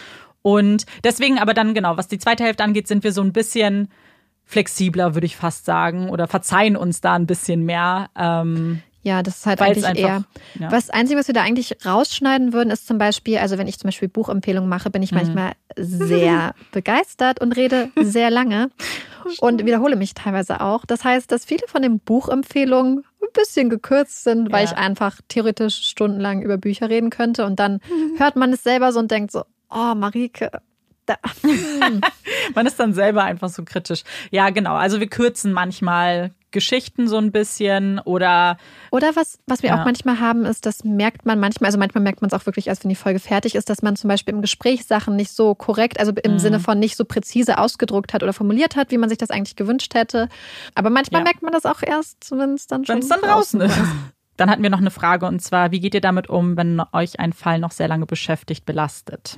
[0.42, 3.90] Und deswegen aber dann genau, was die zweite Hälfte angeht, sind wir so ein bisschen
[4.52, 8.10] flexibler, würde ich fast sagen, oder verzeihen uns da ein bisschen mehr.
[8.18, 10.16] Ähm, Ja, das ist halt Weil eigentlich eher.
[10.18, 10.30] einfach-
[10.60, 10.72] ja.
[10.72, 13.88] Was Einzige, was wir da eigentlich rausschneiden würden, ist zum Beispiel, also wenn ich zum
[13.88, 15.04] Beispiel Buchempfehlungen mache, bin Mhm.
[15.06, 18.70] ich manchmal sehr begeistert und rede sehr lange
[19.40, 20.86] und wiederhole mich teilweise auch.
[20.86, 24.72] Das heißt, dass viele von den Buchempfehlungen ein bisschen gekürzt sind, weil Ja.
[24.72, 27.80] ich einfach theoretisch stundenlang über Bücher reden könnte und dann
[28.18, 30.52] hört man es selber so und denkt so, oh, Marike,
[31.16, 32.02] da, hm.
[32.56, 34.04] man ist dann selber einfach so kritisch.
[34.32, 34.76] Ja, genau.
[34.76, 38.58] Also wir kürzen manchmal Geschichten so ein bisschen oder
[38.92, 39.80] Oder was, was wir Ja.
[39.82, 42.68] auch manchmal haben, ist, das merkt man manchmal, also manchmal merkt man es auch wirklich
[42.68, 45.56] erst, wenn die Folge fertig ist, dass man zum Beispiel im Gespräch Sachen nicht so
[45.56, 46.20] korrekt, also Mhm.
[46.24, 49.30] im Sinne von nicht so präzise ausgedruckt hat oder formuliert hat, wie man sich das
[49.32, 50.28] eigentlich gewünscht hätte.
[50.76, 51.24] Aber manchmal Ja.
[51.24, 53.78] merkt man das auch erst, wenn es dann schon wenn es dann draußen ist.
[54.38, 57.20] Dann hatten wir noch eine Frage und zwar, wie geht ihr damit um, wenn euch
[57.20, 59.38] ein Fall noch sehr lange beschäftigt, belastet?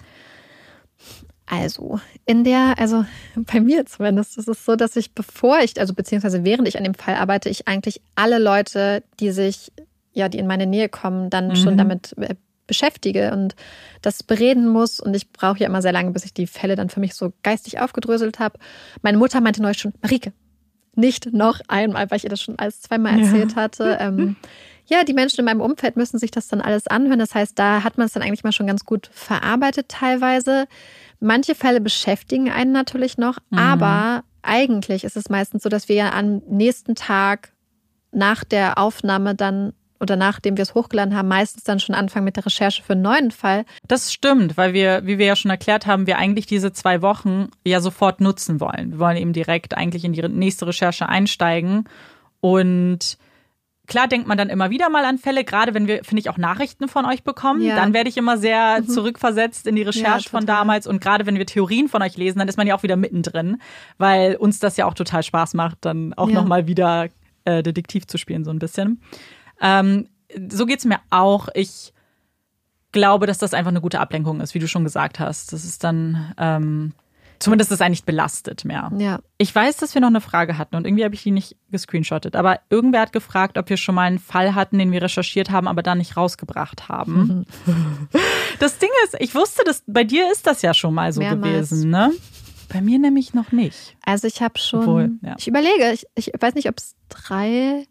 [1.61, 3.05] Also, in der, also
[3.35, 6.84] bei mir zumindest, ist es so, dass ich, bevor ich, also beziehungsweise während ich an
[6.84, 9.71] dem Fall arbeite, ich eigentlich alle Leute, die sich,
[10.13, 11.55] ja, die in meine Nähe kommen, dann Mhm.
[11.55, 12.35] schon damit äh,
[12.67, 13.55] beschäftige und
[14.01, 14.99] das bereden muss.
[14.99, 17.34] Und ich brauche ja immer sehr lange, bis ich die Fälle dann für mich so
[17.43, 18.57] geistig aufgedröselt habe.
[19.01, 20.31] Meine Mutter meinte neulich schon, Marike,
[20.95, 23.25] nicht noch einmal, weil ich ihr das schon alles zweimal Ja.
[23.25, 23.97] erzählt hatte.
[23.99, 24.35] Ähm,
[24.85, 27.17] ja, die Menschen in meinem Umfeld müssen sich das dann alles anhören.
[27.19, 30.67] Das heißt, da hat man es dann eigentlich mal schon ganz gut verarbeitet teilweise.
[31.23, 33.57] Manche Fälle beschäftigen einen natürlich noch, Mhm.
[33.57, 37.53] aber eigentlich ist es meistens so, dass wir ja am nächsten Tag
[38.11, 42.35] nach der Aufnahme dann oder nachdem wir es hochgeladen haben, meistens dann schon anfangen mit
[42.35, 43.63] der Recherche für einen neuen Fall.
[43.87, 47.47] Das stimmt, weil wir, wie wir ja schon erklärt haben, wir eigentlich diese zwei Wochen
[47.65, 48.91] ja sofort nutzen wollen.
[48.91, 51.85] Wir wollen eben direkt eigentlich in die nächste Recherche einsteigen.
[52.41, 53.17] Und
[53.88, 56.38] klar denkt man dann immer wieder mal an Fälle, gerade wenn wir, finde ich, auch
[56.38, 57.61] Nachrichten von euch bekommen.
[57.61, 57.76] Ja.
[57.76, 60.88] Dann werde ich immer sehr zurückversetzt in die Recherche Ja, von damals.
[60.88, 63.61] Und gerade wenn wir Theorien von euch lesen, dann ist man ja auch wieder mittendrin,
[63.97, 66.35] weil uns das ja auch total Spaß macht, dann auch Ja.
[66.35, 67.10] nochmal wieder
[67.45, 69.01] äh, Detektiv zu spielen, so ein bisschen.
[69.60, 70.07] Ähm,
[70.49, 71.49] so geht's mir auch.
[71.53, 71.93] Ich
[72.93, 75.51] glaube, dass das einfach eine gute Ablenkung ist, wie du schon gesagt hast.
[75.51, 76.93] Das ist dann, ähm,
[77.44, 78.91] zumindest ist es eigentlich belastet mehr.
[78.98, 79.20] Ja.
[79.38, 82.36] Ich weiß, dass wir noch eine Frage hatten und irgendwie habe ich die nicht gescreenshottet.
[82.36, 85.68] Aber irgendwer hat gefragt, ob wir schon mal einen Fall hatten, den wir recherchiert haben,
[85.68, 87.45] aber dann nicht rausgebracht haben.
[88.60, 91.70] das Ding ist, ich wusste, dass bei dir ist das ja schon mal so Mehrmals.
[91.70, 92.11] gewesen, ne?
[92.72, 93.95] Bei mir nämlich noch nicht.
[94.06, 95.36] Also ich habe schon, Obwohl, ja.
[95.38, 97.86] ich überlege, ich, ich weiß nicht, ob es drei,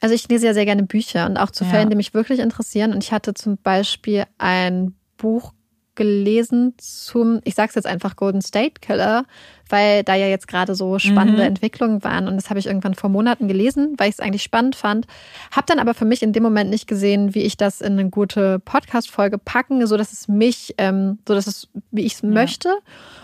[0.00, 1.70] also ich lese ja sehr gerne Bücher und auch zu Ja.
[1.70, 2.92] Fällen, die mich wirklich interessieren.
[2.92, 5.52] Und ich hatte zum Beispiel ein Buch
[5.96, 9.24] gelesen zum, ich sag's jetzt einfach Golden State Killer,
[9.68, 11.48] weil da ja jetzt gerade so spannende Mhm.
[11.48, 12.28] Entwicklungen waren.
[12.28, 15.06] Und das habe ich irgendwann vor Monaten gelesen, weil ich es eigentlich spannend fand.
[15.50, 18.08] Habe dann aber für mich in dem Moment nicht gesehen, wie ich das in eine
[18.10, 22.72] gute Podcast-Folge packen, so dass es mich, ähm, so dass es, wie ich es möchte.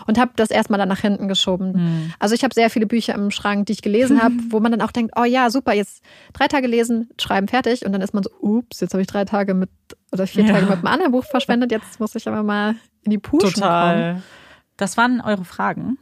[0.05, 1.73] Und habe das erstmal dann nach hinten geschoben.
[1.73, 2.13] Hm.
[2.19, 4.81] Also ich habe sehr viele Bücher im Schrank, die ich gelesen habe, wo man dann
[4.81, 6.03] auch denkt, oh ja, super, jetzt
[6.33, 7.85] drei Tage lesen, schreiben fertig.
[7.85, 9.69] Und dann ist man so, ups, jetzt habe ich drei Tage mit
[10.11, 10.53] oder vier Ja.
[10.53, 11.71] Tage mit einem anderen Buch verschwendet.
[11.71, 13.53] Jetzt muss ich aber mal in die Puschen kommen.
[13.53, 14.23] Total.
[14.77, 15.97] Das waren eure Fragen.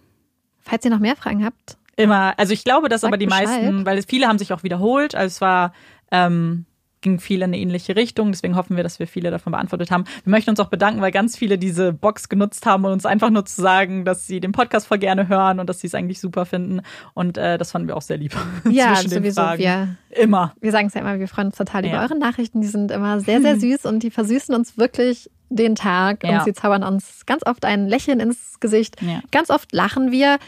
[0.61, 2.33] Falls ihr noch mehr Fragen habt, Immer.
[2.38, 3.47] Also ich glaube, dass aber die Bescheid.
[3.47, 5.13] meisten, weil es viele haben sich auch wiederholt.
[5.13, 5.73] Also es war,
[6.09, 6.65] ähm,
[7.01, 8.31] ging viel in eine ähnliche Richtung.
[8.31, 10.05] Deswegen hoffen wir, dass wir viele davon beantwortet haben.
[10.23, 13.29] Wir möchten uns auch bedanken, weil ganz viele diese Box genutzt haben, um uns einfach
[13.29, 16.19] nur zu sagen, dass sie den Podcast voll gerne hören und dass sie es eigentlich
[16.21, 16.81] super finden.
[17.13, 18.33] Und äh, das fanden wir auch sehr lieb.
[18.69, 19.41] ja, sowieso.
[19.41, 19.61] Fragen.
[19.61, 20.53] Wir, Immer.
[20.61, 22.01] wir sagen es ja immer, wir freuen uns total über Ja.
[22.03, 22.61] eure Nachrichten.
[22.61, 26.39] Die sind immer sehr, sehr süß und die versüßen uns wirklich den Tag Ja.
[26.39, 29.01] und sie zaubern uns ganz oft ein Lächeln ins Gesicht.
[29.01, 29.21] Ja.
[29.31, 30.39] Ganz oft lachen wir.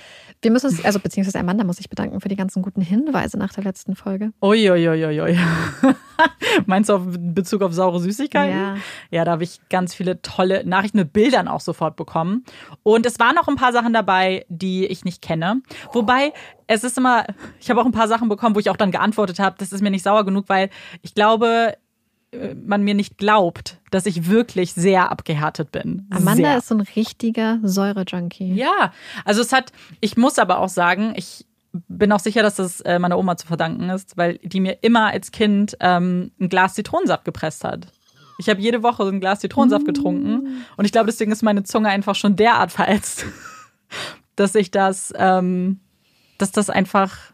[0.42, 3.54] Wir müssen uns, also beziehungsweise Amanda muss ich bedanken für die ganzen guten Hinweise nach
[3.54, 4.32] der letzten Folge.
[4.42, 5.38] Uiuiuiui.
[6.66, 8.58] Meinst du auf in Bezug auf saure Süßigkeiten?
[8.60, 8.76] Ja.
[9.10, 12.44] Ja, da habe ich ganz viele tolle Nachrichten mit Bildern auch sofort bekommen.
[12.84, 15.62] Und es waren noch ein paar Sachen dabei, die ich nicht kenne.
[15.94, 16.34] Wobei,
[16.68, 17.26] es ist immer,
[17.60, 19.82] ich habe auch ein paar Sachen bekommen, wo ich auch dann geantwortet habe, das ist
[19.82, 20.70] mir nicht sauer genug, weil
[21.02, 21.74] ich glaube,
[22.66, 26.08] man mir nicht glaubt, dass ich wirklich sehr abgehärtet bin.
[26.10, 26.58] Amanda sehr.
[26.58, 28.54] ist so ein richtiger Säure-Junkie.
[28.54, 28.94] Ja,
[29.26, 31.46] also es hat, ich muss aber auch sagen, ich
[31.88, 35.08] bin auch sicher, dass das äh, meiner Oma zu verdanken ist, weil die mir immer
[35.08, 37.88] als Kind ähm, ein Glas Zitronensaft gepresst hat.
[38.38, 41.64] Ich habe jede Woche so ein Glas Zitronensaft getrunken und ich glaube, deswegen ist meine
[41.64, 43.26] Zunge einfach schon derart verätzt,
[44.36, 45.80] dass ich das, ähm,
[46.38, 47.33] dass das einfach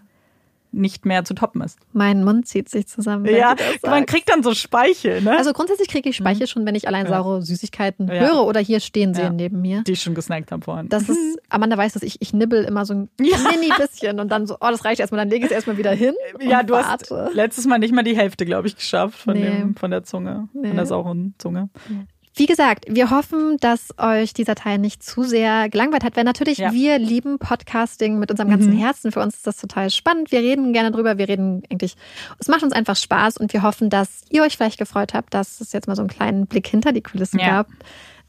[0.71, 1.79] nicht mehr zu toppen ist.
[1.93, 3.25] Mein Mund zieht sich zusammen.
[3.25, 5.37] Ja, man kriegt dann so Speichel, ne?
[5.37, 7.11] Also grundsätzlich kriege ich Speichel schon, wenn ich allein Ja.
[7.17, 8.13] saure Süßigkeiten Ja.
[8.27, 9.29] höre oder hier stehen sehe Ja.
[9.31, 9.81] neben mir.
[9.83, 10.87] die ich schon gesnackt haben vorhin.
[10.89, 11.17] Das ist,
[11.49, 14.67] Amanda weiß das, ich, ich nibbel immer so ein mini bisschen und dann so, oh,
[14.69, 16.13] das reicht erstmal, dann lege ich es erstmal wieder hin.
[16.39, 17.31] ja, du hast warte.
[17.33, 19.49] letztes Mal nicht mal die Hälfte, glaube ich, geschafft von, Nee.
[19.49, 20.67] dem, von der Zunge, Nee.
[20.67, 21.69] von der sauren Zunge.
[22.39, 26.57] Wie gesagt, wir hoffen, dass euch dieser Teil nicht zu sehr gelangweilt hat, weil natürlich
[26.59, 26.71] Ja.
[26.71, 28.77] wir lieben Podcasting mit unserem ganzen Mhm.
[28.79, 29.11] Herzen.
[29.11, 30.31] Für uns ist das total spannend.
[30.31, 31.17] Wir reden gerne drüber.
[31.17, 31.95] Wir reden eigentlich,
[32.39, 35.59] es macht uns einfach Spaß und wir hoffen, dass ihr euch vielleicht gefreut habt, dass
[35.59, 37.49] es jetzt mal so einen kleinen Blick hinter die Kulissen Ja.
[37.49, 37.67] gab.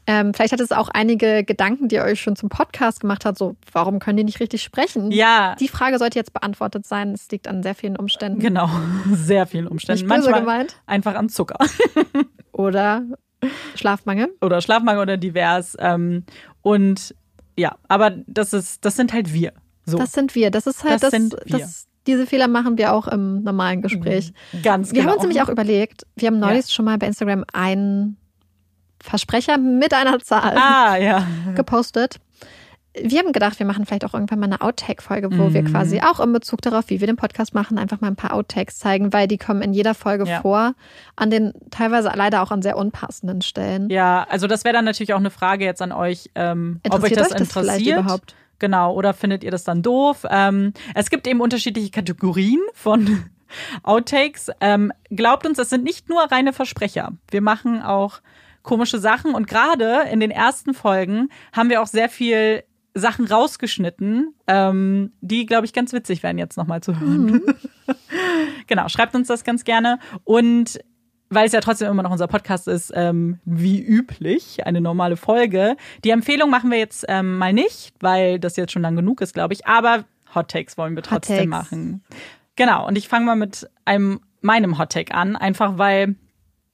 [0.07, 3.37] Ähm, vielleicht hat es auch einige Gedanken, die ihr euch schon zum Podcast gemacht hat,
[3.37, 5.11] so, warum können die nicht richtig sprechen?
[5.11, 7.13] Ja, Die Frage sollte jetzt beantwortet sein.
[7.13, 8.39] Es liegt an sehr vielen Umständen.
[8.39, 8.69] genau.
[9.13, 10.01] Sehr vielen Umständen.
[10.05, 10.81] Nicht böse Manchmal gemeint.
[10.85, 11.59] einfach an Zucker
[12.51, 13.03] Oder
[13.75, 14.29] Schlafmangel.
[14.41, 15.75] oder Schlafmangel oder divers.
[15.79, 16.23] Ähm,
[16.61, 17.15] und
[17.57, 19.53] ja, aber das ist, das sind halt wir.
[19.85, 19.97] So.
[19.97, 20.51] Das sind wir.
[20.51, 21.21] Das ist halt Das das.
[21.21, 21.59] wir.
[21.59, 24.33] das diese Fehler machen wir auch im normalen Gespräch.
[24.63, 25.09] Ganz Wir genau.
[25.11, 28.17] haben uns nämlich auch überlegt, wir haben neulich schon mal bei Instagram einen
[29.03, 31.27] Versprecher mit einer Zahl Ah, ja.
[31.55, 32.19] gepostet.
[32.93, 35.67] Wir haben gedacht, wir machen vielleicht auch irgendwann mal eine Outtake-Folge, wo wir Mhm.
[35.71, 38.79] quasi auch in Bezug darauf, wie wir den Podcast machen, einfach mal ein paar Outtakes
[38.79, 40.41] zeigen, weil die kommen in jeder Folge Ja.
[40.41, 40.73] vor,
[41.15, 43.89] an den teilweise leider auch an sehr unpassenden Stellen.
[43.89, 47.11] Ja, also das wäre dann natürlich auch eine Frage jetzt an euch, ähm, ob euch
[47.11, 47.99] Interessiert das euch das vielleicht interessiert.
[47.99, 48.35] überhaupt?
[48.59, 50.25] Genau, oder findet ihr das dann doof?
[50.29, 53.23] Ähm, es gibt eben unterschiedliche Kategorien von
[53.83, 54.49] Outtakes.
[54.59, 57.13] Ähm, glaubt uns, es sind nicht nur reine Versprecher.
[57.29, 58.19] Wir machen auch
[58.63, 62.63] komische Sachen und gerade in den ersten Folgen haben wir auch sehr viel
[62.93, 67.41] Sachen rausgeschnitten, ähm, die, glaube ich, ganz witzig werden jetzt nochmal zu hören.
[68.67, 69.99] genau, schreibt uns das ganz gerne.
[70.23, 70.79] Und
[71.29, 75.77] weil es ja trotzdem immer noch unser Podcast ist, ähm, wie üblich, eine normale Folge.
[76.03, 79.33] Die Empfehlung machen wir jetzt ähm, mal nicht, weil das jetzt schon lang genug ist,
[79.33, 79.65] glaube ich.
[79.65, 80.03] Aber
[80.35, 82.03] Hot Takes wollen wir trotzdem machen.
[82.57, 86.15] Genau, und ich fange mal mit einem meinem Hot Take an, einfach weil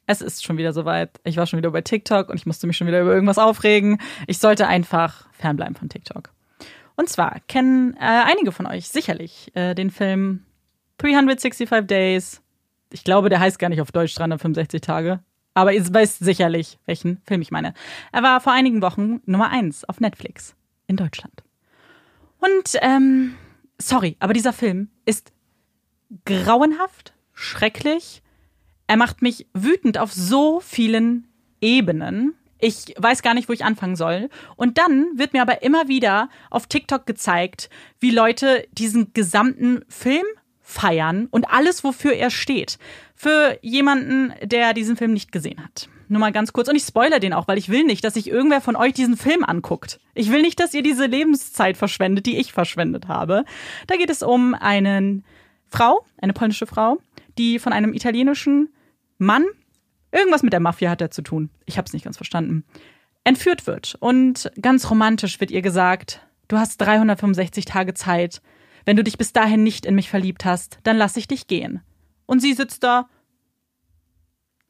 [0.07, 1.19] es ist schon wieder soweit.
[1.23, 3.99] Ich war schon wieder bei TikTok und ich musste mich schon wieder über irgendwas aufregen.
[4.25, 6.31] Ich sollte einfach fernbleiben von TikTok.
[6.95, 10.45] Und zwar kennen äh, einige von euch sicherlich äh, den Film
[10.97, 12.41] 365 Days.
[12.91, 15.19] Ich glaube, der heißt gar nicht auf Deutsch 365 Tage.
[15.53, 17.73] Aber ihr wisst sicherlich, welchen Film ich meine.
[18.11, 20.55] Er war vor einigen Wochen Nummer eins auf Netflix
[20.87, 21.43] in Deutschland.
[22.39, 23.35] Und ähm,
[23.77, 25.33] sorry, aber dieser Film ist
[26.25, 28.21] grauenhaft, schrecklich.
[28.87, 31.27] Er macht mich wütend auf so vielen
[31.61, 32.33] Ebenen.
[32.59, 34.29] Ich weiß gar nicht, wo ich anfangen soll.
[34.55, 37.69] Und dann wird mir aber immer wieder auf TikTok gezeigt,
[37.99, 40.25] wie Leute diesen gesamten Film
[40.61, 42.79] feiern und alles, wofür er steht.
[43.15, 45.89] Für jemanden, der diesen Film nicht gesehen hat.
[46.09, 46.69] Nur mal ganz kurz.
[46.69, 49.17] Und ich spoilere den auch, weil ich will nicht, dass sich irgendwer von euch diesen
[49.17, 49.99] Film anguckt.
[50.13, 53.43] Ich will nicht, dass ihr diese Lebenszeit verschwendet, die ich verschwendet habe.
[53.87, 55.23] Da geht es um einen
[55.69, 56.99] Frau, eine polnische Frau,
[57.37, 58.69] die von einem italienischen
[59.17, 59.45] Mann,
[60.11, 61.49] irgendwas mit der Mafia hat er zu tun.
[61.65, 62.63] Ich habe es nicht ganz verstanden.
[63.23, 63.97] entführt wird.
[63.99, 68.41] Und ganz romantisch wird ihr gesagt, du hast 365 Tage Zeit.
[68.85, 71.81] Wenn du dich bis dahin nicht in mich verliebt hast, dann lass ich dich gehen.
[72.25, 73.09] Und sie sitzt da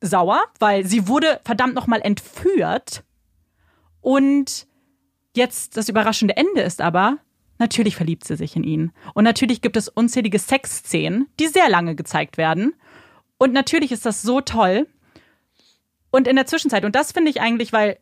[0.02, 3.04] sauer, weil sie wurde verdammt nochmal entführt.
[4.02, 4.68] Und
[5.36, 7.18] jetzt das überraschende Ende ist aber,
[7.60, 8.92] natürlich verliebt sie sich in ihn.
[9.14, 12.74] Und natürlich gibt es unzählige Sexszenen, die sehr lange gezeigt werden.
[13.38, 14.88] Und natürlich ist das so toll.
[16.12, 18.00] Und in der Zwischenzeit, und das finde ich eigentlich, weil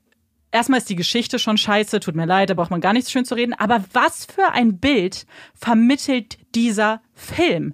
[0.51, 3.25] erstmal ist die Geschichte schon scheiße, tut mir leid, da braucht man gar nichts schön
[3.25, 7.73] zu reden, aber was für ein Bild vermittelt dieser Film?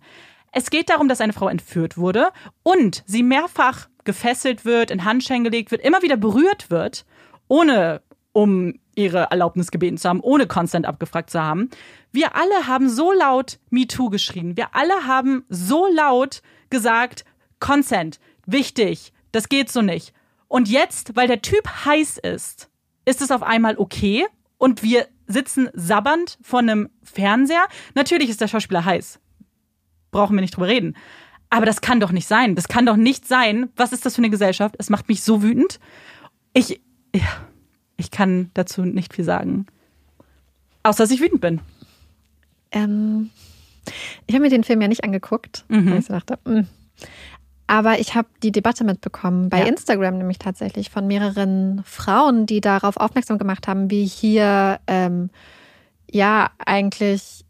[0.51, 2.29] Es geht darum, dass eine Frau entführt wurde
[2.63, 7.05] und sie mehrfach gefesselt wird, in Handschellen gelegt wird, immer wieder berührt wird,
[7.47, 8.01] ohne
[8.33, 11.69] um ihre Erlaubnis gebeten zu haben, ohne Consent abgefragt zu haben.
[12.11, 14.57] Wir alle haben so laut MeToo geschrien.
[14.57, 17.25] Wir alle haben so laut gesagt,
[17.61, 20.13] Consent, wichtig, das geht so nicht.
[20.49, 22.69] Und jetzt, weil der Typ heiß ist,
[23.05, 24.25] ist es auf einmal okay
[24.57, 27.65] und wir sitzen sabbernd vor einem Fernseher.
[27.95, 29.19] Natürlich ist der Schauspieler heiß.
[30.11, 30.97] Brauchen wir nicht drüber reden.
[31.49, 32.55] Aber das kann doch nicht sein.
[32.55, 33.69] Das kann doch nicht sein.
[33.77, 34.75] Was ist das für eine Gesellschaft?
[34.77, 35.79] Es macht mich so wütend.
[36.53, 36.81] Ich,
[37.97, 39.67] ich kann dazu nicht viel sagen.
[40.83, 41.61] Außer dass ich wütend bin.
[42.71, 43.29] Ähm,
[44.27, 45.91] ich habe mir den Film ja nicht angeguckt, mhm.
[45.91, 46.67] weil ich so dachte, mh, hm,
[47.71, 49.65] aber ich habe die Debatte mitbekommen, bei ja.
[49.65, 55.29] Instagram nämlich tatsächlich von mehreren Frauen, die darauf aufmerksam gemacht haben, wie hier ähm,
[56.11, 57.45] ja eigentlich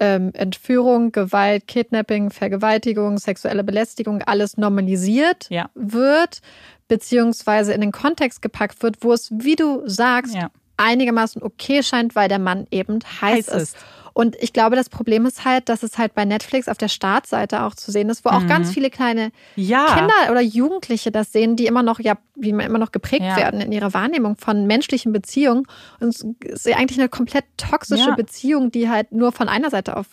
[0.00, 5.70] ähm, Entführung, Gewalt, Kidnapping, Vergewaltigung, sexuelle Belästigung alles normalisiert ja.
[5.76, 6.40] wird,
[6.88, 10.50] beziehungsweise in den Kontext gepackt wird, wo es, wie du sagst, ja.
[10.78, 13.62] einigermaßen okay scheint, weil der Mann eben heiß, heiß ist.
[13.62, 13.76] ist.
[14.14, 17.64] Und ich glaube, das Problem ist halt, dass es halt bei Netflix auf der Startseite
[17.64, 18.46] auch zu sehen ist, wo auch mhm.
[18.48, 19.86] ganz viele kleine ja.
[19.92, 23.36] Kinder oder Jugendliche das sehen, die immer noch, ja, wie man immer noch geprägt ja.
[23.36, 25.66] werden in ihrer Wahrnehmung von menschlichen Beziehungen.
[25.98, 26.22] Und es
[26.64, 28.14] ist eigentlich eine komplett toxische ja.
[28.14, 30.06] Beziehung, die halt nur von einer Seite auf,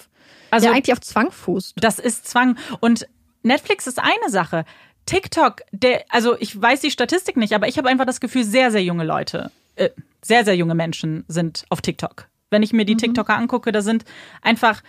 [0.50, 1.76] also ja, eigentlich auf Zwang fußt.
[1.78, 2.58] Das ist Zwang.
[2.80, 3.08] Und
[3.44, 4.66] Netflix ist eine Sache.
[5.06, 8.72] TikTok, der, also ich weiß die Statistik nicht, aber ich habe einfach das Gefühl, sehr,
[8.72, 9.90] sehr junge Leute, äh,
[10.24, 13.00] sehr, sehr junge Menschen sind auf TikTok wenn ich mir die mhm.
[13.00, 14.06] TikToker angucke, da sind
[14.42, 14.84] einfach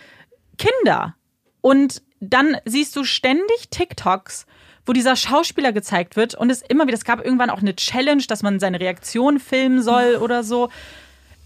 [0.57, 1.15] Kinder.
[1.61, 4.45] Und dann siehst du ständig TikToks,
[4.85, 8.23] wo dieser Schauspieler gezeigt wird und es immer wieder, es gab irgendwann auch eine Challenge,
[8.27, 10.69] dass man seine Reaktion filmen soll oder so.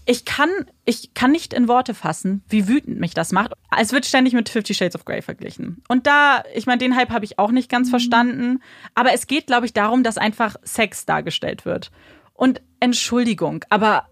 [0.06, 0.48] Ich kann,
[0.86, 3.52] ich kann nicht in Worte fassen, wie wütend mich das macht.
[3.78, 5.82] Es wird ständig mit Fifty Shades of Grey verglichen.
[5.86, 7.90] Und da, ich meine, den Hype habe ich auch nicht ganz mhm.
[7.90, 8.62] verstanden.
[8.94, 11.90] Aber es geht, glaube ich, darum, dass einfach Sex dargestellt wird.
[12.32, 14.08] Und Entschuldigung, aber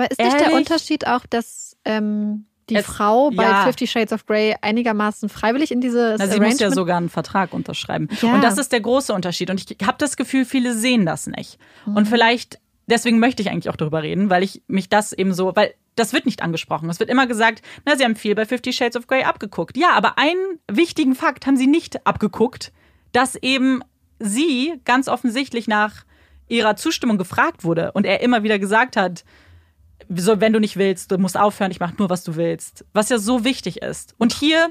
[0.00, 0.48] aber ist nicht Ehrlich?
[0.48, 3.64] der Unterschied auch, dass ähm, die es, Frau bei ja.
[3.64, 7.52] Fifty Shades of Grey einigermaßen freiwillig in diese Na, Sie muss ja sogar einen Vertrag
[7.52, 8.08] unterschreiben.
[8.22, 8.34] Ja.
[8.34, 9.50] Und das ist der große Unterschied.
[9.50, 11.58] Und ich habe das Gefühl, viele sehen das nicht.
[11.86, 11.96] Mhm.
[11.96, 15.54] Und vielleicht, deswegen möchte ich eigentlich auch darüber reden, weil ich mich das eben so,
[15.54, 16.88] weil das wird nicht angesprochen.
[16.88, 19.76] Es wird immer gesagt, na, Sie haben viel bei Fifty Shades of Grey abgeguckt.
[19.76, 22.72] Ja, aber einen wichtigen Fakt haben Sie nicht abgeguckt,
[23.12, 23.82] dass eben
[24.20, 26.04] sie ganz offensichtlich nach
[26.46, 29.24] ihrer Zustimmung gefragt wurde und er immer wieder gesagt hat,
[30.16, 32.84] so, wenn du nicht willst, du musst aufhören, ich mache nur, was du willst.
[32.92, 34.14] Was ja so wichtig ist.
[34.18, 34.70] Und hier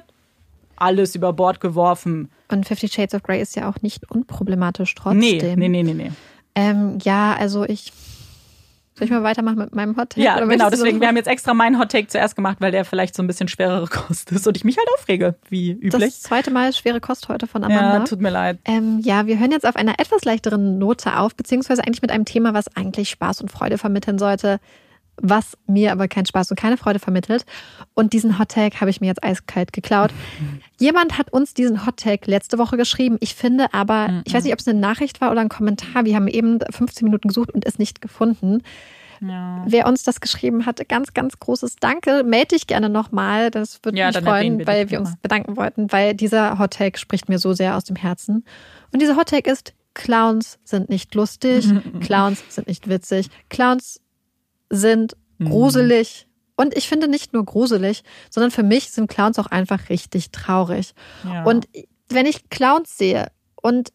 [0.79, 2.29] alles über Bord geworfen.
[2.49, 5.19] Und Fifty Shades of Grey ist ja auch nicht unproblematisch trotzdem.
[5.19, 6.11] Nee, nee, nee, nee, nee.
[6.55, 7.93] Ähm, ja, also ich.
[8.95, 10.21] Soll ich mal weitermachen mit meinem Hot Take?
[10.21, 10.69] Ja, genau.
[10.69, 13.23] Deswegen, so wir haben jetzt extra meinen Hot Take zuerst gemacht, weil der vielleicht so
[13.23, 16.03] ein bisschen schwerere Kost ist und ich mich halt aufrege, wie üblich.
[16.03, 17.99] Das zweite Mal schwere Kost heute von Amanda.
[17.99, 18.59] Ja, tut mir leid.
[18.65, 22.25] Ähm, ja, wir hören jetzt auf einer etwas leichteren Note auf, beziehungsweise eigentlich mit einem
[22.25, 24.59] Thema, was eigentlich Spaß und Freude vermitteln sollte
[25.21, 27.45] was mir aber keinen Spaß und keine Freude vermittelt.
[27.93, 30.11] Und diesen Hottag habe ich mir jetzt eiskalt geklaut.
[30.79, 33.17] Jemand hat uns diesen Hottag letzte Woche geschrieben.
[33.19, 36.05] Ich finde aber, ich weiß nicht, ob es eine Nachricht war oder ein Kommentar.
[36.05, 38.63] Wir haben eben 15 Minuten gesucht und es nicht gefunden.
[39.21, 39.63] Ja.
[39.67, 42.23] Wer uns das geschrieben hat, ganz, ganz großes Danke.
[42.23, 43.51] Melde dich gerne nochmal.
[43.51, 47.39] Das würde ja, mich freuen, weil wir uns bedanken wollten, weil dieser Hottag spricht mir
[47.39, 48.45] so sehr aus dem Herzen.
[48.91, 51.67] Und dieser Hottag ist, Clowns sind nicht lustig,
[51.99, 53.99] Clowns sind nicht witzig, Clowns
[54.69, 55.49] sind mhm.
[55.49, 56.25] gruselig.
[56.25, 56.29] Mhm.
[56.55, 60.93] Und ich finde nicht nur gruselig, sondern für mich sind Clowns auch einfach richtig traurig.
[61.23, 61.43] Ja.
[61.43, 61.67] Und
[62.09, 63.27] wenn ich Clowns sehe
[63.61, 63.91] und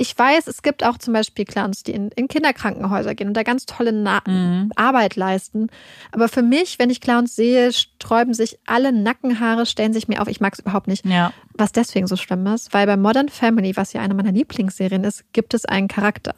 [0.00, 3.42] ich weiß, es gibt auch zum Beispiel Clowns, die in, in Kinderkrankenhäuser gehen und da
[3.42, 4.70] ganz tolle Na mhm.
[4.76, 5.68] Arbeit leisten.
[6.12, 10.28] Aber für mich, wenn ich Clowns sehe, sträuben sich alle Nackenhaare, stellen sich mir auf.
[10.28, 11.04] Ich mag es überhaupt nicht.
[11.04, 11.32] Ja.
[11.54, 15.24] Was deswegen so schlimm ist, weil bei Modern Family, was ja eine meiner Lieblingsserien ist,
[15.32, 16.34] gibt es einen Charakter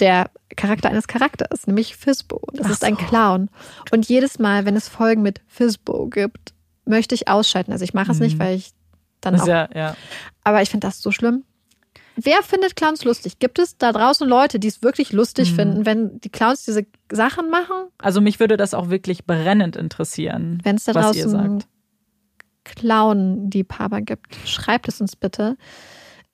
[0.00, 2.40] der Charakter eines Charakters, nämlich Fizbo.
[2.52, 3.04] Das Ach ist ein so.
[3.04, 3.48] Clown.
[3.90, 6.52] Und jedes Mal, wenn es Folgen mit Fizbo gibt,
[6.84, 7.72] möchte ich ausschalten.
[7.72, 8.24] Also ich mache es mhm.
[8.24, 8.70] nicht, weil ich
[9.20, 9.46] dann auch.
[9.46, 9.96] Ja, ja.
[10.44, 11.44] Aber ich finde das so schlimm.
[12.16, 13.38] wer findet Clowns lustig?
[13.38, 15.56] Gibt es da draußen Leute, die es wirklich lustig Mhm.
[15.56, 17.88] finden, wenn die Clowns diese Sachen machen?
[17.98, 21.64] Also mich würde das auch wirklich brennend interessieren, Wenn es da draußen.
[22.64, 25.56] Clown-Liebhaber gibt, schreibt es uns bitte.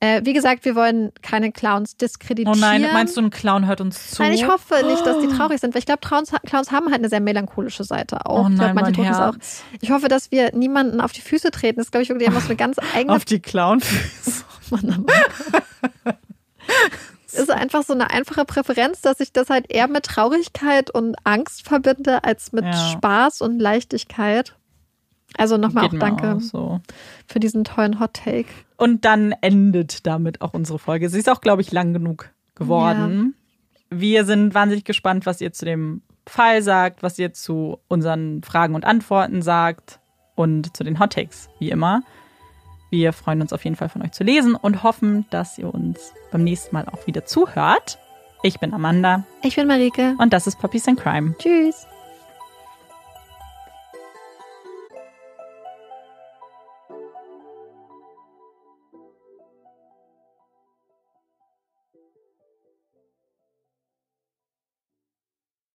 [0.00, 2.60] Äh, wie gesagt, wir wollen keine Clowns Oh diskreditieren.
[2.60, 4.22] nein, meinst du, ein Clown hört uns zu?
[4.22, 6.98] Nein, ich hoffe nicht, dass die traurig sind, weil ich glaube, Clowns, Clowns haben halt
[6.98, 8.44] eine sehr melancholische Seite auch.
[8.44, 9.32] Oh ich nein, glaube, manche mein es auch.
[9.34, 9.62] Herz.
[9.80, 11.78] Ich hoffe, dass wir niemanden auf die Füße treten.
[11.78, 14.44] Das ist, glaube ich, wirklich einfach so eine ganz eigene Auf die Clownfüße.
[14.70, 15.06] Mann, Mann.
[17.32, 21.66] ist einfach so eine einfache Präferenz, dass ich das halt eher mit Traurigkeit und Angst
[21.66, 22.72] verbinde, als mit Ja.
[22.72, 24.54] Spaß und Leichtigkeit.
[25.36, 26.80] Also nochmal auch mir danke auch so.
[27.26, 28.48] für diesen tollen Hot Take.
[28.76, 31.08] Und dann endet damit auch unsere Folge.
[31.10, 33.34] Sie ist auch, glaube ich, lang genug geworden.
[33.90, 38.74] Wir sind wahnsinnig gespannt, was ihr zu dem Fall sagt, was ihr zu unseren Fragen
[38.74, 39.98] und Antworten sagt
[40.34, 42.02] und zu den Hot Takes, wie immer.
[42.90, 46.12] Wir freuen uns auf jeden Fall von euch zu lesen und hoffen, dass ihr uns
[46.30, 47.98] beim nächsten Mal auch wieder zuhört.
[48.42, 50.14] Ich bin Amanda Ich bin Marike.
[50.18, 51.34] und das ist Puppies and Crime.
[51.38, 51.87] Tschüss.